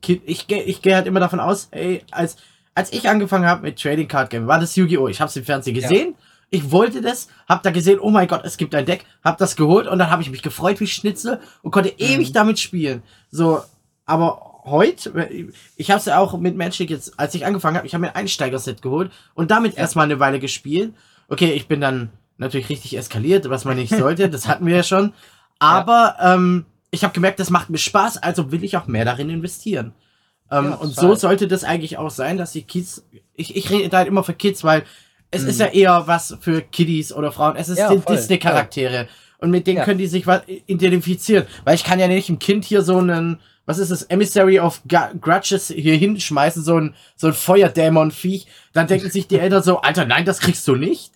[0.06, 2.36] ich gehe ich geh halt immer davon aus, ey, als,
[2.74, 5.08] als ich angefangen habe mit Trading Card Game, war das Yu-Gi-Oh!
[5.08, 6.08] Ich hab's im Fernsehen gesehen.
[6.08, 6.26] Ja.
[6.52, 9.54] Ich wollte das, hab da gesehen, oh mein Gott, es gibt ein Deck, hab das
[9.54, 11.96] geholt und dann habe ich mich gefreut wie Schnitzel und konnte mhm.
[11.98, 13.02] ewig damit spielen.
[13.30, 13.62] So,
[14.04, 15.28] aber heute,
[15.76, 18.08] ich habe es ja auch mit Magic jetzt, als ich angefangen habe, ich habe mir
[18.08, 19.80] ein Einsteiger-Set geholt und damit ja.
[19.80, 20.92] erstmal eine Weile gespielt.
[21.28, 24.82] Okay, ich bin dann natürlich richtig eskaliert, was man nicht sollte, das hatten wir ja
[24.82, 25.12] schon.
[25.60, 26.34] Aber ja.
[26.34, 29.92] ähm, ich habe gemerkt, das macht mir Spaß, also will ich auch mehr darin investieren.
[30.50, 33.88] Ähm, ja, und so sollte das eigentlich auch sein, dass die Kids, ich, ich rede
[33.88, 34.84] da halt immer für Kids, weil
[35.30, 35.48] es mhm.
[35.48, 37.56] ist ja eher was für Kiddies oder Frauen.
[37.56, 39.08] Es ist ja, Disney-Charaktere.
[39.38, 39.84] Und mit denen ja.
[39.84, 41.46] können die sich was identifizieren.
[41.64, 44.82] Weil ich kann ja nicht ein Kind hier so einen, was ist das, Emissary of
[45.20, 48.46] Grudges hier hinschmeißen, so ein, so ein Feuerdämon-Viech.
[48.72, 51.12] Dann denken sich die Eltern so, Alter, nein, das kriegst du nicht.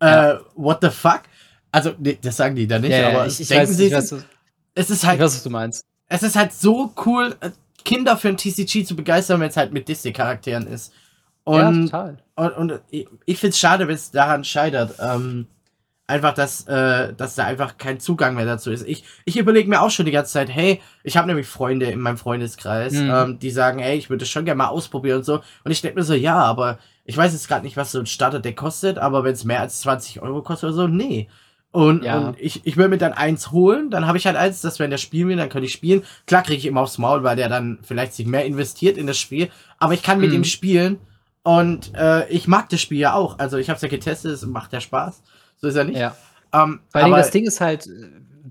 [0.00, 1.22] Äh, what the fuck?
[1.70, 4.14] Also, nee, das sagen die da nicht, aber ich, ich denken weiß, sie, weiß,
[4.78, 5.16] es ist halt.
[5.16, 5.84] Ich weiß, was du meinst.
[6.08, 7.50] Es ist halt so cool, äh,
[7.84, 10.92] Kinder für ein TCG zu begeistern, wenn es halt mit Disney-Charakteren ist.
[11.44, 12.18] Und, ja, total.
[12.36, 14.94] Und, und ich, ich finde es schade, wenn es daran scheitert.
[15.00, 15.46] Ähm,
[16.06, 18.86] einfach, dass, äh, dass da einfach kein Zugang mehr dazu ist.
[18.86, 22.00] Ich, ich überlege mir auch schon die ganze Zeit, hey, ich habe nämlich Freunde in
[22.00, 23.10] meinem Freundeskreis, mhm.
[23.10, 25.40] ähm, die sagen, hey, ich würde das schon gerne mal ausprobieren und so.
[25.64, 28.06] Und ich denke mir so, ja, aber ich weiß jetzt gerade nicht, was so ein
[28.06, 31.28] Starter-Deck kostet, aber wenn es mehr als 20 Euro kostet oder so, nee.
[31.70, 32.18] Und, ja.
[32.18, 34.90] und ich, ich will mir dann eins holen, dann habe ich halt eins, dass wenn
[34.90, 36.02] der spielen will, dann kann ich spielen.
[36.26, 39.18] Klar kriege ich immer aufs Maul, weil der dann vielleicht sich mehr investiert in das
[39.18, 40.36] Spiel, aber ich kann mit mhm.
[40.36, 40.98] ihm spielen
[41.42, 43.38] und äh, ich mag das Spiel ja auch.
[43.38, 45.22] Also ich habe es ja getestet, es macht ja Spaß.
[45.56, 45.98] So ist er nicht.
[45.98, 46.16] Ja.
[46.52, 47.88] Ähm, Vor allem das Ding ist halt,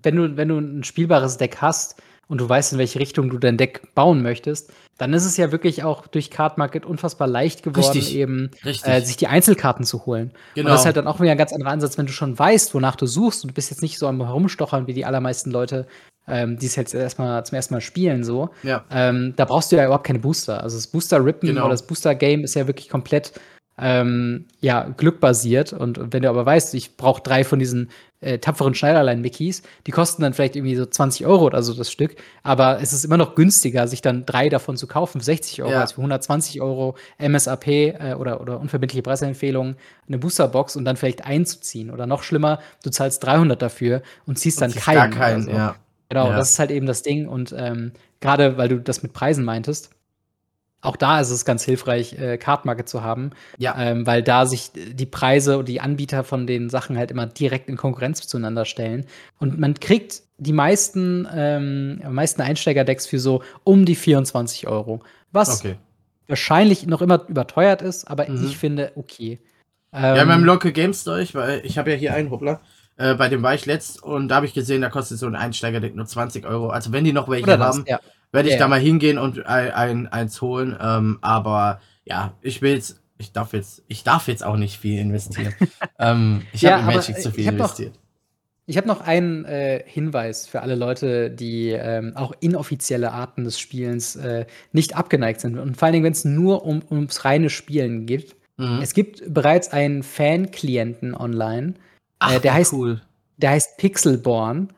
[0.04, 3.40] wenn du, wenn du ein spielbares Deck hast und du weißt, in welche Richtung du
[3.40, 7.64] dein Deck bauen möchtest, dann ist es ja wirklich auch durch Card Market unfassbar leicht
[7.64, 8.92] geworden, richtig, eben richtig.
[8.92, 10.32] Äh, sich die Einzelkarten zu holen.
[10.56, 10.68] Genau.
[10.68, 12.74] Und das ist halt dann auch wieder ein ganz anderer Ansatz, wenn du schon weißt,
[12.74, 15.88] wonach du suchst und du bist jetzt nicht so am Herumstochern wie die allermeisten Leute,
[16.28, 18.50] ähm, die es jetzt erstmal zum ersten Mal spielen, so.
[18.64, 18.84] Ja.
[18.92, 20.64] Ähm, da brauchst du ja überhaupt keine Booster.
[20.64, 21.62] Also das Booster-Rippen genau.
[21.62, 23.34] oder das Booster-Game ist ja wirklich komplett
[23.80, 25.74] ähm, ja, glückbasiert.
[25.74, 27.90] Und, und wenn du aber weißt, ich brauche drei von diesen
[28.20, 32.16] äh, tapferen Schneiderlein-Mickeys, die kosten dann vielleicht irgendwie so 20 Euro oder so das Stück,
[32.44, 35.72] aber es ist immer noch günstiger, sich dann drei davon zu kaufen für 60 Euro
[35.72, 35.82] ja.
[35.82, 39.76] als für 120 Euro MSAP äh, oder, oder unverbindliche Preisempfehlung
[40.08, 41.92] eine Boosterbox und dann vielleicht einzuziehen.
[41.92, 44.96] Oder noch schlimmer, du zahlst 300 dafür und ziehst und dann keinen.
[44.96, 45.52] Gar keinen, so.
[45.52, 45.76] ja.
[46.10, 46.38] Genau, ja.
[46.38, 47.28] das ist halt eben das Ding.
[47.28, 47.92] Und ähm,
[48.22, 49.92] gerade weil du das mit Preisen meintest,
[50.82, 53.76] auch da ist es ganz hilfreich, äh, Card Market zu haben, ja.
[53.78, 57.68] ähm, weil da sich die Preise und die Anbieter von den Sachen halt immer direkt
[57.68, 59.06] in Konkurrenz zueinander stellen.
[59.40, 65.02] Und man kriegt die meisten, ähm, meisten Einsteigerdecks für so um die 24 Euro.
[65.32, 65.78] Was okay.
[66.28, 68.46] wahrscheinlich noch immer überteuert ist, aber mhm.
[68.46, 69.40] ich finde okay.
[69.92, 72.62] Ähm, ja, beim Local Game Store, ich, ich habe ja hier einen Hoppler.
[72.98, 75.36] Äh, bei dem war ich letzt und da habe ich gesehen, da kostet so ein
[75.36, 76.70] Einsteigerdeck nur 20 Euro.
[76.70, 78.00] Also wenn die noch welche das, haben, ja
[78.32, 78.60] werde ich ja.
[78.60, 80.78] da mal hingehen und ein, ein, eins holen.
[80.80, 85.00] Ähm, aber ja, ich will jetzt, ich darf jetzt, ich darf jetzt auch nicht viel
[85.00, 85.54] investieren.
[86.00, 87.96] ähm, ich ja, habe in Magic zu viel investiert.
[87.96, 88.02] Noch,
[88.70, 93.58] ich habe noch einen äh, Hinweis für alle Leute, die ähm, auch inoffizielle Arten des
[93.60, 95.58] Spielens äh, nicht abgeneigt sind.
[95.58, 98.36] Und vor allen Dingen, wenn es nur um, ums reine Spielen geht.
[98.58, 98.80] Mhm.
[98.82, 101.76] Es gibt bereits einen Fan-Klienten online.
[102.20, 103.02] Ach, äh, der heißt, cool.
[103.38, 104.74] Der heißt Pixelborn.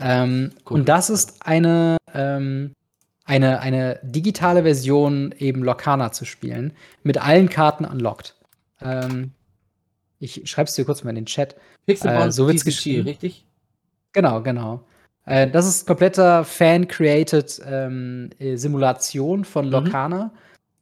[0.00, 0.80] Ähm, cool.
[0.80, 2.72] Und das ist eine, ähm,
[3.30, 6.72] eine, eine digitale Version eben Locana zu spielen,
[7.04, 8.34] mit allen Karten unlocked.
[8.82, 9.30] Ähm,
[10.18, 11.54] ich schreibe es dir kurz mal in den Chat.
[11.86, 13.46] Pixelbound äh, so wird's geschrieben, richtig?
[14.12, 14.84] Genau, genau.
[15.26, 19.66] Äh, das ist kompletter Fan-created ähm, äh, Simulation von.
[19.66, 20.24] Locana.
[20.24, 20.30] Mhm.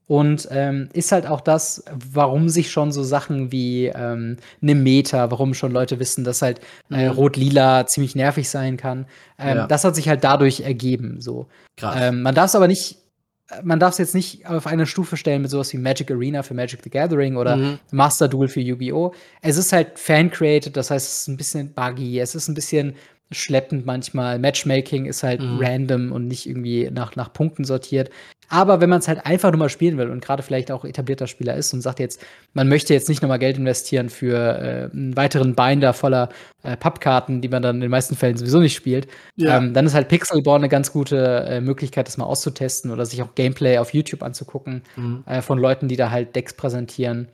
[0.09, 5.31] Und ähm, ist halt auch das, warum sich schon so Sachen wie ähm, eine Meta,
[5.31, 6.61] warum schon Leute wissen, dass halt
[6.91, 7.11] äh, mhm.
[7.11, 9.07] Rot-Lila ziemlich nervig sein kann.
[9.39, 9.67] Ähm, ja.
[9.67, 11.21] Das hat sich halt dadurch ergeben.
[11.21, 11.47] So.
[11.83, 12.97] Ähm, man darf es aber nicht,
[13.63, 16.55] man darf es jetzt nicht auf eine Stufe stellen mit sowas wie Magic Arena für
[16.55, 17.79] Magic the Gathering oder mhm.
[17.91, 19.13] Master Duel für Yu-Gi-Oh!
[19.43, 22.95] Es ist halt fan-created, das heißt, es ist ein bisschen buggy, es ist ein bisschen
[23.31, 24.39] schleppend manchmal.
[24.39, 25.59] Matchmaking ist halt mhm.
[25.61, 28.11] random und nicht irgendwie nach, nach Punkten sortiert.
[28.49, 31.27] Aber wenn man es halt einfach nur mal spielen will und gerade vielleicht auch etablierter
[31.27, 35.17] Spieler ist und sagt jetzt, man möchte jetzt nicht nochmal Geld investieren für äh, einen
[35.17, 36.31] weiteren Binder voller
[36.63, 39.07] äh, Pappkarten, die man dann in den meisten Fällen sowieso nicht spielt,
[39.37, 39.59] ja.
[39.59, 43.23] ähm, dann ist halt Pixelborn eine ganz gute äh, Möglichkeit, das mal auszutesten oder sich
[43.23, 45.25] auch Gameplay auf YouTube anzugucken mhm.
[45.27, 47.29] Äh, von Leuten, die da halt Decks präsentieren.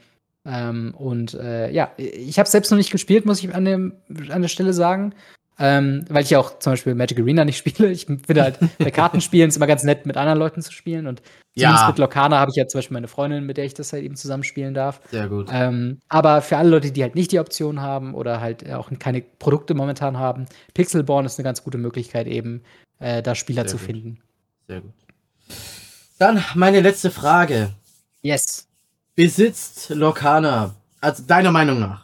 [0.45, 3.95] Ähm, und äh, ja, ich habe selbst noch nicht gespielt, muss ich an, dem,
[4.31, 5.15] an der Stelle sagen.
[5.59, 7.91] Ähm, weil ich ja auch zum Beispiel Magic Arena nicht spiele.
[7.91, 11.07] Ich finde halt, bei Kartenspielen ist immer ganz nett, mit anderen Leuten zu spielen.
[11.07, 11.23] Und
[11.55, 11.89] zumindest ja.
[11.89, 14.17] mit Lokana habe ich ja zum Beispiel meine Freundin, mit der ich das halt eben
[14.17, 15.01] zusammenspielen darf.
[15.11, 15.49] Sehr gut.
[15.53, 19.23] Ähm, aber für alle Leute, die halt nicht die Option haben oder halt auch keine
[19.23, 22.63] Produkte momentan haben, Pixelborn ist eine ganz gute Möglichkeit, eben
[22.99, 23.87] äh, da Spieler Sehr zu gut.
[23.87, 24.19] finden.
[24.67, 24.93] Sehr gut.
[26.19, 27.75] Dann meine letzte Frage.
[28.23, 28.67] Yes.
[29.15, 32.04] Besitzt Lokana, also deiner Meinung nach,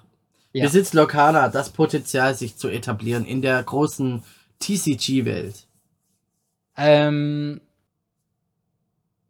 [0.53, 0.65] ja.
[0.65, 4.23] besitzt Locana das Potenzial, sich zu etablieren in der großen
[4.61, 5.67] TCG-Welt?
[6.77, 7.61] Ähm,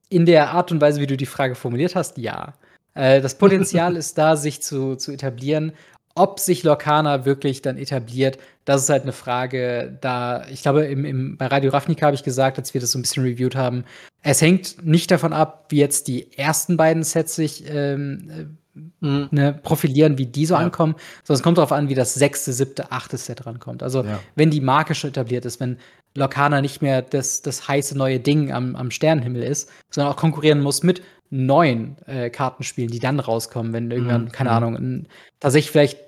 [0.08, 2.54] in der Art und Weise, wie du die Frage formuliert hast, ja.
[2.94, 5.72] Äh, das Potenzial ist da, sich zu, zu etablieren.
[6.16, 11.04] Ob sich Lorcana wirklich dann etabliert, das ist halt eine Frage, da, ich glaube, im,
[11.04, 13.84] im, bei Radio Ravnica habe ich gesagt, als wir das so ein bisschen reviewed haben,
[14.22, 19.28] es hängt nicht davon ab, wie jetzt die ersten beiden Sets sich ähm, mhm.
[19.30, 20.60] ne, profilieren, wie die so ja.
[20.60, 20.94] ankommen,
[21.24, 23.82] sondern es kommt darauf an, wie das sechste, siebte, achte Set rankommt.
[23.82, 24.20] Also, ja.
[24.36, 25.78] wenn die Marke schon etabliert ist, wenn
[26.14, 30.60] Lorcana nicht mehr das, das heiße neue Ding am, am Sternenhimmel ist, sondern auch konkurrieren
[30.60, 34.32] muss mit neuen äh, Kartenspielen, die dann rauskommen, wenn irgendwann, mhm.
[34.32, 34.56] keine mhm.
[34.56, 35.98] Ahnung, ein, tatsächlich vielleicht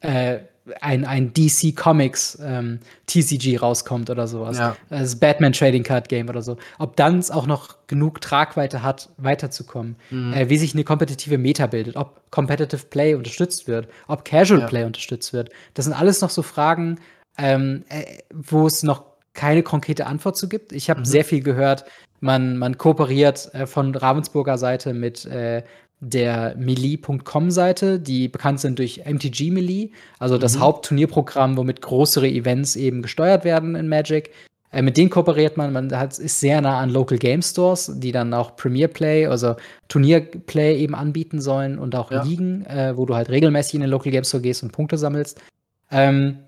[0.00, 0.38] äh,
[0.80, 4.58] ein, ein DC Comics ähm, TCG rauskommt oder sowas.
[4.58, 4.76] Ja.
[4.90, 6.56] Das Batman Trading Card Game oder so.
[6.78, 9.96] Ob dann es auch noch genug Tragweite hat, weiterzukommen.
[10.10, 10.32] Mhm.
[10.32, 11.96] Äh, wie sich eine kompetitive Meta bildet.
[11.96, 13.88] Ob Competitive Play unterstützt wird.
[14.06, 14.66] Ob Casual ja.
[14.66, 15.50] Play unterstützt wird.
[15.74, 16.98] Das sind alles noch so Fragen,
[17.36, 19.04] ähm, äh, wo es noch
[19.34, 20.72] keine konkrete Antwort zu gibt.
[20.72, 21.04] Ich habe mhm.
[21.04, 21.84] sehr viel gehört,
[22.20, 25.62] man, man kooperiert äh, von Ravensburger Seite mit äh,
[26.00, 30.60] der Melee.com-Seite, die bekannt sind durch MTG Melee, also das mhm.
[30.60, 34.30] Hauptturnierprogramm, womit größere Events eben gesteuert werden in Magic.
[34.70, 38.12] Äh, mit denen kooperiert man, man hat, ist sehr nah an Local Game Stores, die
[38.12, 39.56] dann auch Premier Play, also
[39.88, 42.22] Turnierplay eben anbieten sollen und auch ja.
[42.22, 45.40] Ligen, äh, wo du halt regelmäßig in den Local Game Store gehst und Punkte sammelst.
[45.90, 46.38] Ähm,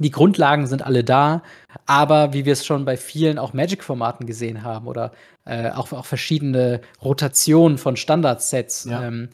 [0.00, 1.42] die Grundlagen sind alle da,
[1.86, 5.12] aber wie wir es schon bei vielen auch Magic-Formaten gesehen haben oder
[5.44, 9.02] äh, auch, auch verschiedene Rotationen von Standardsets, ja.
[9.06, 9.28] ähm,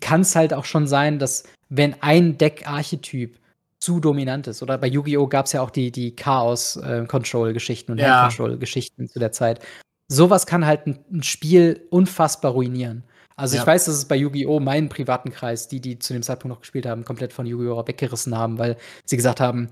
[0.00, 3.38] kann es halt auch schon sein, dass wenn ein Deck-Archetyp
[3.80, 5.26] zu dominant ist, oder bei Yu-Gi-Oh!
[5.26, 8.22] gab es ja auch die, die Chaos-Control-Geschichten und ja.
[8.22, 9.60] Hand-Control-Geschichten zu der Zeit.
[10.08, 13.04] Sowas kann halt ein, ein Spiel unfassbar ruinieren.
[13.36, 13.62] Also ja.
[13.62, 14.60] ich weiß, dass es bei Yu-Gi-Oh!
[14.60, 17.86] meinen privaten Kreis, die, die zu dem Zeitpunkt noch gespielt haben, komplett von Yu-Gi-Oh!
[17.86, 19.68] weggerissen haben, weil sie gesagt haben,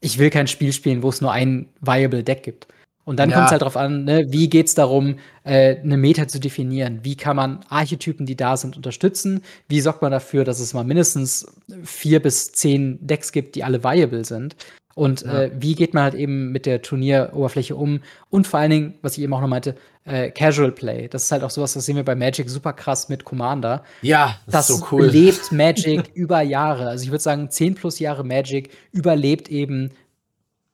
[0.00, 2.66] ich will kein Spiel spielen, wo es nur ein Viable Deck gibt.
[3.04, 3.36] Und dann ja.
[3.36, 7.00] kommt es halt darauf an, ne, wie geht es darum, äh, eine Meta zu definieren?
[7.02, 9.42] Wie kann man Archetypen, die da sind, unterstützen?
[9.68, 11.46] Wie sorgt man dafür, dass es mal mindestens
[11.82, 14.54] vier bis zehn Decks gibt, die alle viable sind?
[15.00, 15.44] Und ja.
[15.44, 18.00] äh, wie geht man halt eben mit der Turnieroberfläche um?
[18.28, 19.74] Und vor allen Dingen, was ich eben auch noch meinte,
[20.04, 21.08] äh, Casual Play.
[21.08, 23.82] Das ist halt auch sowas, das sehen wir bei Magic super krass mit Commander.
[24.02, 25.06] Ja, das, das ist so cool.
[25.06, 26.86] lebt Magic über Jahre.
[26.86, 29.88] Also ich würde sagen, 10 plus Jahre Magic überlebt eben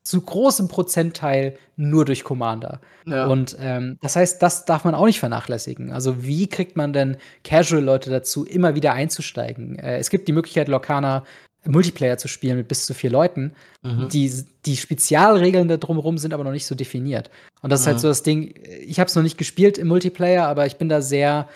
[0.03, 2.81] zu großem Prozentteil nur durch Commander.
[3.07, 3.27] Ja.
[3.27, 5.93] Und ähm, das heißt, das darf man auch nicht vernachlässigen.
[5.93, 9.79] Also wie kriegt man denn Casual-Leute dazu, immer wieder einzusteigen?
[9.79, 11.23] Äh, es gibt die Möglichkeit, Lorcana
[11.67, 13.53] Multiplayer zu spielen mit bis zu vier Leuten.
[13.83, 14.09] Mhm.
[14.09, 17.31] Die, die Spezialregeln da drumherum sind aber noch nicht so definiert.
[17.63, 17.83] Und das mhm.
[17.83, 18.01] ist halt mhm.
[18.01, 21.03] so das Ding, ich habe es noch nicht gespielt im Multiplayer, aber ich bin da
[21.03, 21.49] sehr,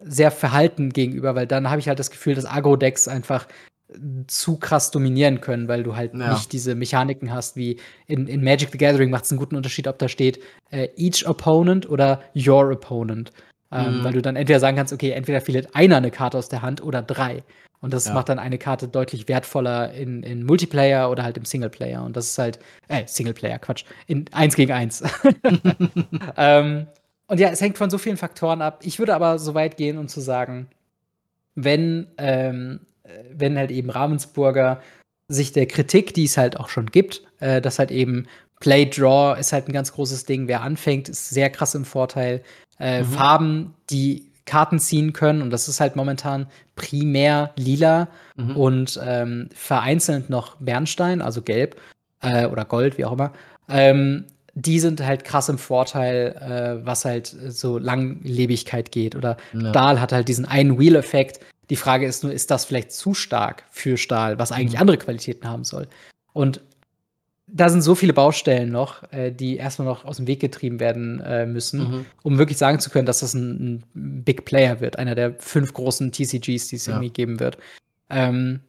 [0.00, 3.46] sehr verhalten gegenüber, weil dann habe ich halt das Gefühl, dass Agro-Decks einfach
[4.26, 6.32] zu krass dominieren können, weil du halt ja.
[6.32, 9.88] nicht diese Mechaniken hast, wie in, in Magic the Gathering macht es einen guten Unterschied,
[9.88, 10.40] ob da steht
[10.70, 13.32] äh, each opponent oder your opponent.
[13.70, 14.04] Ähm, mhm.
[14.04, 16.82] Weil du dann entweder sagen kannst, okay, entweder fehlt einer eine Karte aus der Hand
[16.82, 17.42] oder drei.
[17.82, 18.14] Und das ja.
[18.14, 22.02] macht dann eine Karte deutlich wertvoller in, in Multiplayer oder halt im Singleplayer.
[22.04, 25.02] Und das ist halt, äh, Singleplayer, Quatsch, in eins gegen eins.
[26.36, 26.86] ähm,
[27.26, 28.80] und ja, es hängt von so vielen Faktoren ab.
[28.84, 30.68] Ich würde aber so weit gehen, um zu sagen,
[31.56, 32.80] wenn, ähm,
[33.32, 34.80] wenn halt eben Ravensburger
[35.28, 38.26] sich der Kritik, die es halt auch schon gibt, äh, dass halt eben
[38.60, 40.46] Play Draw ist halt ein ganz großes Ding.
[40.46, 42.42] Wer anfängt, ist sehr krass im Vorteil.
[42.78, 43.06] Äh, mhm.
[43.06, 45.42] Farben, die Karten ziehen können.
[45.42, 48.56] Und das ist halt momentan primär lila mhm.
[48.56, 51.80] und ähm, vereinzelt noch Bernstein, also gelb
[52.20, 53.32] äh, oder Gold, wie auch immer.
[53.68, 54.24] Ähm,
[54.54, 59.16] die sind halt krass im Vorteil, äh, was halt so Langlebigkeit geht.
[59.16, 59.70] Oder ja.
[59.70, 61.40] Stahl hat halt diesen einen Wheel-Effekt.
[61.70, 64.80] Die Frage ist nur, ist das vielleicht zu stark für Stahl, was eigentlich mhm.
[64.80, 65.88] andere Qualitäten haben soll?
[66.34, 66.60] Und
[67.54, 71.20] da sind so viele Baustellen noch, äh, die erstmal noch aus dem Weg getrieben werden
[71.20, 72.06] äh, müssen, Mhm.
[72.22, 75.72] um wirklich sagen zu können, dass das ein, ein Big Player wird, einer der fünf
[75.74, 76.94] großen TCGs, die es Ja.
[76.94, 77.58] irgendwie geben wird.
[78.10, 78.60] Ähm,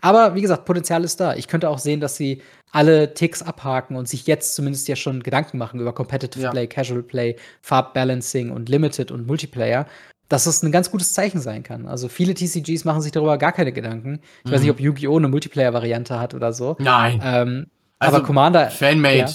[0.00, 1.34] aber wie gesagt, Potenzial ist da.
[1.34, 2.42] Ich könnte auch sehen, dass sie
[2.72, 6.50] alle Ticks abhaken und sich jetzt zumindest ja schon Gedanken machen über Competitive Ja.
[6.50, 9.86] Play, Casual Play, Farbbalancing und Limited und Multiplayer,
[10.28, 11.86] dass es ein ganz gutes Zeichen sein kann.
[11.86, 14.20] Also viele TCGs machen sich darüber gar keine Gedanken.
[14.44, 14.66] Ich weiß Mhm.
[14.66, 15.16] nicht, ob Yu-Gi-Oh!
[15.18, 16.76] eine Multiplayer-Variante hat oder so.
[16.80, 17.20] Nein.
[17.24, 17.66] Ähm,
[18.04, 18.70] Also, aber Commander.
[18.70, 19.16] Fanmade.
[19.18, 19.26] Ja.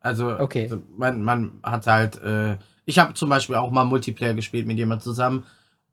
[0.00, 0.64] Also, Okay.
[0.64, 4.76] also man, man hat halt, äh, ich habe zum Beispiel auch mal Multiplayer gespielt mit
[4.78, 5.44] jemand zusammen.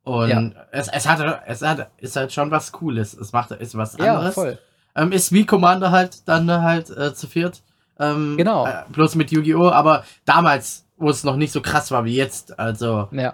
[0.03, 0.51] Und Ja.
[0.71, 3.13] es, es hat, es hat, ist halt schon was Cooles.
[3.13, 4.33] Es macht, ist was Ja, anderes.
[4.35, 4.59] voll.
[4.95, 7.63] Ähm, ist wie Commander halt dann halt äh, zu viert.
[7.99, 8.67] Ähm, Genau.
[8.67, 9.69] Äh, bloß mit Yu-Gi-Oh!
[9.71, 13.33] Aber damals, wo es noch nicht so krass war wie jetzt, also, Ja,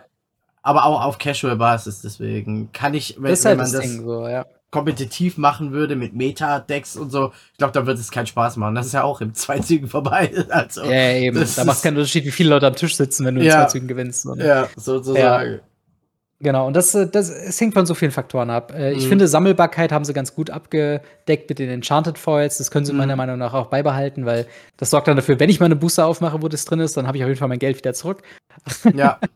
[0.62, 4.04] aber auch auf Casual-Basis, deswegen kann ich, wenn, ist wenn halt man das das Ding
[4.06, 4.46] so, ja.
[4.72, 8.76] Kompetitiv machen würde mit Meta-Decks und so, ich glaube, dann wird es keinen Spaß machen.
[8.76, 10.32] Das ist ja auch im zwei Zügen vorbei.
[10.50, 11.40] Also, Ja, ja, eben.
[11.40, 13.56] das Da macht keinen Unterschied, wie viele Leute am Tisch sitzen, wenn du in Ja.
[13.64, 14.26] zwei Zügen gewinnst.
[14.26, 15.62] Und ja sozusagen.
[16.42, 18.72] Genau, und das, äh, das es hängt von so vielen Faktoren ab.
[18.74, 19.10] Äh, Ich Mhm.
[19.10, 22.60] finde, Sammelbarkeit haben sie ganz gut abgedeckt mit den Enchanted Foils.
[22.60, 23.00] Das können sie Mhm.
[23.00, 24.46] meiner Meinung nach auch beibehalten, weil
[24.78, 27.18] das sorgt dann dafür, wenn ich meine Booster aufmache, wo das drin ist, dann habe
[27.18, 28.22] ich auf jeden Fall mein Geld wieder zurück.
[28.94, 29.20] Ja.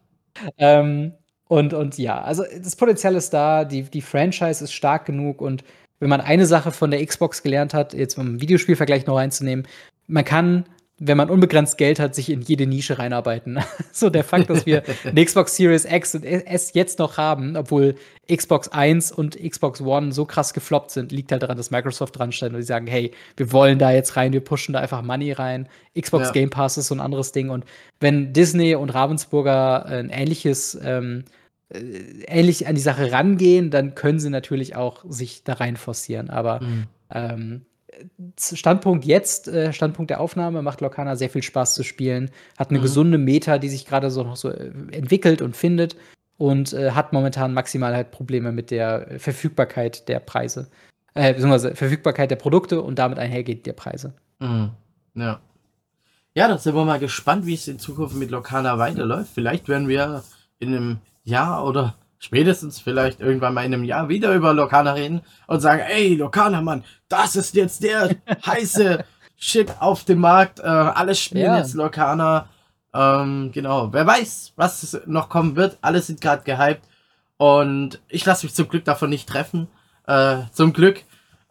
[0.57, 1.14] Ähm,
[1.53, 5.63] und, und ja, also das Potenzial ist da, die, die Franchise ist stark genug und
[5.99, 9.67] wenn man eine Sache von der Xbox gelernt hat, jetzt um einen Videospielvergleich noch reinzunehmen,
[10.07, 10.65] man kann,
[10.97, 13.59] wenn man unbegrenzt Geld hat, sich in jede Nische reinarbeiten.
[13.91, 17.93] so der Fakt, dass wir eine Xbox Series X und S jetzt noch haben, obwohl
[18.27, 22.31] Xbox 1 und Xbox One so krass gefloppt sind, liegt halt daran, dass Microsoft dran
[22.31, 25.34] stand und die sagen, hey, wir wollen da jetzt rein, wir pushen da einfach Money
[25.34, 25.69] rein.
[25.95, 26.31] Xbox Ja.
[26.31, 27.63] Game Pass ist so ein anderes Ding und
[27.99, 31.43] wenn Disney und Ravensburger ein ähnliches ähm, äh,
[32.28, 36.30] ähnlich an die Sache rangehen, dann können sie natürlich auch sich da rein forcieren.
[36.30, 36.84] Aber Mhm.
[37.12, 37.62] ähm,
[38.40, 42.80] Standpunkt jetzt, äh, Standpunkt der Aufnahme, macht Lorcana sehr viel Spaß zu spielen, hat eine
[42.80, 42.84] Mhm.
[42.84, 45.95] gesunde Meta, die sich gerade so noch so äh, entwickelt und findet
[46.38, 50.70] und äh, hat momentan maximal halt Probleme mit der äh, Verfügbarkeit der Preise.
[51.14, 54.14] Äh, beziehungsweise Verfügbarkeit der Produkte und damit einhergeht der Preise.
[54.40, 54.72] Mhm.
[55.16, 55.40] Ja.
[56.36, 59.30] Ja, da sind wir mal gespannt, wie es in Zukunft mit Lokana weiterläuft.
[59.36, 60.24] Vielleicht werden wir
[60.64, 65.22] in einem Jahr oder spätestens vielleicht irgendwann mal in einem Jahr wieder über Lokana reden
[65.48, 68.10] und sagen, ey, Lokana, Mann, das ist jetzt der
[68.45, 69.03] heiße
[69.38, 70.60] Shit auf dem Markt.
[70.60, 71.57] Äh, alle spielen Ja.
[71.57, 72.48] jetzt Lokana.
[72.94, 75.77] Ähm, genau, wer weiß, was noch kommen wird.
[75.81, 76.84] Alle sind gerade gehypt.
[77.38, 79.68] Und ich lasse mich zum Glück davon nicht treffen.
[80.07, 81.03] Äh, zum Glück.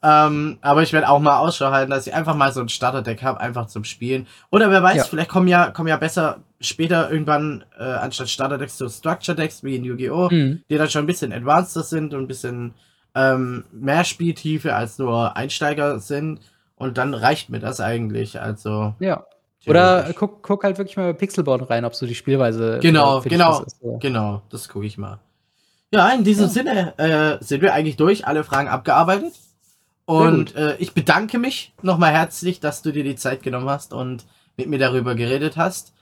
[0.02, 3.22] Ähm, aber ich werde auch mal Ausschau halten, dass ich einfach mal so ein Starterdeck
[3.22, 4.26] habe, einfach zum Spielen.
[4.51, 5.05] Oder wer weiß, Ja.
[5.05, 9.84] vielleicht kommen ja, kommen ja besser später irgendwann äh, anstatt Starterdecks so Structure-Decks wie in
[9.84, 10.62] Yu-Gi-Oh!, Mhm.
[10.68, 12.74] die dann schon ein bisschen advanceder sind und ein bisschen
[13.14, 16.40] ähm, mehr Spieltiefe als nur Einsteiger sind.
[16.76, 18.40] Und dann reicht mir das eigentlich.
[18.40, 18.94] Also.
[18.98, 19.24] Ja.
[19.66, 22.80] Oder guck, guck halt wirklich mal bei Pixelboard rein, ob so die Spielweise.
[22.82, 23.60] Genau, äh, genau.
[23.60, 23.98] was ist, so.
[23.98, 25.20] Genau, das gucke ich mal.
[25.93, 26.51] Ja, in diesem Ja.
[26.51, 29.34] Sinne äh, sind wir eigentlich durch, alle Fragen abgearbeitet.
[30.05, 34.24] Und äh, ich bedanke mich nochmal herzlich, dass du dir die Zeit genommen hast und
[34.56, 35.93] mit mir darüber geredet hast.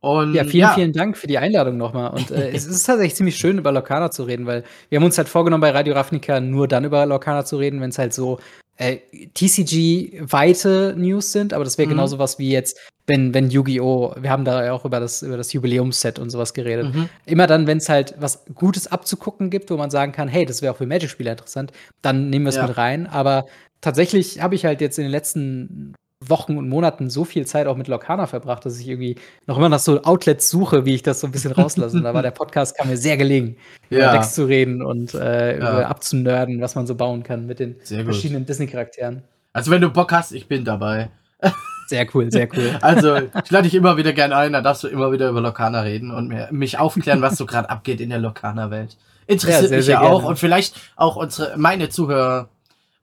[0.00, 2.10] Und Ja, vielen, vielen Dank für die Einladung nochmal.
[2.12, 5.18] Und äh, es ist tatsächlich ziemlich schön, über Lorcana zu reden, weil wir haben uns
[5.18, 8.38] halt vorgenommen, bei Radio Ravnica nur dann über Lorcana zu reden, wenn es halt so
[8.78, 8.98] äh,
[9.34, 11.52] TCG-weite News sind.
[11.52, 11.90] Aber das wäre Mhm.
[11.92, 14.14] genauso was wie jetzt, wenn, wenn Yu-Gi-Oh!
[14.20, 16.94] Wir haben da ja auch über das, über das Jubiläumsset und sowas geredet.
[16.94, 17.08] Mhm.
[17.24, 20.62] Immer dann, wenn es halt was Gutes abzugucken gibt, wo man sagen kann, hey, das
[20.62, 22.66] wäre auch für Magic-Spieler interessant, dann nehmen wir es Ja.
[22.66, 23.06] mit rein.
[23.06, 23.46] Aber
[23.80, 25.94] tatsächlich habe ich halt jetzt in den letzten
[26.24, 29.16] Wochen und Monaten so viel Zeit auch mit Lorcana verbracht, dass ich irgendwie
[29.46, 31.96] noch immer nach so Outlets suche, wie ich das so ein bisschen rauslasse.
[31.98, 33.56] Und da war der Podcast kam mir sehr gelegen,
[33.90, 35.72] über Ja, Decks zu reden und äh, Ja.
[35.72, 39.22] über abzunörden, was man so bauen kann mit den verschiedenen Disney-Charakteren.
[39.52, 41.10] also wenn du Bock hast, ich bin dabei.
[41.88, 42.70] Sehr cool, sehr cool.
[42.80, 45.82] Also ich lade dich immer wieder gerne ein, da darfst du immer wieder über Lokana
[45.82, 48.96] reden und mir, mich aufklären, was so gerade abgeht in der Lokana-Welt.
[49.28, 50.26] Interessiert Ja, sehr, mich sehr ja auch gerne.
[50.30, 52.48] und vielleicht auch unsere, meine Zuhörer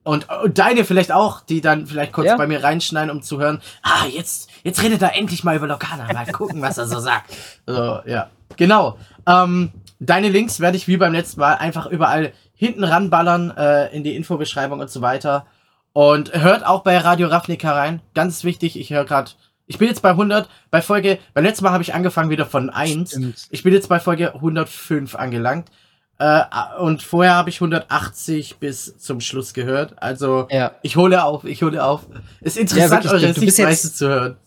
[0.03, 2.35] und, und deine vielleicht auch, die dann vielleicht kurz Ja.
[2.38, 6.11] bei mir reinschneiden, um zu hören, ah, jetzt, jetzt redet er endlich mal über Lokana,
[6.11, 7.34] mal gucken, was er so sagt.
[7.65, 8.30] So, ja.
[8.57, 8.97] Genau.
[9.25, 14.03] Ähm, deine Links werde ich wie beim letzten Mal einfach überall hinten ranballern, äh, in
[14.03, 15.45] die Infobeschreibung und so weiter.
[15.93, 18.01] Und hört auch bei Radio Ravnica rein.
[18.13, 19.31] Ganz wichtig, ich höre gerade,
[19.67, 22.69] ich bin jetzt bei 100, bei Folge, beim letzten Mal habe ich angefangen wieder von
[22.69, 23.11] 1.
[23.11, 23.47] Stimmt.
[23.49, 25.69] Ich bin jetzt bei Folge 105 angelangt.
[26.19, 26.41] Äh,
[26.80, 29.95] und vorher habe ich 180 bis zum Schluss gehört.
[30.02, 30.73] Also Ja.
[30.81, 32.02] ich hole auf, ich hole auf.
[32.41, 34.38] Ist interessant, wirklich, eure Sichtweise jetzt- zu hören.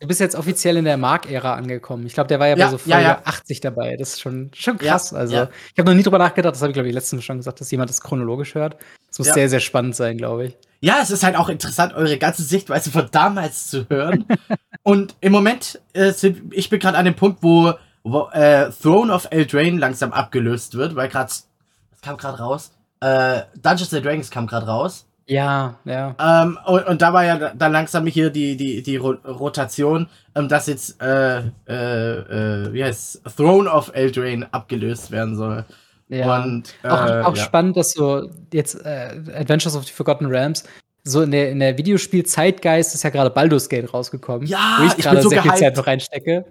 [0.00, 2.04] Du bist jetzt offiziell in der Mark-Ära angekommen.
[2.06, 3.20] Ich glaube, der war ja, Ja, bei so ja, Folge ja.
[3.24, 3.96] 80 dabei.
[3.96, 5.14] Das ist schon, schon Ja, krass.
[5.14, 5.48] also, ja.
[5.72, 6.54] ich habe noch nie drüber nachgedacht.
[6.56, 8.78] Das habe ich, glaube ich, letztens schon gesagt, dass jemand das chronologisch hört.
[9.06, 9.34] Das muss Ja.
[9.34, 10.56] sehr, sehr spannend sein, glaube ich.
[10.80, 14.24] ja, es ist halt auch interessant, eure ganze Sichtweise von damals zu hören.
[14.82, 16.12] Und im Moment äh,
[16.50, 17.72] ich bin gerade an dem Punkt, wo,
[18.04, 22.72] wo äh, Throne of Eldraine langsam abgelöst wird, weil gerade, was kam gerade raus?
[23.00, 25.06] Äh, Dungeons and Dragons kam gerade raus.
[25.26, 26.14] Ja, ja.
[26.18, 30.66] Ähm, und, und, da war ja dann langsam hier die, die, die Rotation, ähm, dass
[30.66, 35.64] jetzt, äh, äh, äh, wie heißt Throne of Eldraine abgelöst werden soll.
[36.08, 36.42] Ja.
[36.42, 37.42] Und, äh, auch, auch ja.
[37.42, 40.64] spannend, dass so jetzt äh, Adventures of the Forgotten Realms
[41.04, 44.46] so in der, in der Videospiel-Zeitgeist ist ja gerade Baldur's Gate rausgekommen.
[44.46, 45.58] Ja, wo ich gerade so sehr gehypt.
[45.58, 46.44] viel Zeit noch reinstecke.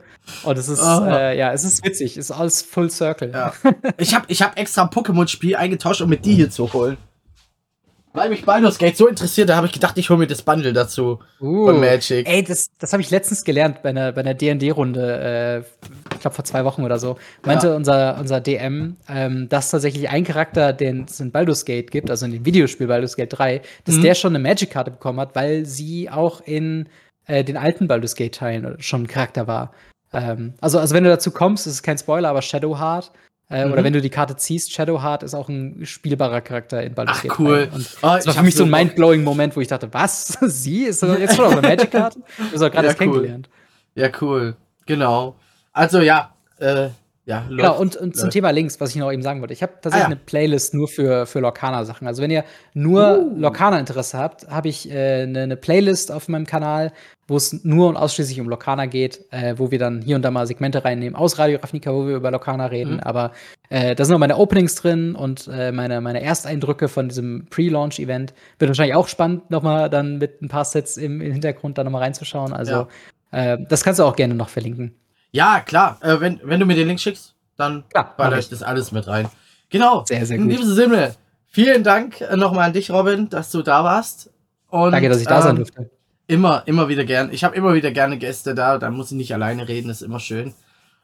[0.43, 1.05] Und es ist, oh.
[1.05, 2.17] äh, ja, es ist witzig.
[2.17, 3.31] Es ist alles Full Circle.
[3.31, 3.53] Ja.
[3.97, 6.97] ich habe ich hab extra ein Pokémon-Spiel eingetauscht, um mit die hier zu holen.
[8.13, 10.73] Weil mich Baldur's Gate so interessiert, da habe ich gedacht, ich hole mir das Bundle
[10.73, 12.27] dazu uh, von Magic.
[12.27, 16.35] Ey, das, das habe ich letztens gelernt bei einer, bei einer D&D-Runde, äh, ich glaube
[16.35, 17.17] vor zwei Wochen oder so.
[17.45, 17.75] Meinte ja.
[17.75, 22.25] unser, unser DM, ähm, dass tatsächlich ein Charakter, den es in Baldur's Gate gibt, also
[22.25, 24.01] in dem Videospiel Baldur's Gate 3, dass mhm.
[24.01, 26.89] der schon eine Magic-Karte bekommen hat, weil sie auch in
[27.27, 29.71] äh, den alten Baldur's Gate-Teilen schon ein Charakter war.
[30.11, 33.11] Ähm, also, also wenn du dazu kommst, ist kein Spoiler, aber Shadowheart
[33.51, 33.73] äh, mhm.
[33.73, 37.31] Oder wenn du die Karte ziehst, Shadowheart ist auch ein spielbarer Charakter in Baldur's Gate.
[37.33, 37.69] Ach, cool.
[37.73, 40.27] Und oh, das war für mich so ein mindblowing Moment, wo ich dachte, was?
[40.41, 40.83] Sie?
[40.85, 42.19] Ist das jetzt schon auf eine Magic-Karte?
[42.19, 43.07] Du hast doch gerade ja, erst cool.
[43.07, 43.49] kennengelernt.
[43.95, 44.55] Ja, cool.
[44.85, 45.35] Genau.
[45.73, 46.89] Also ja, äh,
[47.31, 49.53] ja, genau, und, und zum Thema Links, was ich noch eben sagen wollte.
[49.53, 50.15] Ich habe tatsächlich ah, ja.
[50.15, 52.05] eine Playlist nur für, für Lorcaner-Sachen.
[52.05, 52.43] Also, wenn ihr
[52.73, 53.39] nur uh.
[53.39, 56.91] Lorcaner-Interesse habt, habe ich äh, eine, eine, Playlist auf meinem Kanal,
[57.29, 60.31] wo es nur und ausschließlich um Lorcaner geht, äh, wo wir dann hier und da
[60.31, 62.95] mal Segmente reinnehmen aus Radio Ravnica, wo wir über Lorcaner reden.
[62.95, 62.99] Mhm.
[62.99, 63.31] Aber
[63.69, 68.33] äh, da sind auch meine Openings drin und äh, meine, meine Ersteindrücke von diesem Pre-Launch-Event.
[68.59, 72.01] Wird wahrscheinlich auch spannend, nochmal dann mit ein paar Sets im, im Hintergrund da nochmal
[72.01, 72.51] reinzuschauen.
[72.51, 72.87] Also, ja.
[73.53, 74.95] Äh, das kannst du auch gerne noch verlinken.
[75.31, 75.97] Ja, klar.
[76.01, 77.83] Äh, wenn, wenn du mir den Link schickst, dann
[78.17, 79.29] baller ich das alles mit rein.
[79.69, 80.03] Genau.
[80.05, 80.45] Sehr, sehr gut.
[80.45, 81.15] In diesem Sinne,
[81.47, 84.29] vielen Dank äh, nochmal an dich, Robin, dass du da warst.
[84.69, 85.89] Und, Danke, dass ich da ähm, sein durfte.
[86.27, 87.29] Immer, immer wieder gern.
[87.31, 90.19] Ich habe immer wieder gerne Gäste da, dann muss ich nicht alleine reden, ist immer
[90.19, 90.53] schön.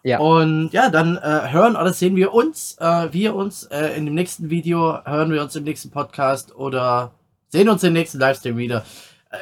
[0.04, 0.20] Ja.
[0.20, 4.16] Und ja, dann äh, hören oder sehen wir uns, äh, wir uns äh, in dem
[4.16, 7.12] nächsten Video, hören wir uns im nächsten Podcast oder
[7.50, 8.86] sehen uns im nächsten Livestream wieder.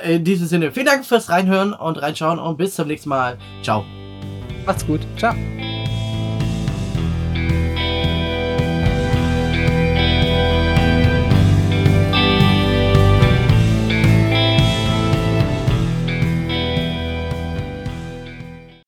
[0.03, 3.37] Äh, in diesem Sinne, vielen Dank fürs Reinhören und Reinschauen und bis zum nächsten Mal.
[3.61, 3.85] Ciao.
[4.65, 5.01] Macht's gut.
[5.17, 5.35] Ciao.